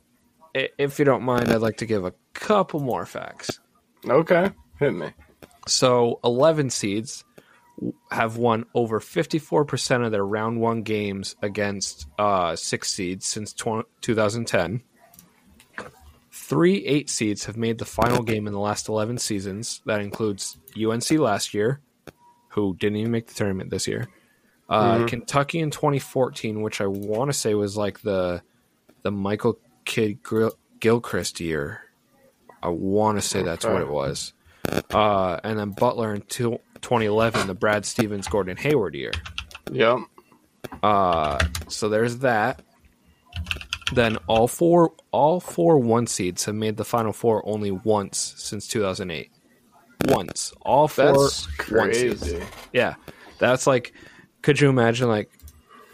if 0.55 0.99
you 0.99 1.05
don't 1.05 1.23
mind, 1.23 1.51
I'd 1.51 1.61
like 1.61 1.79
to 1.79 1.87
give 1.87 2.05
a 2.05 2.15
couple 2.35 2.81
more 2.81 3.07
facts. 3.07 3.61
Okay, 4.09 4.51
hit 4.79 4.95
me. 4.95 5.11
So 5.67 6.21
11 6.25 6.71
seeds 6.71 7.25
have 8.11 8.37
won 8.37 8.65
over 8.75 9.01
54% 9.01 10.05
of 10.05 10.13
their 10.13 10.25
round 10.25 10.61
one 10.61 10.83
games 10.83 11.37
against 11.43 12.07
uh, 12.19 12.57
six 12.57 12.91
seeds 12.91 13.27
since 13.27 13.53
tw- 13.53 13.87
2010. 14.01 14.83
Three 16.31 16.87
eight 16.87 17.11
seeds 17.11 17.45
have 17.45 17.57
made 17.57 17.79
the 17.79 17.85
final 17.85 18.23
game 18.23 18.47
in 18.47 18.53
the 18.53 18.59
last 18.59 18.89
11 18.89 19.19
seasons. 19.19 19.83
That 19.85 20.01
includes 20.01 20.59
UNC 20.81 21.11
last 21.13 21.53
year, 21.53 21.81
who 22.49 22.75
didn't 22.77 22.97
even 22.97 23.13
make 23.13 23.27
the 23.27 23.35
tournament 23.35 23.71
this 23.71 23.87
year. 23.87 24.09
Uh, 24.69 25.07
Kentucky 25.07 25.61
in 25.61 25.71
2014, 25.71 26.63
which 26.63 26.81
I 26.81 26.87
want 26.87 27.31
to 27.31 27.37
say 27.37 27.55
was 27.55 27.77
like 27.77 28.01
the 28.01 28.43
the 29.03 29.11
Michael 29.11 29.59
Kidd 29.85 30.23
Gil- 30.23 30.59
Gilchrist 30.81 31.41
year. 31.41 31.83
I 32.63 32.69
want 32.69 33.19
to 33.19 33.23
say 33.23 33.43
that's 33.43 33.65
what 33.65 33.81
it 33.81 33.89
was. 33.89 34.33
Uh, 34.93 35.39
and 35.45 35.59
then 35.59 35.71
Butler 35.71 36.15
in 36.15 36.23
two, 36.23 36.59
2011, 36.83 37.47
the 37.47 37.55
Brad 37.55 37.87
Stevens 37.87 38.29
Gordon 38.29 38.57
Hayward 38.57 38.95
year. 38.95 39.13
Yep. 39.71 39.99
Uh, 40.83 41.39
so 41.69 41.89
there's 41.89 42.19
that. 42.19 42.63
Then 43.95 44.19
all 44.27 44.49
four 44.49 44.93
all 45.13 45.41
four 45.41 45.79
one 45.79 46.07
seeds 46.07 46.45
have 46.45 46.55
made 46.55 46.77
the 46.77 46.85
final 46.85 47.13
four 47.13 47.47
only 47.49 47.71
once 47.71 48.35
since 48.37 48.69
2008. 48.69 49.31
Once, 50.05 50.53
all 50.61 50.89
four 50.89 51.13
That's 51.13 51.47
crazy. 51.57 52.43
Yeah, 52.73 52.95
that's 53.39 53.67
like. 53.67 53.95
Could 54.43 54.61
you 54.61 54.69
imagine 54.69 55.09
like 55.09 55.31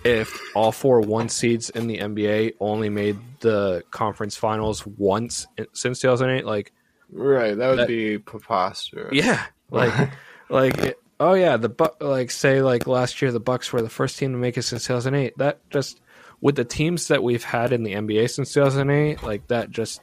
if 0.05 0.39
all 0.55 0.71
four 0.73 1.01
one 1.01 1.29
seeds 1.29 1.71
in 1.71 1.87
the 1.87 1.99
NBA 1.99 2.55
only 2.61 2.89
made 2.91 3.17
the 3.41 3.83
conference 3.91 4.37
finals 4.37 4.87
once 4.87 5.47
since 5.73 6.01
2008? 6.01 6.45
Like, 6.45 6.73
Right, 7.13 7.57
that 7.57 7.69
would 7.69 7.79
That- 7.81 7.89
be 7.89 8.19
preposterous. 8.19 9.13
yeah, 9.13 9.45
like, 9.71 10.11
like, 10.49 10.99
oh 11.21 11.35
yeah, 11.35 11.57
the 11.57 11.69
Bu- 11.69 11.89
like 12.01 12.31
say 12.31 12.61
like 12.63 12.87
last 12.87 13.23
year 13.23 13.31
the 13.31 13.39
Bucks 13.41 13.73
were 13.73 13.83
the 13.83 13.89
first 13.91 14.19
team 14.19 14.33
to 14.33 14.39
make 14.39 14.57
it 14.59 14.63
since 14.63 14.85
2008. 14.87 15.39
That 15.39 15.59
just 15.71 16.01
with 16.41 16.57
the 16.57 16.65
teams 16.65 17.09
that 17.09 17.23
we've 17.23 17.45
had 17.45 17.73
in 17.73 17.83
the 17.85 17.93
NBA 17.95 18.29
since 18.31 18.53
2008, 18.53 19.23
like 19.23 19.47
that 19.49 19.71
just 19.71 20.01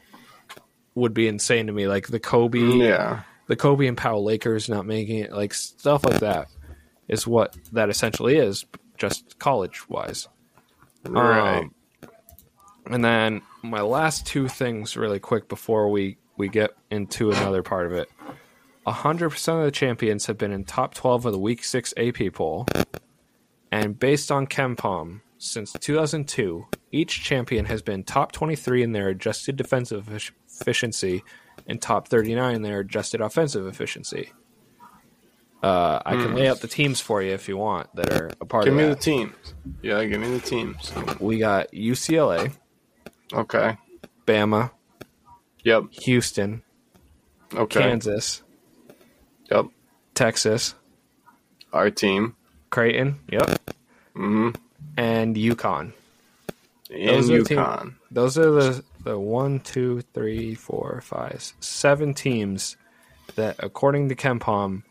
would 0.96 1.14
be 1.14 1.28
insane 1.28 1.68
to 1.68 1.74
me. 1.74 1.88
Like 1.88 2.08
the 2.08 2.20
Kobe, 2.20 2.60
mm, 2.60 2.88
Yeah. 2.88 3.22
the 3.48 3.56
Kobe 3.56 3.88
and 3.88 3.98
Pau 3.98 4.18
Lakers 4.20 4.70
not 4.70 4.86
making 4.86 5.20
it, 5.20 5.32
like 5.34 5.54
stuff 5.54 6.06
like 6.06 6.20
that, 6.22 6.48
is 7.10 7.28
what 7.28 7.58
that 7.74 7.90
essentially 7.90 8.38
is, 8.38 8.66
just 9.02 9.40
college 9.40 9.90
wise. 9.90 10.28
Right. 11.04 11.62
Um, 11.62 11.74
and 12.86 13.04
then 13.04 13.42
my 13.64 13.82
last 13.82 14.28
two 14.28 14.48
things, 14.48 14.96
really 14.96 15.20
quick, 15.20 15.50
before 15.50 15.90
we 15.90 16.18
we 16.38 16.50
get 16.50 16.72
into 16.92 17.32
another 17.32 17.64
part 17.64 17.88
of 17.88 17.94
it. 17.94 18.10
hundred 18.86 19.32
percent 19.32 19.60
of 19.60 19.66
the 19.66 19.72
champions 19.72 20.28
have 20.28 20.38
been 20.38 20.52
in 20.52 20.66
top 20.66 20.94
twelve 20.94 21.26
of 21.26 21.34
the 21.34 21.40
Week 21.40 21.64
Six 21.64 21.96
AP 21.98 22.34
poll, 22.34 22.68
and 23.72 23.98
based 23.98 24.32
on 24.32 24.46
KenPom, 24.46 25.22
since 25.40 25.74
2002, 25.74 26.68
each 26.92 27.24
champion 27.24 27.66
has 27.66 27.82
been 27.82 28.04
top 28.04 28.32
23 28.32 28.84
in 28.84 28.92
their 28.92 29.08
adjusted 29.08 29.56
defensive 29.56 30.08
efficiency 30.48 31.24
and 31.66 31.82
top 31.82 32.08
39 32.08 32.54
in 32.54 32.62
their 32.62 32.80
adjusted 32.82 33.22
offensive 33.22 33.66
efficiency. 33.66 34.32
Uh, 35.62 36.02
I 36.06 36.16
can 36.16 36.34
lay 36.34 36.48
out 36.48 36.60
the 36.60 36.68
teams 36.68 37.00
for 37.02 37.22
you 37.22 37.34
if 37.34 37.48
you 37.48 37.56
want 37.56 37.96
that 37.96 38.12
are 38.12 38.32
a 38.42 38.46
part 38.46 38.66
Give 38.66 38.74
of 38.74 38.80
Give 38.80 38.88
me 38.88 38.90
that. 38.90 38.98
the 38.98 39.04
teams. 39.04 39.54
Yeah, 39.84 40.04
give 40.06 40.20
me 40.20 40.30
the 40.32 40.40
teams. 40.40 40.92
we 41.20 41.38
got 41.38 41.72
UCLA, 41.72 42.52
Okay. 43.34 43.78
Bama, 44.26 44.72
Yep. 45.64 45.84
Houston, 46.04 46.64
Okay. 47.54 47.80
Kansas, 47.80 48.42
Yep. 49.52 49.68
Texas, 50.16 50.74
Our 51.72 51.92
team. 51.92 52.36
Creighton, 52.72 53.20
yep, 53.30 53.60
hmm 54.16 54.50
and 54.98 55.36
UConn. 55.36 55.94
And 56.90 57.08
Those 57.10 57.30
are 57.30 57.38
the 57.38 57.44
team- 57.46 57.58
UConn. 57.60 57.96
Those 58.10 58.38
are 58.38 58.52
the 58.52 58.84
the 59.04 59.20
one, 59.20 59.60
two, 59.60 60.02
three, 60.14 60.54
four, 60.56 61.02
five, 61.02 61.54
seven 61.60 62.14
teams 62.14 62.78
that, 63.36 63.56
according 63.60 64.10
to 64.10 64.16
KenPom, 64.16 64.84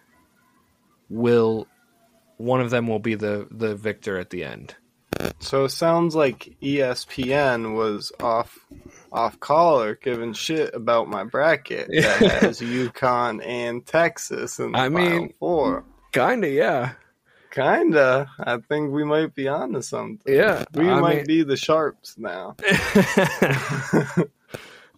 will 1.10 1.66
one 2.38 2.62
of 2.62 2.70
them 2.70 2.86
will 2.86 3.00
be 3.00 3.16
the 3.16 3.46
the 3.50 3.74
victor 3.74 4.18
at 4.18 4.30
the 4.30 4.44
end. 4.44 4.74
So 5.40 5.64
it 5.64 5.70
sounds 5.70 6.14
like 6.14 6.56
ESPN 6.62 7.74
was 7.76 8.12
off 8.20 8.56
off 9.12 9.38
collar 9.40 9.96
giving 9.96 10.32
shit 10.32 10.72
about 10.74 11.08
my 11.08 11.24
bracket 11.24 11.88
that 11.90 12.40
has 12.40 12.60
UConn 12.60 13.44
and 13.44 13.84
Texas 13.84 14.58
in 14.58 14.72
the 14.72 14.78
I 14.78 14.88
Final 14.88 15.20
mean- 15.20 15.34
four. 15.38 15.84
Kinda, 16.12 16.48
yeah, 16.48 16.92
Kinda. 17.50 18.30
I 18.38 18.56
think 18.58 18.92
we 18.92 19.04
might 19.04 19.34
be 19.34 19.48
onto 19.48 19.82
something. 19.82 20.32
yeah. 20.34 20.64
We 20.74 20.88
I 20.88 21.00
might 21.00 21.16
mean, 21.18 21.26
be 21.26 21.42
the 21.42 21.56
sharps 21.56 22.16
now. 22.16 22.56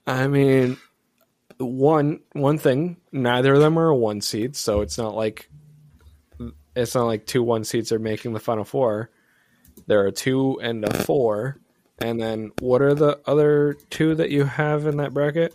I 0.06 0.26
mean, 0.26 0.76
one 1.58 2.20
one 2.32 2.58
thing. 2.58 2.96
Neither 3.12 3.54
of 3.54 3.60
them 3.60 3.78
are 3.78 3.88
a 3.88 3.96
one 3.96 4.20
seed, 4.20 4.56
so 4.56 4.80
it's 4.80 4.98
not 4.98 5.14
like 5.14 5.48
it's 6.74 6.94
not 6.94 7.04
like 7.04 7.26
two 7.26 7.42
one 7.42 7.64
seeds 7.64 7.92
are 7.92 7.98
making 7.98 8.32
the 8.32 8.40
final 8.40 8.64
four. 8.64 9.10
There 9.86 10.04
are 10.06 10.10
two 10.10 10.60
and 10.62 10.84
a 10.84 10.92
four, 11.04 11.58
and 11.98 12.20
then 12.20 12.52
what 12.60 12.82
are 12.82 12.94
the 12.94 13.20
other 13.26 13.76
two 13.90 14.14
that 14.16 14.30
you 14.30 14.44
have 14.44 14.86
in 14.86 14.98
that 14.98 15.14
bracket? 15.14 15.54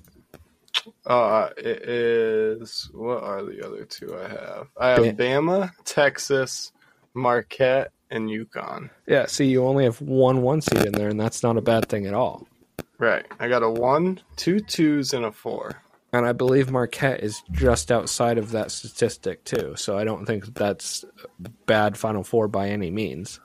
Uh, 1.06 1.50
it 1.58 1.88
is. 1.88 2.90
What 2.94 3.24
are 3.24 3.44
the 3.44 3.66
other 3.66 3.86
two 3.86 4.16
I 4.16 4.28
have? 4.28 4.68
I 4.78 4.90
have 4.90 5.18
Ba- 5.18 5.24
Bama, 5.24 5.72
Texas, 5.86 6.72
Marquette, 7.14 7.92
and 8.10 8.30
UConn. 8.30 8.90
Yeah, 9.08 9.26
see, 9.26 9.46
you 9.46 9.66
only 9.66 9.84
have 9.84 10.02
one 10.02 10.42
one 10.42 10.62
seed 10.62 10.86
in 10.86 10.94
there, 10.94 11.10
and 11.10 11.20
that's 11.20 11.44
not 11.44 11.58
a 11.58 11.62
bad 11.62 11.90
thing 11.90 12.06
at 12.06 12.14
all. 12.14 12.48
Right. 13.00 13.26
I 13.40 13.48
got 13.48 13.64
a 13.64 13.70
one, 13.70 14.20
two 14.36 14.60
twos, 14.60 15.14
and 15.14 15.26
a 15.26 15.32
four. 15.32 15.82
And 16.14 16.26
I 16.26 16.32
believe 16.32 16.72
Marquette 16.72 17.22
is 17.22 17.42
just 17.52 17.92
outside 17.92 18.38
of 18.38 18.52
that 18.52 18.72
statistic 18.72 19.44
too, 19.44 19.74
so 19.76 19.98
I 19.98 20.06
don't 20.06 20.26
think 20.26 20.54
that's 20.54 21.04
bad 21.66 21.98
Final 21.98 22.24
Four 22.24 22.48
by 22.48 22.70
any 22.70 22.90
means. 22.90 23.40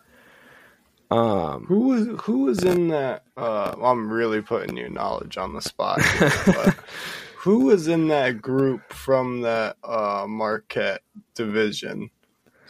Um, 1.10 1.66
Who 1.66 1.80
was 1.88 2.08
who 2.22 2.44
was 2.44 2.64
in 2.64 2.88
that? 2.88 3.24
Uh, 3.36 3.74
I'm 3.82 4.10
really 4.10 4.40
putting 4.40 4.76
your 4.76 4.88
knowledge 4.88 5.36
on 5.36 5.52
the 5.54 5.60
spot. 5.60 6.00
Here, 6.00 6.32
but 6.46 6.74
who 7.36 7.66
was 7.66 7.88
in 7.88 8.08
that 8.08 8.40
group 8.40 8.92
from 8.92 9.42
that 9.42 9.76
uh, 9.84 10.24
Marquette 10.28 11.02
division? 11.34 12.10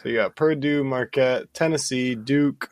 So 0.01 0.09
you 0.09 0.15
got 0.15 0.35
Purdue, 0.35 0.83
Marquette, 0.83 1.53
Tennessee, 1.53 2.15
Duke, 2.15 2.69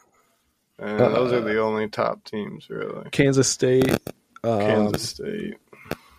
And 0.77 0.99
those 0.99 1.31
are 1.31 1.39
the 1.39 1.61
only 1.61 1.87
top 1.87 2.25
teams, 2.25 2.69
really. 2.69 3.09
Kansas 3.11 3.47
State. 3.47 3.89
Um, 4.43 4.59
Kansas 4.59 5.09
State. 5.09 5.55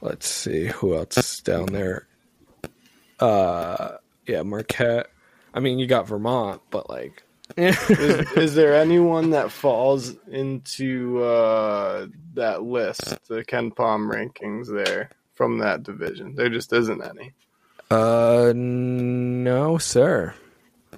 Let's 0.02 0.28
see 0.28 0.66
who 0.66 0.94
else 0.96 1.16
is 1.16 1.40
down 1.40 1.66
there. 1.66 2.06
Uh, 3.20 3.92
yeah, 4.26 4.42
Marquette. 4.42 5.06
I 5.54 5.60
mean, 5.60 5.78
you 5.78 5.86
got 5.86 6.08
Vermont, 6.08 6.60
but 6.70 6.90
like, 6.90 7.22
is, 7.56 7.78
is 7.90 8.54
there 8.54 8.74
anyone 8.74 9.30
that 9.30 9.52
falls 9.52 10.14
into 10.28 11.22
uh, 11.22 12.06
that 12.34 12.62
list, 12.64 13.04
the 13.28 13.44
KenPom 13.44 14.10
rankings 14.12 14.66
there 14.72 15.10
from 15.34 15.58
that 15.58 15.82
division? 15.84 16.34
There 16.34 16.48
just 16.48 16.72
isn't 16.72 17.00
any. 17.02 17.32
uh, 17.90 18.52
no, 18.56 19.78
sir. 19.78 20.34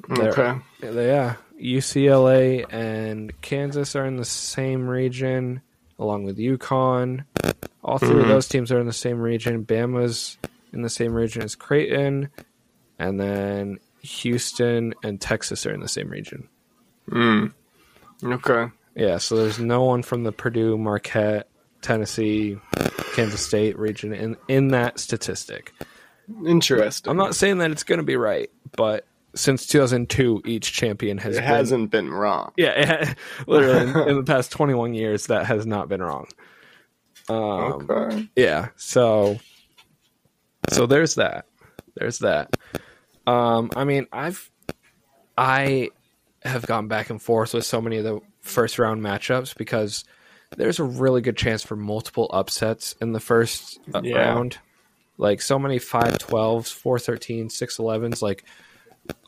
There- 0.08 0.30
Okay. 0.30 0.60
Yeah, 0.82 1.36
UCLA 1.60 2.64
and 2.72 3.38
Kansas 3.42 3.94
are 3.96 4.06
in 4.06 4.16
the 4.16 4.24
same 4.24 4.86
region, 4.88 5.60
along 5.98 6.24
with 6.24 6.38
UConn. 6.38 7.24
All 7.84 7.98
3 7.98 8.20
of 8.20 8.28
those 8.28 8.48
teams 8.48 8.72
are 8.72 8.80
in 8.80 8.86
the 8.86 8.92
same 8.92 9.20
region. 9.20 9.64
Bama's 9.64 10.38
in 10.72 10.82
the 10.82 10.88
same 10.88 11.12
region 11.12 11.42
as 11.42 11.54
Creighton, 11.54 12.30
and 12.98 13.20
then 13.20 13.78
Houston 14.00 14.94
and 15.02 15.20
Texas 15.20 15.66
are 15.66 15.72
in 15.72 15.80
the 15.80 15.88
same 15.88 16.08
region. 16.08 16.48
Mm. 17.10 17.52
Okay. 18.24 18.72
Yeah, 18.94 19.18
so 19.18 19.36
there's 19.36 19.58
no 19.58 19.82
one 19.84 20.02
from 20.02 20.24
the 20.24 20.32
Purdue, 20.32 20.78
Marquette, 20.78 21.48
Tennessee, 21.82 22.58
Kansas 23.14 23.44
State 23.44 23.78
region 23.78 24.12
in 24.12 24.36
in 24.48 24.68
that 24.68 24.98
statistic. 24.98 25.72
Interesting. 26.46 27.10
I'm 27.10 27.16
not 27.16 27.34
saying 27.34 27.58
that 27.58 27.70
it's 27.70 27.82
going 27.82 27.98
to 27.98 28.04
be 28.04 28.16
right, 28.16 28.50
but 28.76 29.06
since 29.34 29.66
2002, 29.66 30.42
each 30.46 30.72
champion 30.72 31.18
has 31.18 31.36
it 31.36 31.40
been, 31.40 31.48
hasn't 31.48 31.90
been 31.90 32.10
wrong. 32.10 32.52
Yeah, 32.56 32.70
it 32.70 33.16
literally 33.46 33.90
in, 33.90 34.08
in 34.08 34.16
the 34.16 34.24
past 34.24 34.52
21 34.52 34.94
years, 34.94 35.26
that 35.26 35.46
has 35.46 35.66
not 35.66 35.88
been 35.88 36.02
wrong. 36.02 36.28
Um, 37.28 37.88
Okay. 37.90 38.28
Yeah, 38.36 38.68
so 38.76 39.38
so 40.70 40.86
there's 40.86 41.16
that. 41.16 41.46
There's 41.96 42.18
that. 42.20 42.50
Um, 43.26 43.70
I 43.74 43.84
mean, 43.84 44.06
I've 44.12 44.50
I 45.36 45.90
have 46.42 46.66
gone 46.66 46.88
back 46.88 47.10
and 47.10 47.20
forth 47.22 47.54
with 47.54 47.64
so 47.64 47.80
many 47.80 47.96
of 47.98 48.04
the 48.04 48.20
first 48.42 48.78
round 48.78 49.02
matchups 49.02 49.56
because 49.56 50.04
there's 50.56 50.78
a 50.78 50.84
really 50.84 51.20
good 51.22 51.36
chance 51.36 51.62
for 51.62 51.76
multiple 51.76 52.30
upsets 52.32 52.94
in 53.00 53.12
the 53.12 53.20
first 53.20 53.78
uh, 53.94 54.00
Yeah. 54.02 54.16
round. 54.34 54.58
Like 55.16 55.40
so 55.40 55.58
many 55.58 55.78
512s, 55.78 56.72
413, 56.72 57.48
611s 57.48 58.20
like 58.20 58.44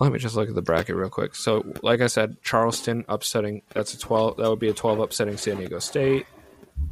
let 0.01 0.13
me 0.13 0.19
just 0.19 0.37
look 0.37 0.49
at 0.49 0.55
the 0.55 0.61
bracket 0.63 0.95
real 0.95 1.09
quick. 1.09 1.35
So, 1.35 1.65
like 1.83 2.01
I 2.03 2.07
said, 2.09 2.37
Charleston 2.43 3.05
upsetting 3.09 3.63
that's 3.73 3.95
a 3.95 3.99
12 3.99 4.37
that 4.37 4.51
would 4.51 4.59
be 4.59 4.69
a 4.69 4.75
12 4.75 5.01
upsetting 5.01 5.37
San 5.39 5.57
Diego 5.57 5.79
State. 5.79 6.27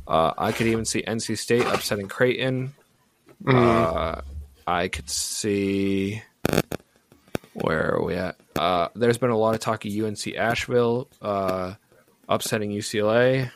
Uh, 0.07 0.33
I 0.37 0.53
could 0.53 0.67
even 0.67 0.85
see 0.85 1.03
NC 1.03 1.39
State 1.39 1.65
upsetting 1.67 2.09
Creighton. 2.09 2.75
Uh, 3.47 4.21
I 4.67 4.89
could 4.89 5.09
see 5.11 6.23
where 7.53 7.95
are 7.95 8.03
we 8.03 8.15
at? 8.15 8.37
Uh, 8.57 8.89
there's 8.95 9.19
been 9.19 9.31
a 9.31 9.37
lot 9.39 9.55
of 9.55 9.61
talk 9.61 9.85
of 9.85 9.93
UNC 9.93 10.35
Asheville 10.37 11.09
uh, 11.23 11.75
upsetting 12.29 12.71
UCLA. 12.71 13.51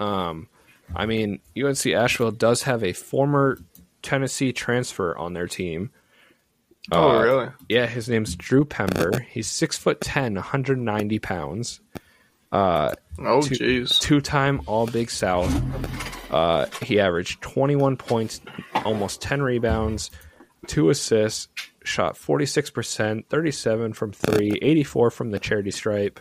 Um, 0.00 0.48
I 0.94 1.06
mean, 1.06 1.40
UNC 1.60 1.86
Asheville 1.86 2.30
does 2.32 2.62
have 2.62 2.82
a 2.84 2.92
former 2.92 3.58
Tennessee 4.02 4.52
transfer 4.52 5.16
on 5.16 5.32
their 5.32 5.46
team. 5.48 5.90
Oh, 6.92 7.10
Uh, 7.18 7.22
really? 7.22 7.48
Yeah, 7.68 7.86
his 7.86 8.08
name's 8.08 8.36
Drew 8.36 8.64
Pember. 8.64 9.20
He's 9.30 9.46
six 9.46 9.78
foot 9.78 10.00
ten, 10.00 10.34
190 10.34 11.18
pounds. 11.18 11.80
Oh, 12.54 13.42
two- 13.42 13.54
jeez. 13.54 13.98
Two 14.00 14.20
time 14.20 14.60
All 14.66 14.86
Big 14.86 15.10
South. 15.10 15.52
Uh, 16.30 16.66
he 16.82 16.98
averaged 17.00 17.40
21 17.42 17.96
points, 17.96 18.40
almost 18.84 19.20
10 19.22 19.42
rebounds, 19.42 20.10
two 20.66 20.90
assists, 20.90 21.48
shot 21.84 22.16
46%, 22.16 23.26
37 23.28 23.92
from 23.92 24.12
three, 24.12 24.58
84 24.62 25.10
from 25.10 25.30
the 25.30 25.38
charity 25.38 25.70
stripe, 25.70 26.18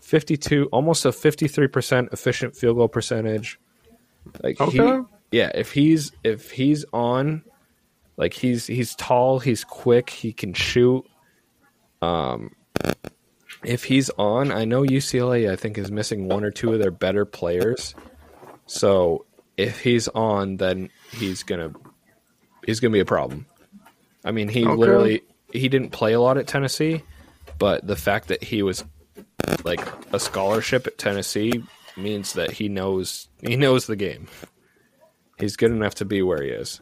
52, 0.00 0.66
almost 0.72 1.04
a 1.04 1.08
53% 1.10 2.12
efficient 2.12 2.54
field 2.56 2.76
goal 2.76 2.88
percentage. 2.88 3.58
Like 4.42 4.58
he, 4.58 4.80
Okay. 4.80 5.06
yeah, 5.32 5.50
if 5.54 5.72
he's 5.72 6.12
if 6.22 6.50
he's 6.50 6.84
on, 6.92 7.42
like 8.16 8.34
he's 8.34 8.66
he's 8.66 8.94
tall, 8.94 9.38
he's 9.38 9.64
quick, 9.64 10.10
he 10.10 10.32
can 10.32 10.52
shoot. 10.52 11.04
Um, 12.02 12.54
if 13.64 13.84
he's 13.84 14.10
on, 14.10 14.52
I 14.52 14.64
know 14.64 14.82
UCLA 14.82 15.50
I 15.50 15.56
think 15.56 15.78
is 15.78 15.90
missing 15.90 16.28
one 16.28 16.44
or 16.44 16.50
two 16.50 16.72
of 16.72 16.78
their 16.80 16.90
better 16.90 17.24
players. 17.24 17.94
So 18.66 19.26
if 19.56 19.80
he's 19.80 20.08
on, 20.08 20.56
then 20.56 20.90
he's 21.12 21.42
gonna 21.42 21.72
he's 22.66 22.80
gonna 22.80 22.92
be 22.92 23.00
a 23.00 23.04
problem. 23.04 23.46
I 24.24 24.32
mean, 24.32 24.48
he 24.48 24.64
Okay. 24.64 24.76
literally 24.76 25.22
he 25.52 25.68
didn't 25.68 25.90
play 25.90 26.12
a 26.12 26.20
lot 26.20 26.38
at 26.38 26.46
Tennessee, 26.46 27.02
but 27.58 27.86
the 27.86 27.96
fact 27.96 28.28
that 28.28 28.42
he 28.42 28.62
was 28.62 28.84
like 29.64 29.80
a 30.12 30.20
scholarship 30.20 30.86
at 30.86 30.98
Tennessee 30.98 31.62
means 31.96 32.34
that 32.34 32.52
he 32.52 32.68
knows 32.68 33.28
he 33.42 33.56
knows 33.56 33.86
the 33.86 33.96
game. 33.96 34.28
He's 35.38 35.56
good 35.56 35.70
enough 35.72 35.96
to 35.96 36.04
be 36.04 36.22
where 36.22 36.42
he 36.42 36.50
is. 36.50 36.80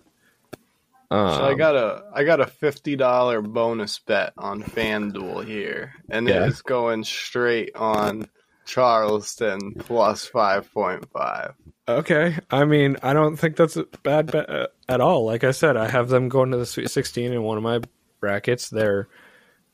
So 1.10 1.16
I 1.16 1.52
Um, 1.52 1.58
got 1.58 1.74
a 1.74 2.04
I 2.14 2.24
got 2.24 2.40
a 2.40 2.46
fifty 2.46 2.94
dollar 2.96 3.40
bonus 3.40 3.98
bet 4.00 4.32
on 4.36 4.62
FanDuel 4.62 5.46
here, 5.46 5.94
and 6.10 6.28
Yeah. 6.28 6.46
it's 6.46 6.60
going 6.62 7.04
straight 7.04 7.74
on 7.74 8.28
Charleston 8.66 9.72
plus 9.78 10.26
five 10.26 10.70
point 10.72 11.08
five. 11.12 11.54
Okay. 11.88 12.36
I 12.50 12.64
mean, 12.66 12.98
I 13.02 13.14
don't 13.14 13.36
think 13.36 13.56
that's 13.56 13.76
a 13.76 13.84
bad 14.02 14.30
bet 14.30 14.50
uh, 14.50 14.66
at 14.88 15.00
all. 15.00 15.24
Like 15.24 15.42
I 15.44 15.52
said, 15.52 15.76
I 15.78 15.88
have 15.88 16.10
them 16.10 16.28
going 16.28 16.50
to 16.50 16.58
the 16.58 16.66
Sweet 16.66 16.90
16 16.90 17.32
in 17.32 17.42
one 17.42 17.56
of 17.56 17.62
my 17.62 17.80
brackets. 18.20 18.68
They're 18.68 19.08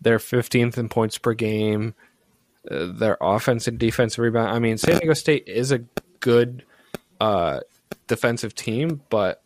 they're 0.01 0.19
15th 0.19 0.79
in 0.79 0.89
points 0.89 1.19
per 1.19 1.35
game. 1.35 1.95
Uh, 2.71 2.87
their 2.93 3.17
offense 3.21 3.67
and 3.67 3.79
defensive 3.79 4.21
rebound. 4.23 4.51
I 4.51 4.59
mean, 4.61 4.79
San 4.79 4.99
Diego 4.99 5.15
State 5.15 5.49
is 5.49 5.73
a 5.73 5.81
good 6.21 6.65
uh, 7.21 7.61
defensive 8.07 8.55
team, 8.55 9.03
but 9.11 9.43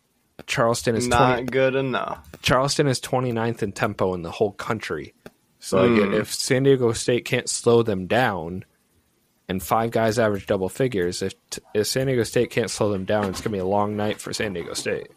Charleston 0.47 0.95
is 0.97 1.07
Not 1.09 1.35
20, 1.37 1.45
good 1.51 1.75
enough. 1.75 2.27
Charleston 2.43 2.87
is 2.87 3.01
29th 3.01 3.63
in 3.63 3.73
tempo 3.73 4.15
in 4.15 4.23
the 4.23 4.31
whole 4.31 4.53
country. 4.53 5.15
So 5.61 5.85
like, 5.85 6.01
Hmm. 6.09 6.15
if 6.15 6.33
San 6.33 6.63
Diego 6.63 6.93
State 6.93 7.25
can't 7.25 7.49
slow 7.49 7.83
them 7.83 8.07
down, 8.07 8.65
and 9.49 9.63
five 9.63 9.91
guys 9.91 10.19
average 10.19 10.47
double 10.47 10.69
figures, 10.69 11.23
if, 11.23 11.35
if 11.75 11.87
San 11.87 12.07
Diego 12.07 12.23
State 12.23 12.51
can't 12.51 12.71
slow 12.71 12.93
them 12.93 13.05
down, 13.05 13.25
it's 13.31 13.41
gonna 13.41 13.55
be 13.57 13.61
a 13.61 13.65
long 13.65 13.97
night 13.97 14.21
for 14.21 14.33
San 14.33 14.53
Diego 14.53 14.75
State. 14.75 15.09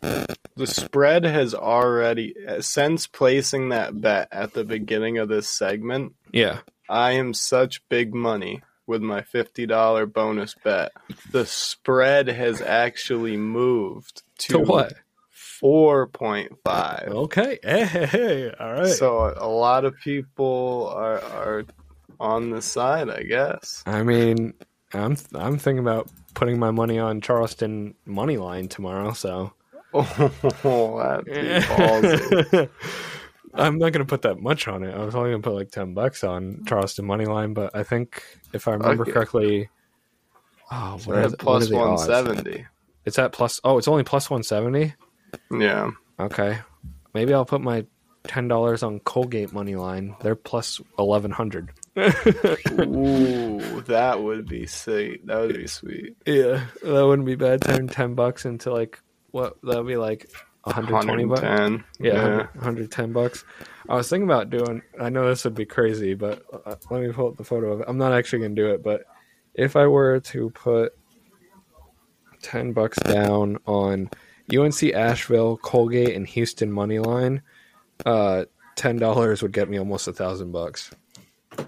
The 0.00 0.66
spread 0.66 1.24
has 1.24 1.54
already 1.54 2.34
since 2.60 3.06
placing 3.06 3.70
that 3.70 4.00
bet 4.00 4.28
at 4.30 4.52
the 4.52 4.62
beginning 4.64 5.16
of 5.18 5.28
this 5.28 5.48
segment. 5.48 6.12
Yeah, 6.30 6.58
I 6.88 7.12
am 7.12 7.32
such 7.32 7.86
big 7.88 8.14
money 8.14 8.62
with 8.86 9.00
my 9.00 9.22
fifty 9.22 9.64
dollar 9.66 10.04
bonus 10.04 10.54
bet. 10.62 10.92
The 11.32 11.46
spread 11.46 12.28
has 12.28 12.60
actually 12.60 13.38
moved 13.38 14.22
to, 14.38 14.52
to 14.54 14.58
what? 14.58 14.92
four 15.30 16.06
point 16.08 16.52
five. 16.64 17.08
Okay, 17.08 17.58
hey, 17.62 17.84
hey, 17.84 18.06
hey. 18.06 18.52
all 18.58 18.72
right. 18.72 18.86
So 18.88 19.32
a 19.36 19.48
lot 19.48 19.84
of 19.84 19.94
people 20.02 20.92
are 20.94 21.20
are 21.22 21.64
on 22.20 22.50
the 22.50 22.62
side, 22.62 23.08
I 23.10 23.22
guess. 23.22 23.82
I 23.86 24.02
mean, 24.02 24.54
I'm 24.92 25.16
I'm 25.34 25.58
thinking 25.58 25.78
about 25.80 26.08
putting 26.34 26.58
my 26.58 26.70
money 26.70 26.98
on 26.98 27.20
Charleston 27.20 27.94
money 28.04 28.36
line 28.36 28.68
tomorrow. 28.68 29.12
So 29.12 29.52
Oh, 29.96 30.98
that'd 30.98 31.24
be 31.26 31.32
ballsy. 31.66 32.68
I'm 33.54 33.78
not 33.78 33.92
gonna 33.92 34.04
put 34.04 34.22
that 34.22 34.40
much 34.40 34.66
on 34.66 34.82
it. 34.82 34.92
I 34.94 35.04
was 35.04 35.14
only 35.14 35.30
gonna 35.30 35.42
put 35.42 35.54
like 35.54 35.70
ten 35.70 35.94
bucks 35.94 36.24
on 36.24 36.64
Charleston 36.66 37.04
money 37.04 37.24
line, 37.26 37.54
but 37.54 37.74
I 37.74 37.84
think 37.84 38.22
if 38.52 38.66
I 38.66 38.72
remember 38.72 39.02
Okay. 39.04 39.12
correctly, 39.12 39.68
oh, 40.72 40.98
what 41.04 41.06
We're 41.06 41.20
at 41.20 41.38
the- 41.38 41.44
what 41.44 41.62
are 41.62 41.66
the 41.66 41.76
one 41.76 41.98
seventy. 41.98 42.66
It's 43.04 43.18
at 43.18 43.32
plus. 43.32 43.60
Oh, 43.64 43.78
it's 43.78 43.88
only 43.88 44.04
plus 44.04 44.30
one 44.30 44.42
seventy. 44.42 44.94
Yeah. 45.50 45.90
Okay, 46.18 46.58
maybe 47.12 47.34
I'll 47.34 47.44
put 47.44 47.60
my 47.60 47.84
ten 48.24 48.48
dollars 48.48 48.82
on 48.82 49.00
Colgate 49.00 49.52
money 49.52 49.74
line. 49.76 50.16
They're 50.20 50.34
plus 50.36 50.80
eleven 50.98 51.30
hundred. 51.30 51.70
Ooh, 51.98 53.80
that 53.86 54.22
would 54.22 54.46
be 54.48 54.66
sweet. 54.66 55.26
That 55.26 55.40
would 55.40 55.56
be 55.56 55.66
sweet. 55.66 56.16
Yeah, 56.26 56.66
that 56.82 57.06
wouldn't 57.06 57.26
be 57.26 57.34
bad. 57.36 57.62
Turn 57.62 57.88
ten 57.88 58.14
bucks 58.14 58.44
into 58.44 58.72
like 58.72 59.00
what? 59.30 59.56
That 59.62 59.76
would 59.78 59.86
be 59.86 59.96
like 59.96 60.28
120 60.64 61.24
bucks. 61.26 61.42
Yeah, 61.42 62.12
Yeah. 62.12 62.36
100 62.54 62.54
110 62.54 63.12
bucks. 63.12 63.44
I 63.88 63.96
was 63.96 64.08
thinking 64.08 64.28
about 64.28 64.50
doing. 64.50 64.82
I 65.00 65.10
know 65.10 65.28
this 65.28 65.44
would 65.44 65.54
be 65.54 65.66
crazy, 65.66 66.14
but 66.14 66.42
uh, 66.64 66.76
let 66.90 67.02
me 67.02 67.12
pull 67.12 67.28
up 67.28 67.36
the 67.36 67.44
photo 67.44 67.72
of 67.72 67.80
it. 67.80 67.86
I'm 67.88 67.98
not 67.98 68.12
actually 68.12 68.40
going 68.40 68.54
to 68.56 68.62
do 68.62 68.70
it, 68.70 68.82
but 68.82 69.04
if 69.54 69.76
I 69.76 69.86
were 69.86 70.20
to 70.20 70.50
put 70.50 70.92
10 72.44 72.72
bucks 72.72 72.98
down 72.98 73.58
on 73.66 74.10
UNC 74.54 74.82
Asheville, 74.92 75.56
Colgate, 75.56 76.14
and 76.14 76.26
Houston 76.28 76.70
money 76.70 76.98
line, 76.98 77.42
uh, 78.04 78.44
ten 78.76 78.98
dollars 78.98 79.42
would 79.42 79.52
get 79.52 79.68
me 79.68 79.78
almost 79.78 80.06
a 80.08 80.12
thousand 80.12 80.52
bucks. 80.52 80.90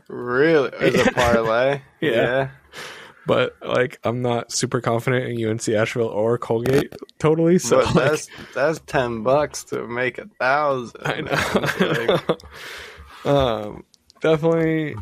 Really? 0.08 0.70
As 0.78 1.06
a 1.06 1.12
parlay? 1.12 1.80
Yeah. 2.00 2.50
but 3.26 3.56
like 3.64 3.98
I'm 4.04 4.20
not 4.22 4.52
super 4.52 4.80
confident 4.80 5.26
in 5.26 5.48
UNC 5.48 5.68
Asheville 5.68 6.08
or 6.08 6.36
Colgate 6.38 6.94
totally. 7.18 7.58
So 7.58 7.78
like, 7.78 7.94
that's 7.94 8.28
that's 8.54 8.80
ten 8.86 9.22
bucks 9.22 9.64
to 9.64 9.86
make 9.86 10.18
a 10.18 10.28
thousand. 10.38 11.00
I 11.04 11.22
man. 11.22 11.28
Like, 11.80 12.28
know. 13.24 13.30
um, 13.32 13.84
definitely, 14.20 14.96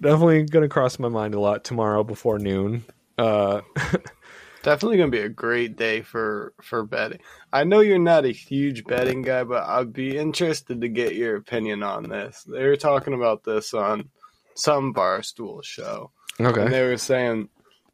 definitely 0.00 0.44
gonna 0.44 0.68
cross 0.68 0.98
my 0.98 1.08
mind 1.08 1.34
a 1.34 1.40
lot 1.40 1.64
tomorrow 1.64 2.04
before 2.04 2.38
noon. 2.38 2.84
Uh, 3.18 3.62
definitely 4.66 4.98
gonna 4.98 5.12
be 5.12 5.20
a 5.20 5.28
great 5.28 5.76
day 5.76 6.02
for 6.02 6.52
for 6.60 6.82
betting. 6.82 7.20
I 7.52 7.62
know 7.62 7.78
you're 7.80 8.00
not 8.00 8.24
a 8.24 8.32
huge 8.32 8.84
betting 8.84 9.22
guy, 9.22 9.44
but 9.44 9.62
I'd 9.62 9.92
be 9.92 10.18
interested 10.18 10.80
to 10.80 10.88
get 10.88 11.14
your 11.14 11.36
opinion 11.36 11.84
on 11.84 12.08
this. 12.08 12.42
They 12.42 12.66
were 12.66 12.76
talking 12.76 13.14
about 13.14 13.44
this 13.44 13.72
on 13.72 14.08
some 14.56 14.92
barstool 14.92 15.62
show, 15.62 16.10
and 16.38 16.48
okay. 16.48 16.68
they 16.68 16.82
were 16.82 16.96
saying, 16.96 17.48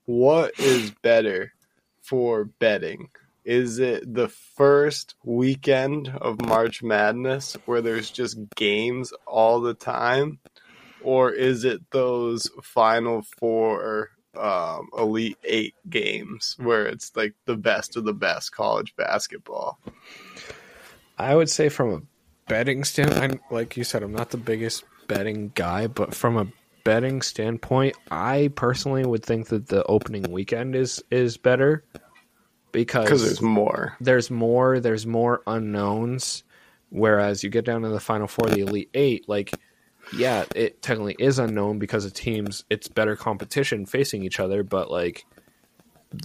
"What 0.07 0.59
is 0.59 0.93
better 1.03 1.53
for 2.01 2.47
betting?" 2.47 3.11
Is 3.45 3.79
it 3.79 4.15
the 4.15 4.29
first 4.29 5.15
weekend 5.25 6.09
of 6.09 6.41
March 6.41 6.83
Madness 6.83 7.55
where 7.67 7.83
there's 7.83 8.11
just 8.11 8.39
games 8.57 9.13
all 9.27 9.61
the 9.61 9.75
time? 9.75 10.39
Or 11.03 11.33
is 11.33 11.65
it 11.65 11.83
those 11.91 12.49
final 12.63 13.23
four 13.39 14.11
um, 14.37 14.89
Elite 14.97 15.39
Eight 15.45 15.75
games 15.91 16.57
where 16.59 16.87
it's 16.87 17.13
like 17.17 17.35
the 17.47 17.57
best 17.57 17.97
of 17.97 18.05
the 18.05 18.13
best 18.15 18.53
college 18.53 18.95
basketball? 18.97 19.79
I 21.19 21.35
would 21.35 21.51
say 21.51 21.69
from 21.69 21.93
a 21.95 22.03
betting 22.49 22.85
standpoint, 22.85 23.41
like 23.51 23.77
you 23.77 23.85
said, 23.85 24.03
I'm 24.03 24.13
not 24.13 24.31
the 24.31 24.37
biggest 24.39 24.85
betting 25.09 25.53
guy, 25.55 25.87
but 25.87 26.15
from 26.15 26.37
a 26.37 26.47
betting 26.85 27.23
standpoint, 27.23 27.95
I 28.11 28.51
personally 28.57 29.05
would 29.05 29.25
think 29.25 29.49
that 29.49 29.69
the 29.69 29.85
opening 29.85 30.31
weekend 30.31 30.75
is 30.75 31.03
is 31.11 31.37
better 31.37 31.85
because 32.73 33.05
Because 33.05 33.23
there's 33.25 33.43
more. 33.43 33.97
there's 34.01 34.31
more 34.31 34.81
there's 34.81 35.07
more 35.07 35.43
unknowns 35.47 36.43
whereas 36.89 37.45
you 37.45 37.51
get 37.51 37.65
down 37.65 37.83
to 37.83 37.89
the 37.89 38.01
final 38.01 38.27
four 38.27 38.49
the 38.49 38.61
elite 38.61 38.91
eight 38.95 39.29
like 39.29 39.53
yeah 40.17 40.45
it 40.55 40.83
technically 40.83 41.17
is 41.19 41.39
unknown 41.39 41.79
because 41.79 42.05
of 42.05 42.13
teams 42.13 42.65
it's 42.71 42.89
better 42.89 43.17
competition 43.17 43.87
facing 43.87 44.23
each 44.23 44.41
other 44.41 44.63
but 44.63 44.91
like 44.91 45.25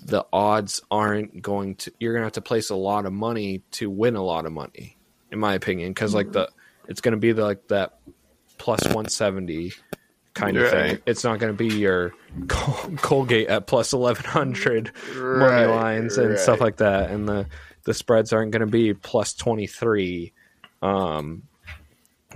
the 0.05 0.25
odds 0.33 0.81
aren't 0.91 1.41
going 1.41 1.75
to 1.75 1.91
you're 1.99 2.13
gonna 2.13 2.25
have 2.25 2.33
to 2.33 2.41
place 2.41 2.69
a 2.69 2.75
lot 2.75 3.05
of 3.05 3.13
money 3.13 3.61
to 3.71 3.89
win 3.89 4.15
a 4.15 4.23
lot 4.23 4.45
of 4.45 4.51
money 4.51 4.97
in 5.31 5.39
my 5.39 5.53
opinion 5.53 5.89
because 5.91 6.13
like 6.13 6.31
the 6.31 6.49
it's 6.88 7.01
gonna 7.01 7.17
be 7.17 7.31
the, 7.31 7.43
like 7.43 7.67
that 7.67 7.99
plus 8.57 8.83
170 8.83 9.71
kind 10.33 10.55
of 10.57 10.69
thing. 10.69 10.99
It's 11.05 11.23
not 11.23 11.39
gonna 11.39 11.53
be 11.53 11.67
your 11.67 12.13
Col- 12.47 12.91
colgate 12.97 13.47
at 13.47 13.65
plus 13.67 13.93
1100 13.93 14.91
money 15.15 15.65
lines 15.65 16.17
and 16.17 16.38
stuff 16.38 16.61
like 16.61 16.77
that 16.77 17.09
and 17.09 17.27
the 17.27 17.47
the 17.85 17.93
spreads 17.93 18.33
aren't 18.33 18.51
going 18.51 18.59
to 18.59 18.67
be 18.67 18.93
plus 18.93 19.33
23 19.33 20.33
um 20.81 21.43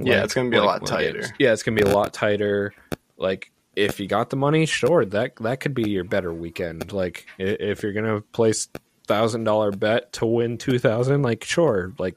Yeah, 0.06 0.24
it's 0.24 0.34
gonna 0.34 0.50
be 0.50 0.58
a 0.58 0.64
lot 0.64 0.82
games. 0.82 0.90
tighter. 0.90 1.36
yeah 1.40 1.54
it's 1.54 1.64
going 1.64 1.78
to 1.78 1.84
be 1.84 1.90
a 1.90 1.94
lot 1.94 2.14
tighter 2.14 2.74
like 3.18 3.52
if 3.76 4.00
you 4.00 4.08
got 4.08 4.30
the 4.30 4.36
money 4.36 4.66
sure 4.66 5.06
that 5.06 5.36
that 5.38 5.60
could 5.60 5.74
be 5.74 5.90
your 5.90 6.04
better 6.04 6.34
weekend 6.34 6.92
like 6.92 7.26
if 7.38 7.84
you're 7.84 7.94
going 7.94 8.06
to 8.06 8.22
place 8.34 8.68
thousand 9.08 9.44
dollar 9.44 9.72
bet 9.72 10.12
to 10.14 10.26
win 10.26 10.58
2000 10.58 11.22
like 11.22 11.44
sure 11.44 11.94
like 11.98 12.16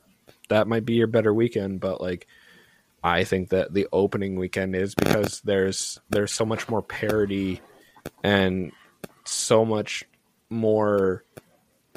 that 0.49 0.67
might 0.69 0.85
be 0.85 0.95
your 0.95 1.07
better 1.07 1.33
weekend 1.33 1.81
but 1.81 2.01
like 2.01 2.27
i 3.03 3.25
think 3.25 3.51
that 3.51 3.73
the 3.73 3.87
opening 3.93 4.37
weekend 4.37 4.75
is 4.75 4.95
because 4.95 5.41
there's 5.43 6.01
there's 6.11 6.33
so 6.33 6.45
much 6.45 6.69
more 6.69 6.83
parity 6.83 7.61
and 8.23 8.73
so 9.25 9.65
much 9.65 10.05
more 10.51 11.25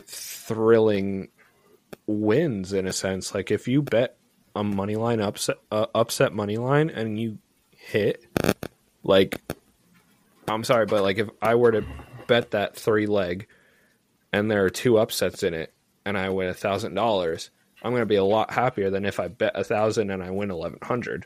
thrilling 0.06 1.30
wins 2.06 2.74
in 2.74 2.88
a 2.88 2.94
sense. 2.94 3.34
Like 3.36 3.52
if 3.52 3.68
you 3.68 3.82
bet 3.82 4.17
a 4.58 4.64
money 4.64 4.96
line 4.96 5.22
upset, 5.22 5.58
uh, 5.72 5.86
upset 5.94 6.34
money 6.34 6.58
line, 6.58 6.90
and 6.90 7.20
you 7.20 7.38
hit, 7.72 8.26
like, 9.04 9.40
I'm 10.48 10.64
sorry, 10.64 10.86
but 10.86 11.04
like 11.04 11.18
if 11.20 11.30
I 11.42 11.56
were 11.56 11.72
to 11.72 11.86
bet 12.28 12.52
that 12.52 12.76
three 12.76 13.06
leg, 13.06 13.48
and 14.34 14.50
there 14.50 14.66
are 14.66 14.70
two 14.70 14.98
upsets 14.98 15.44
in 15.44 15.54
it, 15.54 15.74
and 16.06 16.18
I 16.18 16.30
win 16.30 16.50
a 16.50 16.54
thousand 16.54 16.96
dollars, 16.96 17.50
I'm 17.84 17.92
going 17.92 18.02
to 18.02 18.08
be 18.08 18.16
a 18.16 18.24
lot 18.24 18.52
happier 18.52 18.90
than 18.90 19.06
if 19.06 19.20
I 19.20 19.28
bet 19.28 19.52
a 19.56 19.64
thousand 19.64 20.10
and 20.10 20.24
I 20.24 20.32
win 20.32 20.52
eleven 20.52 20.80
hundred. 20.82 21.26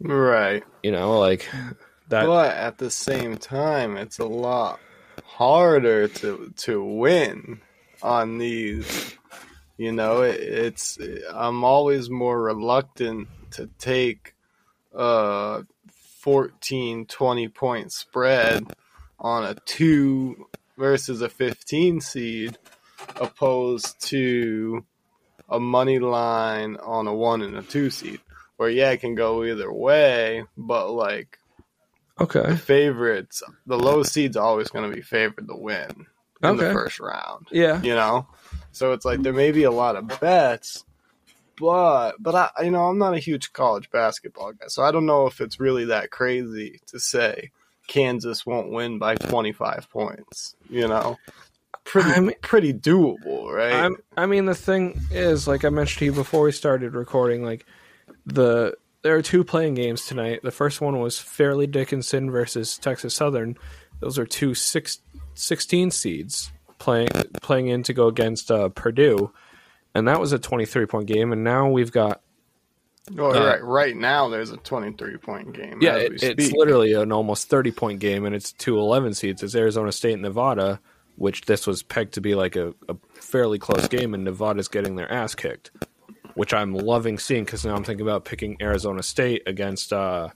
Right. 0.00 0.64
You 0.82 0.92
know, 0.92 1.18
like 1.18 1.48
that. 2.08 2.26
but 2.26 2.54
at 2.56 2.78
the 2.78 2.90
same 2.90 3.36
time, 3.36 3.96
it's 3.96 4.18
a 4.18 4.26
lot 4.26 4.80
harder 5.24 6.08
to 6.08 6.52
to 6.56 6.82
win 6.82 7.60
on 8.02 8.38
these. 8.38 9.16
You 9.76 9.92
know, 9.92 10.22
it, 10.22 10.40
it's 10.40 10.98
I'm 11.32 11.64
always 11.64 12.08
more 12.08 12.40
reluctant 12.40 13.28
to 13.52 13.68
take 13.78 14.34
a 14.92 15.64
14, 16.20 17.06
20 17.06 17.48
point 17.48 17.92
spread 17.92 18.72
on 19.18 19.44
a 19.44 19.54
two 19.66 20.48
versus 20.78 21.22
a 21.22 21.28
15 21.28 22.00
seed, 22.00 22.58
opposed 23.16 24.00
to 24.08 24.84
a 25.48 25.58
money 25.58 25.98
line 25.98 26.76
on 26.76 27.06
a 27.06 27.14
one 27.14 27.42
and 27.42 27.56
a 27.56 27.62
two 27.62 27.90
seed. 27.90 28.20
Where 28.56 28.70
yeah, 28.70 28.90
it 28.92 29.00
can 29.00 29.16
go 29.16 29.44
either 29.44 29.72
way, 29.72 30.44
but 30.56 30.90
like 30.90 31.38
okay. 32.20 32.50
the 32.50 32.56
favorites, 32.56 33.42
the 33.66 33.78
low 33.78 34.04
seed's 34.04 34.36
always 34.36 34.68
going 34.68 34.88
to 34.88 34.94
be 34.94 35.02
favored 35.02 35.48
to 35.48 35.56
win 35.56 36.06
in 36.42 36.56
the 36.56 36.72
first 36.72 37.00
round. 37.00 37.48
Yeah. 37.50 37.82
You 37.82 37.94
know, 37.94 38.28
so 38.74 38.92
it's 38.92 39.04
like 39.04 39.22
there 39.22 39.32
may 39.32 39.52
be 39.52 39.62
a 39.62 39.70
lot 39.70 39.96
of 39.96 40.20
bets, 40.20 40.84
but 41.58 42.12
but 42.18 42.34
I 42.34 42.64
you 42.64 42.70
know 42.70 42.84
I'm 42.88 42.98
not 42.98 43.14
a 43.14 43.18
huge 43.18 43.52
college 43.52 43.90
basketball 43.90 44.52
guy, 44.52 44.66
so 44.66 44.82
I 44.82 44.90
don't 44.90 45.06
know 45.06 45.26
if 45.26 45.40
it's 45.40 45.60
really 45.60 45.84
that 45.86 46.10
crazy 46.10 46.80
to 46.86 46.98
say 46.98 47.50
Kansas 47.86 48.44
won't 48.44 48.70
win 48.70 48.98
by 48.98 49.14
25 49.14 49.88
points. 49.90 50.56
You 50.68 50.88
know, 50.88 51.16
pretty 51.84 52.10
I 52.10 52.20
mean- 52.20 52.34
pretty 52.42 52.74
doable, 52.74 53.52
right? 53.52 53.72
I'm, 53.84 53.96
I 54.16 54.26
mean, 54.26 54.46
the 54.46 54.54
thing 54.54 55.00
is, 55.10 55.46
like 55.46 55.64
I 55.64 55.68
mentioned 55.68 56.00
to 56.00 56.04
you 56.06 56.12
before 56.12 56.42
we 56.42 56.52
started 56.52 56.94
recording, 56.94 57.44
like 57.44 57.64
the 58.26 58.74
there 59.02 59.14
are 59.14 59.22
two 59.22 59.44
playing 59.44 59.74
games 59.74 60.06
tonight. 60.06 60.40
The 60.42 60.50
first 60.50 60.80
one 60.80 60.98
was 60.98 61.20
Fairleigh 61.20 61.66
Dickinson 61.68 62.30
versus 62.30 62.76
Texas 62.78 63.14
Southern. 63.14 63.56
Those 64.00 64.18
are 64.18 64.26
two 64.26 64.54
six, 64.54 64.98
16 65.34 65.90
seeds 65.92 66.50
playing 66.84 67.08
playing 67.40 67.68
in 67.68 67.82
to 67.82 67.94
go 67.94 68.08
against 68.08 68.50
uh, 68.50 68.68
Purdue, 68.68 69.32
and 69.94 70.06
that 70.06 70.20
was 70.20 70.32
a 70.32 70.38
23 70.38 70.84
point 70.84 71.06
game. 71.06 71.32
And 71.32 71.42
now 71.42 71.68
we've 71.68 71.90
got 71.90 72.20
oh, 73.18 73.32
uh, 73.32 73.46
right, 73.46 73.64
right 73.64 73.96
now 73.96 74.28
there's 74.28 74.50
a 74.50 74.58
23 74.58 75.16
point 75.16 75.54
game. 75.54 75.78
yeah, 75.80 75.96
it, 75.96 76.22
it's 76.22 76.52
literally 76.52 76.92
an 76.92 77.10
almost 77.10 77.48
30 77.48 77.70
point 77.72 78.00
game, 78.00 78.26
and 78.26 78.34
it's 78.34 78.52
two 78.52 78.78
11 78.78 79.14
seeds. 79.14 79.42
It's 79.42 79.54
Arizona 79.54 79.92
State 79.92 80.12
and 80.12 80.22
Nevada, 80.22 80.78
which 81.16 81.46
this 81.46 81.66
was 81.66 81.82
pegged 81.82 82.12
to 82.14 82.20
be 82.20 82.34
like 82.34 82.54
a, 82.54 82.74
a 82.88 82.96
fairly 83.14 83.58
close 83.58 83.88
game, 83.88 84.12
and 84.12 84.24
Nevada's 84.24 84.68
getting 84.68 84.96
their 84.96 85.10
ass 85.10 85.34
kicked, 85.34 85.70
which 86.34 86.52
I'm 86.52 86.74
loving 86.74 87.18
seeing 87.18 87.44
because 87.44 87.64
now 87.64 87.74
I'm 87.74 87.84
thinking 87.84 88.06
about 88.06 88.26
picking 88.26 88.58
Arizona 88.60 89.02
State 89.02 89.42
against. 89.46 89.92
uh 89.92 90.28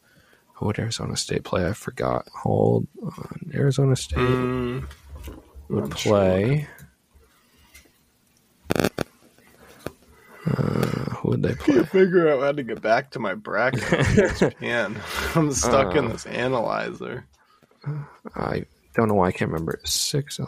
who 0.54 0.66
would 0.66 0.78
Arizona 0.80 1.16
State 1.16 1.44
play? 1.44 1.68
I 1.68 1.72
forgot. 1.72 2.26
Hold 2.34 2.88
on. 3.00 3.52
Arizona 3.54 3.94
State 3.94 4.18
Mm, 4.18 4.88
would 5.68 5.90
play. 5.90 6.66
Uh, 10.46 11.10
who 11.16 11.30
would 11.30 11.42
they 11.42 11.54
play? 11.54 11.74
can't 11.74 11.88
figure 11.88 12.28
out 12.32 12.40
how 12.40 12.52
to 12.52 12.62
get 12.62 12.80
back 12.80 13.10
to 13.10 13.18
my 13.18 13.34
bracket. 13.34 13.82
on 13.92 13.98
ESPN. 14.00 15.36
I'm 15.36 15.52
stuck 15.52 15.94
in 15.94 16.06
Uh. 16.06 16.08
this 16.12 16.26
analyzer. 16.26 17.26
I 18.34 18.64
don't 18.94 19.08
know 19.08 19.14
why 19.14 19.28
I 19.28 19.32
can't 19.32 19.50
remember. 19.50 19.78
Six. 19.84 20.40
uh, 20.40 20.46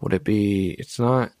Would 0.00 0.12
it 0.14 0.24
be? 0.24 0.70
It's 0.70 0.98
not. 0.98 1.32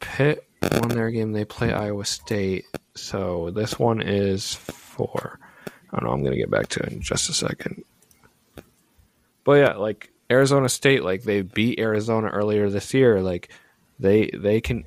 Pitt 0.00 0.46
won 0.62 0.88
their 0.88 1.10
game. 1.10 1.32
They 1.32 1.44
play 1.44 1.72
Iowa 1.72 2.04
State. 2.04 2.64
So 2.94 3.50
this 3.50 3.78
one 3.78 4.00
is 4.02 4.54
four. 4.54 5.38
I 5.92 5.98
don't 5.98 6.04
know. 6.08 6.12
I'm 6.12 6.24
gonna 6.24 6.36
get 6.36 6.50
back 6.50 6.68
to 6.68 6.80
it 6.80 6.92
in 6.92 7.00
just 7.00 7.28
a 7.28 7.32
second. 7.34 7.84
But 9.44 9.52
yeah, 9.52 9.74
like 9.74 10.10
Arizona 10.30 10.68
State, 10.68 11.04
like 11.04 11.22
they 11.22 11.42
beat 11.42 11.78
Arizona 11.78 12.28
earlier 12.28 12.70
this 12.70 12.94
year. 12.94 13.20
Like 13.20 13.50
they 13.98 14.30
they 14.34 14.60
can 14.60 14.84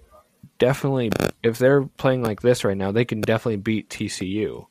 definitely 0.59 1.11
if 1.43 1.57
they're 1.57 1.83
playing 1.83 2.23
like 2.23 2.41
this 2.41 2.63
right 2.63 2.77
now, 2.77 2.91
they 2.91 3.05
can 3.05 3.21
definitely 3.21 3.57
beat 3.57 3.89
TCU. 3.89 4.65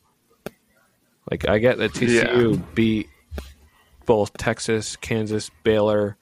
Like 1.31 1.49
I 1.49 1.59
get 1.59 1.79
that 1.79 1.93
TCU 1.93 2.63
beat 2.75 3.09
both 4.07 4.37
Texas, 4.37 4.97
Kansas, 4.97 5.51
Baylor, 5.65 6.17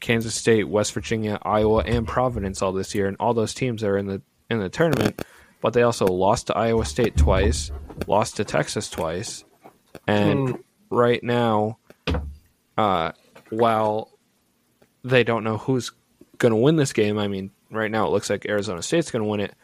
Kansas 0.00 0.34
State, 0.34 0.68
West 0.68 0.92
Virginia, 0.92 1.38
Iowa, 1.42 1.82
and 1.84 2.06
Providence 2.06 2.60
all 2.60 2.72
this 2.72 2.94
year, 2.94 3.06
and 3.06 3.16
all 3.20 3.34
those 3.34 3.54
teams 3.54 3.84
are 3.84 3.96
in 3.96 4.06
the 4.06 4.22
in 4.50 4.58
the 4.58 4.68
tournament. 4.68 5.22
But 5.60 5.74
they 5.74 5.82
also 5.82 6.06
lost 6.06 6.48
to 6.48 6.56
Iowa 6.58 6.84
State 6.84 7.16
twice, 7.16 7.70
lost 8.08 8.36
to 8.36 8.44
Texas 8.44 8.90
twice, 8.90 9.44
and 10.08 10.58
right 10.90 11.22
now, 11.22 11.78
uh, 12.76 13.12
while 13.52 14.10
they 15.04 15.24
don't 15.24 15.44
know 15.44 15.58
who's 15.58 15.92
going 16.38 16.52
to 16.52 16.56
win 16.56 16.76
this 16.76 16.92
game, 16.92 17.18
I 17.18 17.28
mean, 17.28 17.50
right 17.70 17.90
now 17.90 18.06
it 18.06 18.10
looks 18.10 18.30
like 18.30 18.46
Arizona 18.46 18.82
State's 18.82 19.10
going 19.10 19.22
to 19.22 19.28
win 19.28 19.40
it. 19.40 19.54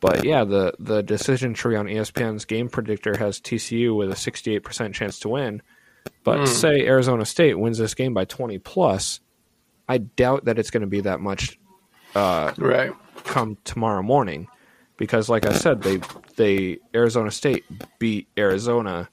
But 0.00 0.24
yeah, 0.24 0.44
the 0.44 0.74
the 0.78 1.02
decision 1.02 1.54
tree 1.54 1.76
on 1.76 1.86
ESPN's 1.86 2.46
game 2.46 2.68
predictor 2.68 3.16
has 3.18 3.38
TCU 3.38 3.94
with 3.94 4.10
a 4.10 4.14
68% 4.14 4.94
chance 4.94 5.18
to 5.20 5.28
win. 5.28 5.62
But 6.24 6.38
hmm. 6.38 6.44
say 6.46 6.86
Arizona 6.86 7.26
State 7.26 7.58
wins 7.58 7.76
this 7.76 7.94
game 7.94 8.14
by 8.14 8.24
20 8.24 8.58
plus, 8.58 9.20
I 9.86 9.98
doubt 9.98 10.46
that 10.46 10.58
it's 10.58 10.70
going 10.70 10.80
to 10.80 10.86
be 10.86 11.02
that 11.02 11.20
much 11.20 11.58
uh, 12.14 12.52
Right. 12.56 12.92
come 13.24 13.58
tomorrow 13.64 14.02
morning 14.02 14.48
because 14.96 15.28
like 15.28 15.46
I 15.46 15.52
said 15.52 15.82
they 15.82 16.00
they 16.36 16.78
Arizona 16.94 17.30
State 17.30 17.64
beat 17.98 18.28
Arizona 18.38 19.10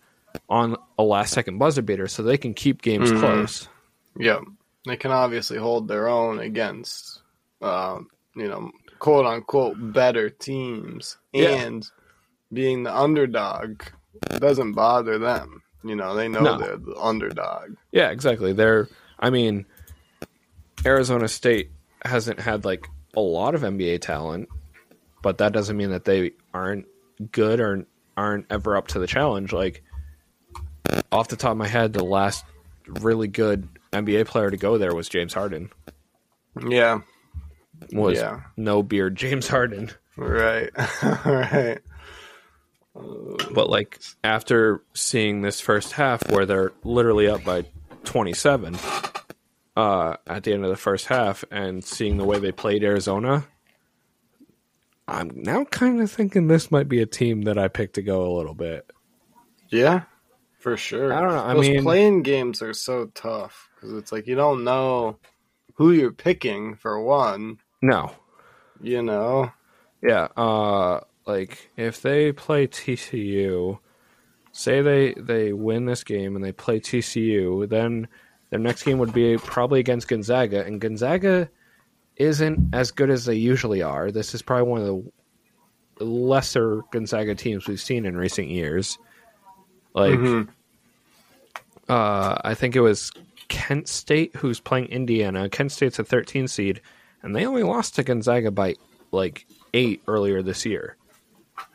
on 0.50 0.78
a 0.98 1.04
last 1.04 1.34
second 1.34 1.58
buzzer 1.58 1.82
beater 1.82 2.08
so 2.08 2.24
they 2.24 2.38
can 2.38 2.54
keep 2.54 2.82
games 2.82 3.10
hmm. 3.12 3.20
close. 3.20 3.68
Yep. 4.20 4.42
They 4.86 4.98
can 4.98 5.12
obviously 5.12 5.58
hold 5.58 5.88
their 5.88 6.08
own 6.08 6.40
against, 6.40 7.22
um, 7.62 8.10
you 8.36 8.48
know, 8.48 8.72
quote 9.00 9.26
unquote 9.26 9.76
better 9.94 10.30
teams, 10.30 11.18
Yeah. 11.34 11.50
and 11.50 11.90
being 12.52 12.84
the 12.84 12.96
underdog 12.96 13.82
doesn't 14.40 14.74
bother 14.74 15.20
them. 15.20 15.62
You 15.84 15.96
know, 15.96 16.16
they 16.16 16.28
know 16.28 16.42
No. 16.42 16.58
they're 16.58 16.78
the 16.78 16.96
underdog. 16.98 17.76
Yeah, 17.92 18.10
exactly. 18.10 18.54
They're 18.54 18.88
I 19.20 19.30
mean 19.30 19.66
Arizona 20.86 21.28
State 21.28 21.72
hasn't 22.04 22.40
had 22.40 22.66
like 22.66 22.88
a 23.16 23.20
lot 23.20 23.56
of 23.56 23.62
NBA 23.62 24.00
talent, 24.02 24.50
but 25.22 25.40
that 25.40 25.52
doesn't 25.54 25.76
mean 25.78 25.92
that 25.92 26.06
they 26.06 26.32
aren't 26.54 26.86
good 27.32 27.60
or 27.60 27.86
aren't 28.16 28.46
ever 28.50 28.78
up 28.78 28.88
to 28.90 29.00
the 29.00 29.08
challenge. 29.08 29.52
Like 29.54 29.84
off 31.12 31.28
the 31.28 31.36
top 31.36 31.52
of 31.52 31.58
my 31.58 31.68
head, 31.68 31.94
the 31.94 32.04
last 32.04 32.46
really 32.88 33.28
good 33.28 33.68
NBA 33.94 34.26
player 34.28 34.50
to 34.52 34.58
go 34.58 34.78
there 34.78 34.94
was 34.96 35.10
James 35.10 35.34
Harden. 35.34 35.70
Yeah. 36.68 37.00
Was 37.92 38.18
Yeah. 38.18 38.42
no 38.56 38.82
beard 38.84 39.16
James 39.16 39.48
Harden. 39.48 39.92
Right. 40.16 40.70
right. 41.26 41.80
But 42.96 43.70
like 43.70 44.00
after 44.24 44.82
seeing 44.94 45.42
this 45.42 45.60
first 45.62 45.92
half 45.94 46.30
where 46.32 46.46
they're 46.48 46.72
literally 46.84 47.28
up 47.28 47.44
by 47.44 47.66
27 48.06 48.76
uh, 49.76 50.16
at 50.26 50.44
the 50.44 50.54
end 50.54 50.64
of 50.64 50.72
the 50.72 50.76
first 50.78 51.06
half 51.06 51.44
and 51.52 51.84
seeing 51.84 52.18
the 52.18 52.26
way 52.26 52.40
they 52.40 52.52
played 52.52 52.84
Arizona, 52.84 53.46
I'm 55.08 55.30
now 55.36 55.64
kind 55.66 56.02
of 56.02 56.12
thinking 56.12 56.48
this 56.48 56.72
might 56.72 56.90
be 56.90 57.02
a 57.02 57.06
team 57.06 57.44
that 57.44 57.58
I 57.60 57.68
picked 57.68 57.94
to 57.96 58.02
go 58.02 58.26
a 58.26 58.36
little 58.36 58.56
bit. 58.56 58.90
Yeah. 59.70 60.04
For 60.68 60.76
sure. 60.76 61.14
I 61.14 61.22
don't 61.22 61.32
know, 61.32 61.46
I 61.46 61.54
Those 61.54 61.70
mean- 61.70 61.84
playing 61.84 62.24
games 62.24 62.62
are 62.62 62.74
so 62.74 63.06
tough 63.16 63.70
because 63.76 63.94
it's 63.94 64.12
like 64.12 64.28
you 64.28 64.36
don't 64.36 64.66
know 64.66 65.18
who 65.76 65.94
you're 65.94 66.12
picking 66.12 66.76
for 66.76 67.02
one. 67.02 67.60
No. 67.82 68.12
You 68.82 69.02
know. 69.02 69.50
Yeah, 70.04 70.28
uh 70.36 71.00
like 71.26 71.70
if 71.78 72.02
they 72.02 72.34
play 72.34 72.68
TCU, 72.68 73.80
say 74.52 74.82
they 74.82 75.14
they 75.14 75.54
win 75.54 75.86
this 75.86 76.04
game 76.04 76.36
and 76.36 76.44
they 76.44 76.52
play 76.52 76.82
TCU, 76.82 77.70
then 77.70 78.10
their 78.50 78.60
next 78.60 78.84
game 78.84 78.98
would 78.98 79.14
be 79.14 79.38
probably 79.38 79.80
against 79.80 80.10
Gonzaga 80.10 80.66
and 80.66 80.82
Gonzaga 80.82 81.50
isn't 82.18 82.76
as 82.76 82.92
good 82.92 83.10
as 83.10 83.24
they 83.24 83.36
usually 83.36 83.82
are. 83.82 84.12
This 84.12 84.36
is 84.36 84.42
probably 84.42 84.70
one 84.70 84.82
of 84.82 84.88
the 85.98 86.04
lesser 86.04 86.82
Gonzaga 86.92 87.36
teams 87.36 87.70
we've 87.70 87.80
seen 87.80 88.06
in 88.06 88.18
recent 88.18 88.50
years. 88.50 88.98
Like 89.96 90.20
Mhm. 90.20 90.50
Uh 91.90 92.38
I 92.44 92.54
think 92.54 92.76
it 92.76 92.82
was 92.82 93.12
Kent 93.48 93.88
State 93.88 94.36
who's 94.36 94.60
playing 94.60 94.88
Indiana. 94.88 95.50
Kent 95.50 95.72
State's 95.72 96.00
a 96.00 96.04
13 96.04 96.48
seed 96.48 96.82
and 97.24 97.36
they 97.36 97.46
only 97.46 97.64
lost 97.64 97.96
to 97.96 98.04
Gonzaga 98.04 98.52
by 98.52 98.76
like 99.12 99.46
8 99.74 100.02
earlier 100.08 100.42
this 100.42 100.66
year. 100.66 100.98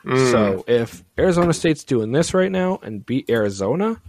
So 0.05 0.65
if 0.67 1.03
Arizona 1.19 1.53
State's 1.53 1.85
doing 1.85 2.13
this 2.13 2.35
right 2.35 2.51
now 2.51 2.79
and 2.83 3.05
beat 3.05 3.31
Arizona, 3.31 4.01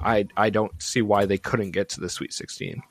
I 0.00 0.26
I 0.36 0.50
don't 0.50 0.72
see 0.82 1.02
why 1.02 1.26
they 1.26 1.38
couldn't 1.38 1.72
get 1.72 1.90
to 1.90 2.00
the 2.00 2.08
Sweet 2.08 2.32
16. 2.32 2.82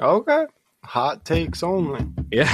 Okay. 0.00 0.46
Hot 0.84 1.24
takes 1.24 1.62
only. 1.62 2.04
Yeah, 2.30 2.50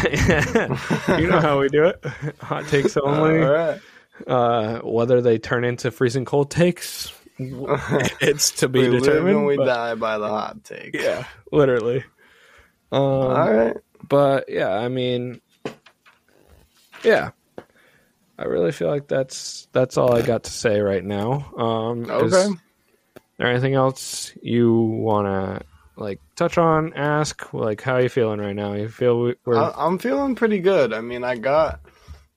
you 1.19 1.29
know 1.29 1.41
how 1.41 1.61
we 1.61 1.69
do 1.69 1.85
it. 1.85 2.05
Hot 2.41 2.67
takes 2.67 2.97
only. 3.03 3.43
All 3.43 3.51
right. 3.51 3.81
Uh, 4.27 4.81
whether 4.81 5.23
they 5.23 5.39
turn 5.39 5.65
into 5.65 5.91
freezing 5.91 6.25
cold 6.25 6.51
takes, 6.51 7.13
it's 8.21 8.51
to 8.53 8.69
be 8.69 8.81
we 8.81 8.89
live 8.89 9.03
determined. 9.03 9.37
and 9.39 9.47
we 9.47 9.57
but- 9.57 9.67
die 9.67 9.95
by 9.95 10.19
the 10.19 10.29
hot 10.29 10.65
take. 10.65 10.95
Yeah, 10.95 11.25
literally. 11.53 12.05
Um, 12.91 13.01
All 13.03 13.53
right. 13.53 13.77
but 14.09 14.47
yeah, 14.49 14.71
I 14.71 14.89
mean, 14.89 15.41
yeah, 17.05 17.31
I 18.39 18.45
really 18.45 18.73
feel 18.73 18.89
like 18.89 19.09
that's 19.09 19.69
that's 19.73 19.97
all 19.97 20.15
I 20.15 20.23
got 20.23 20.45
to 20.45 20.51
say 20.51 20.81
right 20.81 21.05
now. 21.05 21.53
Um, 21.57 22.05
is 22.11 22.35
Okay. 22.35 22.55
there 23.39 23.47
anything 23.49 23.75
else 23.75 24.33
you 24.43 24.73
wanna 24.75 25.63
like 25.97 26.21
touch 26.37 26.59
on? 26.59 26.93
Ask 26.95 27.53
like 27.53 27.83
how 27.83 27.99
you 27.99 28.09
feeling 28.09 28.41
right 28.41 28.57
now? 28.57 28.73
You 28.75 28.89
feel 28.89 29.21
we- 29.21 29.37
we're 29.45 29.57
I, 29.59 29.73
I'm 29.77 29.99
feeling 29.99 30.35
pretty 30.35 30.59
good. 30.61 30.93
I 30.93 31.01
mean, 31.01 31.25
I 31.25 31.37
got 31.37 31.81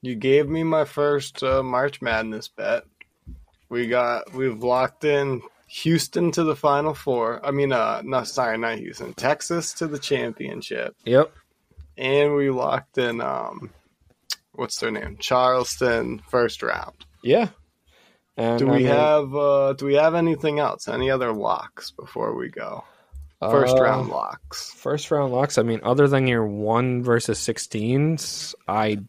you 0.02 0.16
gave 0.16 0.50
me 0.50 0.64
my 0.64 0.84
first 0.86 1.42
uh, 1.44 1.64
March 1.64 2.02
Madness 2.02 2.48
bet. 2.50 2.84
We 3.72 3.88
got 3.88 4.34
we've 4.34 4.62
locked 4.62 5.06
in 5.06 5.42
Houston 5.68 6.30
to 6.34 6.44
the 6.44 6.58
Final 6.58 6.94
Four. 6.94 7.40
I 7.46 7.52
mean, 7.52 7.72
uh, 7.72 8.02
no, 8.04 8.26
sorry, 8.26 8.58
not 8.58 8.80
Houston. 8.80 9.14
Texas 9.14 9.72
to 9.76 9.88
the 9.88 9.98
championship, 9.98 10.94
yep. 11.06 11.32
and 11.98 12.36
we 12.36 12.50
locked 12.50 12.98
in 12.98 13.22
um, 13.22 13.70
what's 14.52 14.78
their 14.82 14.92
name? 14.92 15.16
Charleston 15.22 16.22
first 16.30 16.62
round. 16.62 17.06
Yeah. 17.24 17.48
And 18.36 18.60
Do 18.60 18.68
I 18.68 18.72
we 18.72 18.78
mean, 18.80 18.88
have 18.88 19.34
uh, 19.34 19.72
Do 19.72 19.86
we 19.86 19.94
have 19.94 20.16
anything 20.16 20.60
else? 20.60 20.90
Any 20.90 21.10
other 21.10 21.32
locks 21.32 21.92
before 21.92 22.36
we 22.36 22.50
go? 22.50 22.84
First 23.40 23.78
uh, 23.78 23.84
round 23.84 24.10
locks. 24.10 24.70
First 24.74 25.10
round 25.12 25.32
locks. 25.32 25.58
I 25.58 25.64
mean, 25.64 25.80
other 25.82 26.10
than 26.10 26.28
your 26.28 26.46
one 26.46 27.04
versus 27.04 27.40
sixteens, 27.40 28.54
I. 28.68 29.00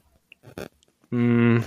Mm, 1.12 1.64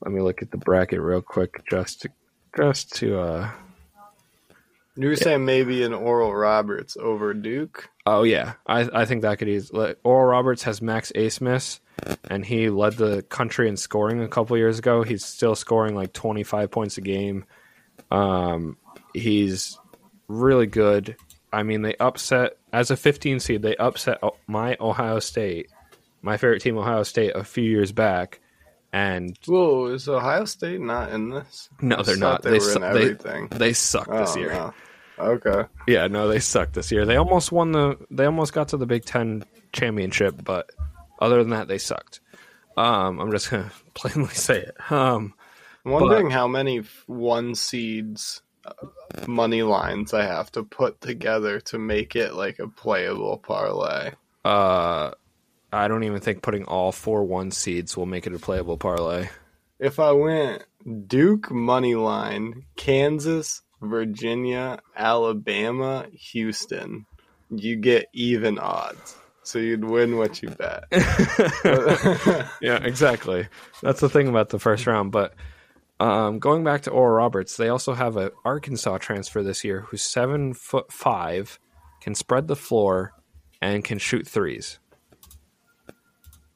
let 0.00 0.12
me 0.12 0.20
look 0.20 0.42
at 0.42 0.50
the 0.50 0.58
bracket 0.58 1.00
real 1.00 1.22
quick, 1.22 1.64
just 1.68 2.02
to, 2.02 2.08
just 2.56 2.94
to. 2.96 3.20
uh 3.20 3.50
You 4.96 5.08
were 5.08 5.16
saying 5.16 5.44
maybe 5.44 5.82
an 5.82 5.92
Oral 5.94 6.34
Roberts 6.34 6.96
over 6.96 7.34
Duke. 7.34 7.88
Oh 8.06 8.22
yeah, 8.22 8.54
I 8.66 8.88
I 8.92 9.04
think 9.04 9.22
that 9.22 9.38
could 9.38 9.48
easily. 9.48 9.88
Like, 9.88 9.98
Oral 10.02 10.26
Roberts 10.30 10.62
has 10.64 10.80
Max 10.80 11.12
Abmas, 11.14 11.80
and 12.30 12.44
he 12.44 12.70
led 12.70 12.94
the 12.94 13.22
country 13.22 13.68
in 13.68 13.76
scoring 13.76 14.22
a 14.22 14.28
couple 14.28 14.56
years 14.56 14.78
ago. 14.78 15.02
He's 15.02 15.24
still 15.24 15.54
scoring 15.54 15.94
like 15.94 16.12
twenty 16.12 16.42
five 16.42 16.70
points 16.70 16.98
a 16.98 17.00
game. 17.02 17.44
Um, 18.10 18.76
he's 19.14 19.78
really 20.26 20.66
good. 20.66 21.16
I 21.52 21.62
mean, 21.62 21.82
they 21.82 21.96
upset 22.00 22.56
as 22.72 22.90
a 22.90 22.96
fifteen 22.96 23.40
seed. 23.40 23.62
They 23.62 23.76
upset 23.76 24.20
my 24.46 24.76
Ohio 24.80 25.18
State, 25.18 25.70
my 26.22 26.36
favorite 26.38 26.60
team, 26.60 26.76
Ohio 26.78 27.02
State, 27.02 27.32
a 27.34 27.44
few 27.44 27.64
years 27.64 27.92
back, 27.92 28.40
and 28.92 29.36
Whoa, 29.46 29.86
is 29.86 30.08
Ohio 30.08 30.44
State 30.44 30.80
not 30.80 31.12
in 31.12 31.30
this? 31.30 31.68
no, 31.80 32.02
they're 32.02 32.16
not. 32.16 32.42
They, 32.42 32.52
They 32.52 32.58
su- 32.60 32.76
in 32.76 32.80
they, 32.80 32.88
everything. 32.88 33.48
they 33.48 33.72
suck 33.72 34.06
this 34.10 34.36
Oh, 34.36 34.38
year. 34.38 34.50
no. 34.50 34.74
Okay. 35.18 35.64
Yeah, 35.88 36.06
no, 36.06 36.28
they 36.28 36.38
sucked 36.38 36.74
this 36.74 36.92
year. 36.92 37.04
They 37.04 37.16
almost 37.16 37.50
won 37.52 37.72
the. 37.72 37.96
They 38.10 38.24
almost 38.24 38.52
got 38.52 38.68
to 38.68 38.76
the 38.76 38.86
Big 38.86 39.04
Ten 39.04 39.44
championship, 39.72 40.36
but 40.44 40.70
other 41.20 41.38
than 41.42 41.50
that, 41.50 41.66
they 41.68 41.78
sucked. 41.78 42.20
Um, 42.76 43.18
I'm 43.18 43.30
just 43.32 43.50
gonna 43.50 43.70
plainly 43.94 44.28
say 44.34 44.60
it. 44.60 44.90
Um, 44.92 45.34
I'm 45.84 45.92
wondering 45.92 46.30
how 46.30 46.46
many 46.46 46.82
one 47.06 47.54
seeds 47.56 48.42
uh, 48.64 48.72
money 49.26 49.62
lines 49.64 50.14
I 50.14 50.22
have 50.24 50.52
to 50.52 50.62
put 50.62 51.00
together 51.00 51.60
to 51.62 51.78
make 51.78 52.14
it 52.14 52.34
like 52.34 52.58
a 52.60 52.68
playable 52.68 53.38
parlay. 53.38 54.12
uh, 54.44 55.12
I 55.72 55.88
don't 55.88 56.04
even 56.04 56.20
think 56.20 56.42
putting 56.42 56.64
all 56.64 56.92
four 56.92 57.24
one 57.24 57.50
seeds 57.50 57.96
will 57.96 58.06
make 58.06 58.26
it 58.26 58.34
a 58.34 58.38
playable 58.38 58.78
parlay. 58.78 59.28
If 59.78 60.00
I 60.00 60.12
went 60.12 60.64
Duke 61.06 61.50
money 61.50 61.94
line, 61.94 62.64
Kansas, 62.76 63.62
Virginia, 63.80 64.80
Alabama, 64.96 66.06
Houston, 66.12 67.06
you 67.50 67.76
get 67.76 68.08
even 68.12 68.58
odds. 68.58 69.16
So 69.42 69.58
you'd 69.58 69.84
win 69.84 70.18
what 70.18 70.42
you 70.42 70.50
bet. 70.50 70.84
yeah, 72.60 72.82
exactly. 72.82 73.48
That's 73.82 74.00
the 74.00 74.08
thing 74.08 74.28
about 74.28 74.50
the 74.50 74.58
first 74.58 74.86
round. 74.86 75.12
But 75.12 75.34
um, 76.00 76.38
going 76.38 76.64
back 76.64 76.82
to 76.82 76.90
Oral 76.90 77.16
Roberts, 77.16 77.56
they 77.56 77.68
also 77.68 77.94
have 77.94 78.16
an 78.16 78.30
Arkansas 78.44 78.98
transfer 78.98 79.42
this 79.42 79.64
year 79.64 79.82
who's 79.82 80.02
seven 80.02 80.54
foot 80.54 80.92
five, 80.92 81.58
can 82.00 82.14
spread 82.14 82.46
the 82.46 82.56
floor, 82.56 83.14
and 83.62 83.82
can 83.82 83.98
shoot 83.98 84.26
threes. 84.26 84.78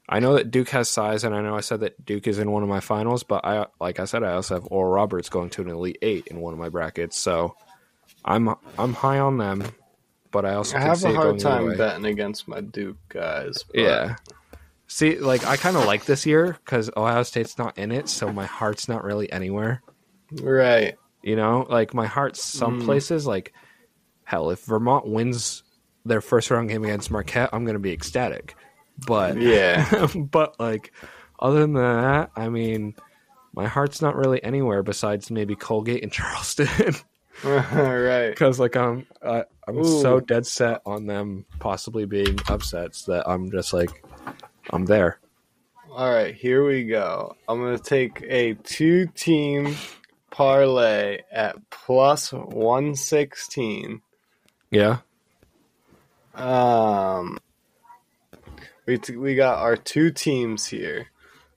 I 0.09 0.19
know 0.21 0.35
that 0.35 0.51
Duke 0.51 0.69
has 0.71 0.89
size, 0.89 1.25
and 1.25 1.35
I 1.35 1.41
know 1.43 1.55
I 1.57 1.61
said 1.61 1.81
that 1.81 2.05
Duke 2.05 2.27
is 2.27 2.39
in 2.39 2.51
one 2.51 2.63
of 2.63 2.69
my 2.69 2.81
finals, 2.81 3.23
but 3.23 3.45
I, 3.45 3.67
like 3.81 4.01
I 4.01 4.05
said, 4.05 4.23
I 4.23 4.33
also 4.35 4.55
have 4.55 4.67
Oral 4.71 4.93
Roberts 4.93 5.29
going 5.29 5.49
to 5.51 5.63
an 5.63 5.69
Elite 5.71 5.99
Eight 6.03 6.27
in 6.27 6.41
one 6.41 6.53
of 6.53 6.59
my 6.59 6.69
brackets, 6.69 7.17
so 7.17 7.57
I'm 8.25 8.55
I'm 8.79 8.95
high 8.95 9.19
on 9.21 9.39
them. 9.39 9.65
But 10.33 10.45
I 10.45 10.55
also 10.55 10.77
I 10.77 10.81
have 10.81 11.03
a 11.05 11.13
hard 11.13 11.27
going 11.27 11.39
time 11.39 11.77
betting 11.77 12.07
against 12.07 12.49
my 12.49 12.61
Duke 12.63 12.97
guys. 13.09 13.63
but- 13.65 13.79
Yeah. 13.81 14.17
See, 14.87 15.19
like 15.19 15.47
I 15.47 15.57
kind 15.57 15.77
of 15.77 15.85
like 15.87 16.05
this 16.05 16.27
year 16.27 16.57
because 16.65 16.91
Ohio 16.97 17.23
State's 17.23 17.57
not 17.59 17.79
in 17.79 17.93
it, 17.93 18.09
so 18.09 18.31
my 18.33 18.45
heart's 18.45 18.89
not 18.89 19.05
really 19.05 19.31
anywhere. 19.33 19.83
Right. 20.41 20.97
You 21.23 21.37
know, 21.37 21.67
like 21.71 21.95
my 21.95 22.07
heart's 22.07 22.43
some 22.45 22.81
Mm. 22.83 22.85
places. 22.87 23.27
Like 23.27 23.53
hell, 24.25 24.51
if 24.51 24.65
Vermont 24.65 25.07
wins 25.07 25.63
their 26.05 26.21
first 26.21 26.51
round 26.51 26.69
game 26.69 26.85
against 26.85 27.11
Marquette, 27.11 27.51
I'm 27.53 27.65
gonna 27.65 27.79
be 27.79 27.93
ecstatic. 27.93 28.55
But 29.07 29.41
Yeah. 29.41 30.09
but 30.17 30.59
like 30.61 30.93
other 31.39 31.61
than 31.61 31.75
that, 31.75 32.31
I 32.37 32.49
mean, 32.49 32.95
my 33.55 33.67
heart's 33.67 34.01
not 34.01 34.17
really 34.17 34.43
anywhere 34.43 34.83
besides 34.83 35.31
maybe 35.31 35.55
Colgate 35.55 36.03
and 36.03 36.13
Charleston 36.13 36.95
right. 37.45 38.31
because 38.31 38.61
like 38.61 38.77
I'm 38.77 39.07
I'm 39.23 39.85
so 39.85 40.21
dead 40.21 40.47
set 40.47 40.83
on 40.87 41.07
them 41.07 41.45
possibly 41.59 42.05
being 42.05 42.39
upsets 42.49 43.05
that 43.07 43.29
I'm 43.29 43.51
just 43.51 43.73
like 43.73 44.05
I'm 44.71 44.85
there. 44.85 45.19
All 45.91 46.11
right, 46.11 46.35
here 46.35 46.67
we 46.67 46.85
go. 46.85 47.37
I'm 47.47 47.61
going 47.61 47.77
to 47.77 47.83
take 47.83 48.25
a 48.27 48.55
two 48.55 49.07
team 49.09 49.77
parlay 50.31 51.21
at 51.31 51.57
plus 51.69 52.33
116. 52.33 54.01
Yeah. 54.71 54.99
Um, 56.35 57.39
we, 58.87 58.99
t- 58.99 59.17
we 59.17 59.35
got 59.35 59.59
our 59.59 59.77
two 59.77 60.11
teams 60.11 60.67
here 60.67 61.09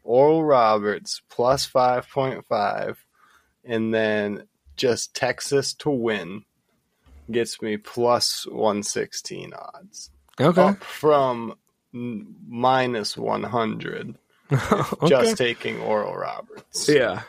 Oral 0.04 0.44
Roberts 0.44 1.22
plus 1.30 1.68
5.5, 1.68 2.98
and 3.64 3.94
then 3.94 4.48
just 4.78 5.16
Texas 5.16 5.74
to 5.76 5.90
win 5.90 6.44
gets 7.32 7.62
me 7.62 7.78
plus 7.78 8.46
116 8.46 9.54
odds. 9.54 10.12
Okay. 10.40 10.62
Up 10.62 10.84
from 10.84 11.56
minus 11.94 13.18
100, 13.18 14.16
okay. 14.52 15.08
just 15.08 15.38
taking 15.38 15.80
Oral 15.82 16.16
Roberts. 16.16 16.88
yeah. 16.88 17.24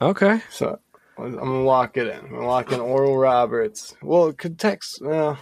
Okay. 0.00 0.40
So 0.50 0.78
I'm 1.18 1.36
gonna 1.36 1.62
lock 1.62 1.96
it 1.96 2.06
in. 2.06 2.18
I'm 2.18 2.30
gonna 2.30 2.46
lock 2.46 2.72
in 2.72 2.80
Oral 2.80 3.16
Roberts. 3.16 3.94
Well, 4.02 4.28
it 4.28 4.38
could 4.38 4.58
Tex 4.58 5.00
uh, 5.02 5.36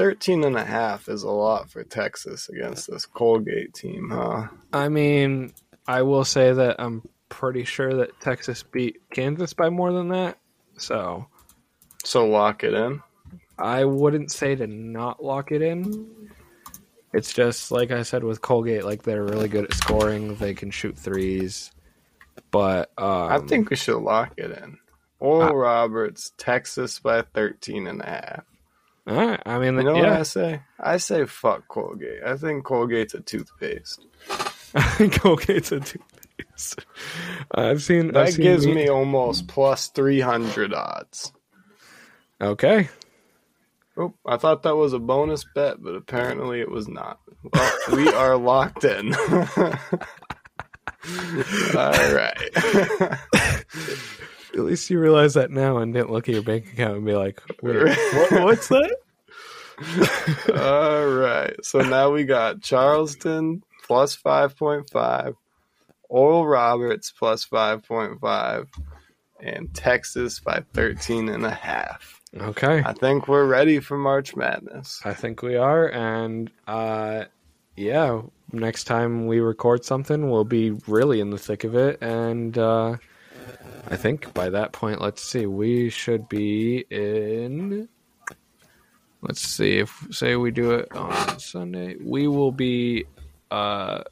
13 0.00 0.44
and 0.44 0.56
a 0.56 0.64
half 0.64 1.10
is 1.10 1.24
a 1.24 1.30
lot 1.30 1.68
for 1.68 1.84
Texas 1.84 2.48
against 2.48 2.90
this 2.90 3.04
Colgate 3.04 3.74
team, 3.74 4.08
huh? 4.10 4.46
I 4.72 4.88
mean, 4.88 5.52
I 5.86 6.00
will 6.00 6.24
say 6.24 6.54
that 6.54 6.76
I'm 6.78 7.06
pretty 7.28 7.64
sure 7.64 7.92
that 7.96 8.18
Texas 8.18 8.62
beat 8.62 8.96
Kansas 9.12 9.52
by 9.52 9.68
more 9.68 9.92
than 9.92 10.08
that. 10.08 10.38
So 10.78 11.26
So 12.02 12.26
lock 12.26 12.64
it 12.64 12.72
in. 12.72 13.02
I 13.58 13.84
wouldn't 13.84 14.32
say 14.32 14.54
to 14.54 14.66
not 14.66 15.22
lock 15.22 15.52
it 15.52 15.60
in. 15.60 16.30
It's 17.12 17.34
just 17.34 17.70
like 17.70 17.90
I 17.90 18.02
said 18.02 18.24
with 18.24 18.40
Colgate, 18.40 18.86
like 18.86 19.02
they're 19.02 19.22
really 19.22 19.48
good 19.48 19.66
at 19.66 19.74
scoring. 19.74 20.34
They 20.36 20.54
can 20.54 20.70
shoot 20.70 20.96
threes, 20.98 21.72
but 22.50 22.90
um, 22.96 23.32
I 23.32 23.38
think 23.40 23.68
we 23.68 23.76
should 23.76 24.00
lock 24.00 24.32
it 24.38 24.50
in. 24.50 24.78
Oral 25.18 25.54
Roberts, 25.54 26.32
Texas 26.38 26.98
by 27.00 27.20
13 27.20 27.86
and 27.86 28.00
a 28.00 28.06
half. 28.06 28.44
All 29.10 29.16
right. 29.16 29.42
I 29.46 29.58
mean, 29.58 29.76
You 29.76 29.82
know 29.84 29.94
what 29.94 30.04
yeah, 30.04 30.20
I 30.20 30.22
say? 30.22 30.62
I 30.78 30.96
say 30.98 31.26
fuck 31.26 31.68
Colgate. 31.68 32.22
I 32.24 32.36
think 32.36 32.64
Colgate's 32.64 33.14
a 33.14 33.20
toothpaste. 33.20 34.06
I 34.74 34.82
think 34.82 35.14
Colgate's 35.14 35.72
a 35.72 35.80
toothpaste. 35.80 36.86
I've 37.54 37.82
seen 37.82 38.08
I've 38.08 38.14
That 38.14 38.32
seen 38.34 38.42
gives 38.44 38.66
me 38.66 38.88
almost 38.88 39.48
plus 39.48 39.88
300 39.88 40.72
odds. 40.74 41.32
okay. 42.40 42.88
Oh, 43.96 44.14
I 44.24 44.36
thought 44.38 44.62
that 44.62 44.76
was 44.76 44.92
a 44.94 44.98
bonus 45.00 45.44
bet, 45.54 45.82
but 45.82 45.94
apparently 45.96 46.60
it 46.60 46.70
was 46.70 46.88
not. 46.88 47.18
Well, 47.52 47.72
we 47.92 48.08
are 48.08 48.36
locked 48.36 48.84
in. 48.84 49.14
All 51.76 52.14
right. 52.14 52.50
At 54.52 54.60
least 54.60 54.90
you 54.90 54.98
realize 54.98 55.34
that 55.34 55.50
now 55.50 55.78
and 55.78 55.94
didn't 55.94 56.10
look 56.10 56.28
at 56.28 56.34
your 56.34 56.42
bank 56.42 56.72
account 56.72 56.96
and 56.96 57.06
be 57.06 57.14
like, 57.14 57.40
what, 57.60 58.32
what's 58.32 58.68
that? 58.68 58.96
All 60.56 61.06
right. 61.08 61.56
So 61.64 61.80
now 61.80 62.10
we 62.10 62.24
got 62.24 62.60
Charleston 62.60 63.62
plus 63.86 64.16
5.5, 64.16 65.34
Oral 66.08 66.46
Roberts 66.46 67.12
plus 67.16 67.46
5.5, 67.46 68.66
and 69.40 69.74
Texas 69.74 70.40
by 70.40 70.62
13 70.74 71.28
and 71.28 71.44
a 71.44 71.50
half. 71.50 72.20
Okay. 72.36 72.82
I 72.84 72.92
think 72.92 73.26
we're 73.26 73.46
ready 73.46 73.80
for 73.80 73.98
March 73.98 74.36
Madness. 74.36 75.00
I 75.04 75.14
think 75.14 75.42
we 75.42 75.56
are, 75.56 75.90
and 75.90 76.50
uh, 76.68 77.24
yeah, 77.76 78.22
next 78.52 78.84
time 78.84 79.26
we 79.26 79.40
record 79.40 79.84
something, 79.84 80.30
we'll 80.30 80.44
be 80.44 80.70
really 80.86 81.20
in 81.20 81.30
the 81.30 81.38
thick 81.38 81.64
of 81.64 81.74
it, 81.74 81.98
and 82.00 82.56
uh, 82.56 82.96
I 83.88 83.96
think 83.96 84.32
by 84.34 84.50
that 84.50 84.72
point, 84.72 85.00
let's 85.00 85.22
see, 85.22 85.46
we 85.46 85.90
should 85.90 86.28
be 86.28 86.84
in. 86.90 87.88
Let's 89.22 89.42
see 89.42 89.78
if 89.78 90.06
say 90.10 90.36
we 90.36 90.50
do 90.50 90.72
it 90.72 90.94
on 90.94 91.38
Sunday, 91.38 91.96
we 92.02 92.26
will 92.26 92.52
be 92.52 93.04
uh, 93.50 94.02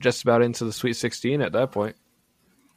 just 0.00 0.22
about 0.22 0.42
into 0.42 0.64
the 0.64 0.72
Sweet 0.72 0.94
16 0.94 1.40
at 1.40 1.52
that 1.52 1.72
point. 1.72 1.96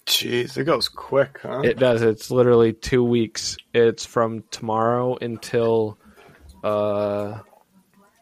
Jeez, 0.06 0.58
it 0.58 0.66
goes 0.66 0.90
quick, 0.90 1.40
huh? 1.42 1.62
It 1.64 1.80
does. 1.80 2.02
It's 2.02 2.30
literally 2.30 2.74
two 2.74 3.04
weeks. 3.04 3.58
It's 3.74 4.06
from 4.06 4.44
tomorrow 4.52 5.16
until 5.16 5.98
uh, 6.64 7.40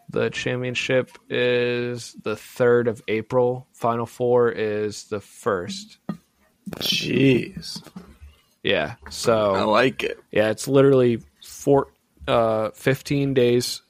the 0.10 0.30
championship 0.30 1.10
is 1.30 2.16
the 2.22 2.36
third 2.36 2.88
of 2.88 3.02
April. 3.08 3.68
Final 3.74 4.06
four 4.06 4.50
is 4.50 5.06
the 5.06 5.22
first. 5.22 5.98
Jeez. 6.78 7.82
Yeah. 8.64 8.96
So 9.10 9.56
I 9.56 9.64
like 9.64 10.04
it. 10.04 10.20
yeah, 10.32 10.50
it's 10.50 10.68
literally 10.68 11.22
four, 11.44 11.88
uh, 12.28 12.72
fifteen 12.72 13.34
days 13.34 13.82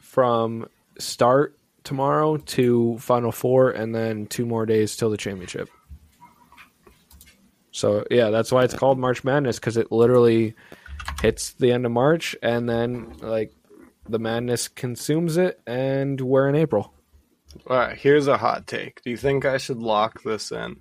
from 0.00 0.68
start 0.98 1.58
tomorrow 1.84 2.36
to 2.36 2.98
final 2.98 3.32
four, 3.32 3.70
and 3.70 3.94
then 3.94 4.26
two 4.26 4.46
more 4.46 4.66
days 4.66 4.96
till 4.96 5.10
the 5.10 5.16
championship. 5.16 5.68
So 7.70 8.04
yeah, 8.10 8.30
that's 8.30 8.50
why 8.50 8.64
it's 8.64 8.74
called 8.74 8.98
March 8.98 9.22
Madness 9.22 9.58
because 9.58 9.76
it 9.76 9.92
literally 9.92 10.54
hits 11.22 11.52
the 11.52 11.72
end 11.72 11.86
of 11.86 11.92
March, 11.92 12.34
and 12.42 12.68
then 12.68 13.14
like 13.20 13.52
the 14.08 14.18
madness 14.18 14.68
consumes 14.68 15.36
it, 15.36 15.60
and 15.66 16.20
we're 16.20 16.48
in 16.48 16.54
April. 16.56 16.92
All 17.68 17.76
right, 17.76 17.96
here's 17.96 18.26
a 18.26 18.36
hot 18.36 18.66
take. 18.66 19.02
Do 19.02 19.10
you 19.10 19.16
think 19.16 19.44
I 19.44 19.58
should 19.58 19.78
lock 19.78 20.22
this 20.22 20.52
in? 20.52 20.76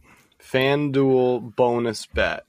FanDuel 0.52 1.56
bonus 1.56 2.06
bet. 2.06 2.46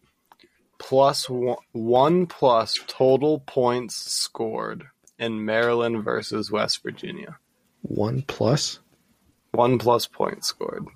Plus 0.79 1.29
one, 1.31 1.57
one 1.73 2.27
plus 2.27 2.79
total 2.87 3.41
points 3.41 3.95
scored 3.97 4.85
in 5.19 5.45
Maryland 5.45 6.05
versus 6.05 6.51
West 6.51 6.83
Virginia. 6.83 7.39
One 7.83 8.23
plus. 8.23 8.81
One 9.53 9.79
plus 9.79 10.07
points 10.07 10.49
scored. 10.49 10.87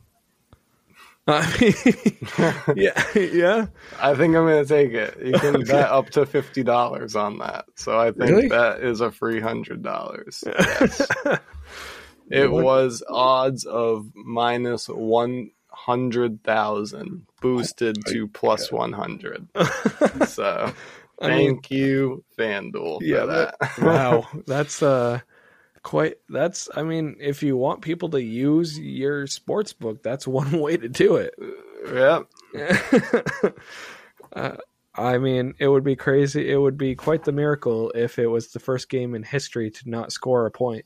I 1.26 1.46
mean, 1.60 2.74
yeah, 2.76 3.02
yeah. 3.16 3.66
I 4.00 4.14
think 4.14 4.34
I'm 4.34 4.46
to 4.46 4.64
take 4.66 4.92
it. 4.92 5.18
You 5.24 5.32
can 5.34 5.62
bet 5.64 5.88
up 5.90 6.10
to 6.10 6.26
$50 6.26 7.16
on 7.18 7.38
that. 7.38 7.66
So 7.76 7.98
I 7.98 8.10
think 8.10 8.30
Really? 8.30 8.48
that 8.48 8.80
is 8.80 9.00
a 9.00 9.10
free 9.10 9.40
$100. 9.40 9.82
Yes. 12.30 12.44
it 12.44 12.50
was 12.50 13.02
odds 13.08 13.64
of 13.64 14.06
minus 14.14 14.88
100,000 15.90 17.26
boosted 17.40 18.06
to 18.06 18.28
plus 18.28 18.70
100. 18.72 19.48
So 20.26 20.72
I 21.20 21.28
mean, 21.28 21.60
thank 21.60 21.70
you, 21.70 22.24
FanDuel, 22.38 23.00
for 23.00 23.04
Yeah, 23.04 23.26
that. 23.26 23.56
wow, 23.78 24.26
that's 24.46 24.82
uh 24.82 25.20
quite 25.82 26.16
that's 26.28 26.68
I 26.74 26.82
mean, 26.82 27.16
if 27.20 27.42
you 27.42 27.56
want 27.56 27.82
people 27.82 28.10
to 28.10 28.22
use 28.22 28.78
your 28.78 29.26
sports 29.26 29.72
book, 29.72 30.02
that's 30.02 30.26
one 30.40 30.52
way 30.60 30.76
to 30.76 30.88
do 30.88 31.16
it. 31.16 31.34
yep. 31.92 32.26
uh, 34.32 34.56
I 34.94 35.18
mean, 35.18 35.54
it 35.58 35.68
would 35.68 35.84
be 35.84 35.96
crazy. 35.96 36.50
It 36.50 36.56
would 36.56 36.76
be 36.76 36.94
quite 36.94 37.24
the 37.24 37.32
miracle 37.32 37.90
if 37.94 38.18
it 38.18 38.26
was 38.26 38.48
the 38.48 38.58
first 38.60 38.88
game 38.88 39.14
in 39.14 39.22
history 39.22 39.70
to 39.70 39.90
not 39.90 40.12
score 40.12 40.46
a 40.46 40.50
point. 40.50 40.84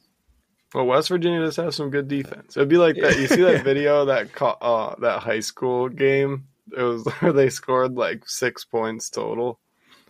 Well, 0.75 0.87
West 0.87 1.09
Virginia 1.09 1.41
does 1.41 1.57
have 1.57 1.75
some 1.75 1.91
good 1.91 2.09
defense. 2.09 2.57
It'd 2.57 2.69
be 2.69 2.77
like 2.79 2.97
that. 2.97 3.17
You 3.19 3.27
see 3.29 3.43
that 3.43 3.53
Yeah. 3.59 3.63
video 3.73 4.05
that 4.07 4.29
uh, 4.43 4.95
that 4.99 5.21
high 5.23 5.41
school 5.41 5.89
game? 5.89 6.49
It 6.77 6.83
was 6.83 7.05
where 7.21 7.33
they 7.33 7.49
scored 7.51 7.95
like 7.95 8.29
six 8.29 8.65
points 8.65 9.09
total. 9.11 9.61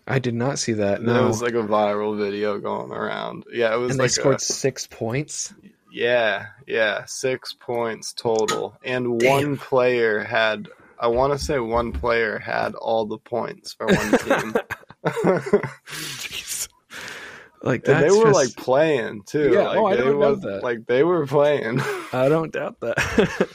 I 0.06 0.18
did 0.18 0.34
not 0.34 0.58
see 0.58 0.72
that. 0.74 1.00
And 1.00 1.08
It 1.08 1.22
was 1.22 1.40
like 1.42 1.54
a 1.54 1.62
viral 1.62 2.16
video 2.18 2.58
going 2.58 2.90
around. 2.92 3.44
Yeah, 3.52 3.74
it 3.74 3.78
was 3.78 3.90
and 3.92 3.98
like 3.98 4.06
they 4.10 4.12
scored 4.12 4.36
a- 4.36 4.40
six 4.40 4.86
points. 4.86 5.52
Yeah, 5.92 6.46
yeah, 6.66 7.04
six 7.06 7.52
points 7.54 8.12
total, 8.12 8.76
and 8.84 9.18
Damn. 9.20 9.30
one 9.30 9.56
player 9.56 10.20
had. 10.24 10.68
I 10.98 11.06
want 11.08 11.32
to 11.38 11.44
say 11.44 11.58
one 11.58 11.92
player 11.92 12.38
had 12.38 12.74
all 12.74 13.04
the 13.06 13.18
points 13.18 13.74
for 13.74 13.86
one 13.86 14.18
team. 14.18 14.54
Jeez. 17.64 17.66
Like 17.66 17.84
that's 17.84 18.02
they 18.02 18.10
were 18.18 18.26
just- 18.26 18.34
like 18.34 18.56
playing 18.64 19.22
too. 19.24 19.50
Yeah, 19.52 19.68
like, 19.68 19.78
oh, 19.78 19.86
I 19.86 19.96
they 19.96 20.02
don't 20.04 20.20
doubt 20.20 20.40
that. 20.42 20.62
Like 20.62 20.86
they 20.86 21.02
were 21.02 21.26
playing. 21.26 21.80
I 22.12 22.28
don't 22.28 22.52
doubt 22.52 22.78
that. 22.80 23.48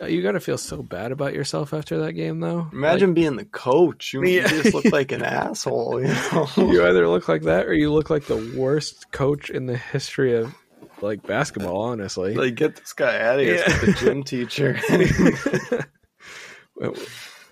you 0.08 0.22
got 0.22 0.32
to 0.32 0.40
feel 0.40 0.58
so 0.58 0.80
bad 0.82 1.10
about 1.10 1.34
yourself 1.34 1.74
after 1.74 1.98
that 2.02 2.12
game, 2.12 2.38
though. 2.38 2.68
Imagine 2.72 3.14
being 3.14 3.34
the 3.34 3.44
coach. 3.44 4.12
You, 4.14 4.24
you 4.24 4.40
Yeah. 4.42 4.46
just 4.46 4.72
look 4.74 4.84
like 4.92 5.10
an 5.10 5.22
asshole. 5.22 6.00
You 6.00 6.06
know? 6.14 6.48
You 6.56 6.86
either 6.86 7.08
look 7.08 7.26
like 7.28 7.42
that 7.42 7.66
or 7.66 7.74
you 7.74 7.92
look 7.92 8.08
like 8.10 8.26
the 8.26 8.54
worst 8.56 9.10
coach 9.10 9.50
in 9.50 9.66
the 9.66 9.76
history 9.76 10.36
of 10.36 10.54
like 11.02 11.24
basketball. 11.26 11.80
Honestly, 11.80 12.34
like 12.34 12.54
get 12.54 12.76
this 12.76 12.92
guy 12.92 13.20
out 13.20 13.40
of 13.40 13.44
here. 13.46 13.56
Yeah. 13.56 13.78
The 13.80 13.92
gym 13.98 14.22
teacher. 14.22 14.78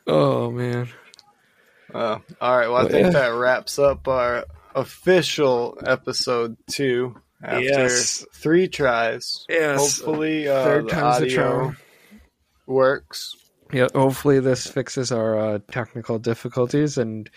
oh 0.06 0.50
man, 0.50 0.88
Uh, 1.92 2.18
all 2.40 2.56
right. 2.58 2.68
Well, 2.68 2.76
I 2.76 2.82
Well, 2.82 2.88
think 2.88 3.04
yeah. 3.06 3.10
that 3.10 3.28
wraps 3.34 3.78
up 3.78 4.06
our 4.08 4.44
official 4.76 5.78
episode 5.84 6.56
two. 6.70 7.16
After 7.42 7.60
Yes. 7.64 8.24
three 8.34 8.66
tries, 8.68 9.44
Yes. 9.48 9.78
hopefully 9.98 10.48
uh, 10.48 10.64
Third 10.64 10.86
the 10.86 10.90
time's 10.90 11.18
the 11.18 11.24
audio 11.26 11.36
charm. 11.36 11.76
works. 12.66 13.34
yeah. 13.72 13.88
Hopefully 13.94 14.40
this 14.40 14.66
fixes 14.66 15.12
our 15.12 15.38
uh, 15.38 15.58
technical 15.70 16.18
difficulties, 16.18 16.96
and 16.98 17.28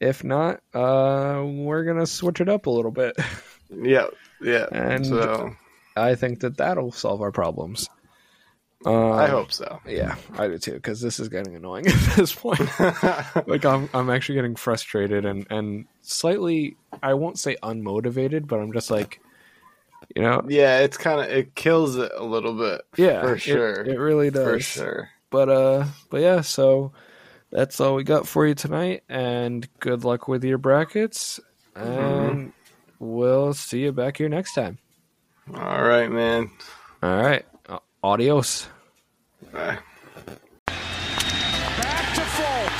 if 0.00 0.22
not, 0.24 0.60
uh, 0.74 1.42
we're 1.46 1.84
gonna 1.84 2.06
switch 2.06 2.40
it 2.40 2.48
up 2.48 2.66
a 2.66 2.70
little 2.70 2.90
bit. 2.92 3.16
Yeah, 3.68 4.06
yeah. 4.40 4.66
And- 4.70 5.04
so 5.04 5.50
I 5.96 6.14
think 6.14 6.38
that 6.40 6.56
that'll 6.58 6.92
solve 6.92 7.20
our 7.20 7.32
problems. 7.32 7.88
Uh, 8.84 9.12
I 9.12 9.26
hope 9.28 9.52
so. 9.52 9.80
Yeah, 9.86 10.16
I 10.36 10.48
do 10.48 10.58
too. 10.58 10.74
Because 10.74 11.00
this 11.00 11.18
is 11.18 11.28
getting 11.28 11.56
annoying 11.56 11.86
at 11.88 12.16
this 12.16 12.34
point. 12.34 12.60
like 13.46 13.64
I'm, 13.64 13.88
I'm 13.94 14.10
actually 14.10 14.36
getting 14.36 14.56
frustrated 14.56 15.24
and 15.24 15.46
and 15.50 15.86
slightly, 16.02 16.76
I 17.02 17.14
won't 17.14 17.38
say 17.38 17.56
unmotivated, 17.62 18.46
but 18.46 18.60
I'm 18.60 18.72
just 18.72 18.90
like, 18.90 19.20
you 20.14 20.22
know, 20.22 20.42
yeah, 20.48 20.80
it's 20.80 20.96
kind 20.96 21.20
of 21.20 21.26
it 21.26 21.54
kills 21.54 21.96
it 21.96 22.12
a 22.14 22.24
little 22.24 22.54
bit. 22.54 22.82
yeah, 22.96 23.22
for 23.22 23.38
sure. 23.38 23.82
it, 23.82 23.98
really 23.98 24.30
does. 24.30 24.44
for 24.44 24.60
sure. 24.60 25.10
But 25.30 25.48
uh, 25.48 25.84
but 26.10 26.20
yeah, 26.20 26.42
so 26.42 26.92
that's 27.50 27.80
all 27.80 27.94
we 27.94 28.04
got 28.04 28.26
for 28.26 28.46
you 28.46 28.54
tonight, 28.54 29.02
and 29.08 29.66
good 29.80 30.04
luck 30.04 30.28
with 30.28 30.44
your 30.44 30.58
brackets, 30.58 31.40
and 31.74 32.52
we'll 32.98 33.54
see 33.54 33.82
you 33.82 33.92
back 33.92 34.18
here 34.18 34.28
next 34.28 34.54
time. 34.54 34.78
All 35.54 35.82
right, 35.82 36.10
man. 36.10 36.50
All 37.02 37.22
right, 37.22 37.44
adios. 38.06 38.68
Bye. 39.52 39.78
Back 40.66 42.06
to 42.14 42.24
Folk. 42.38 42.74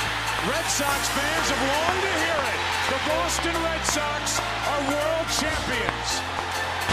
Red 0.47 0.67
Sox 0.71 1.01
fans 1.11 1.47
have 1.51 1.63
longed 1.67 2.01
to 2.07 2.13
hear 2.23 2.39
it. 2.47 2.59
The 2.87 2.99
Boston 3.11 3.55
Red 3.59 3.83
Sox 3.83 4.39
are 4.39 4.81
world 4.87 5.27
champions. 5.35 6.09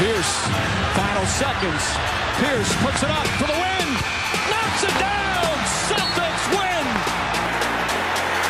Pierce, 0.02 0.34
final 0.98 1.26
seconds. 1.30 1.84
Pierce 2.42 2.70
puts 2.82 3.00
it 3.06 3.10
up 3.14 3.26
for 3.38 3.46
the 3.46 3.54
win. 3.54 3.86
Knocks 4.50 4.82
it 4.82 4.96
down. 4.98 5.54
Celtics 5.86 6.44
win. 6.58 6.86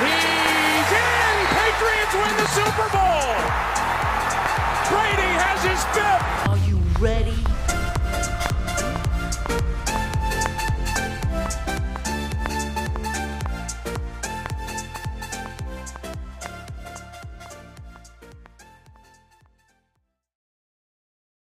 He's 0.01 0.91
in. 0.97 1.35
Patriots 1.61 2.15
win 2.17 2.35
the 2.41 2.49
Super 2.57 2.89
Bowl. 2.89 3.37
Brady 4.89 5.33
has 5.45 5.61
his 5.61 5.85
fifth. 5.93 6.35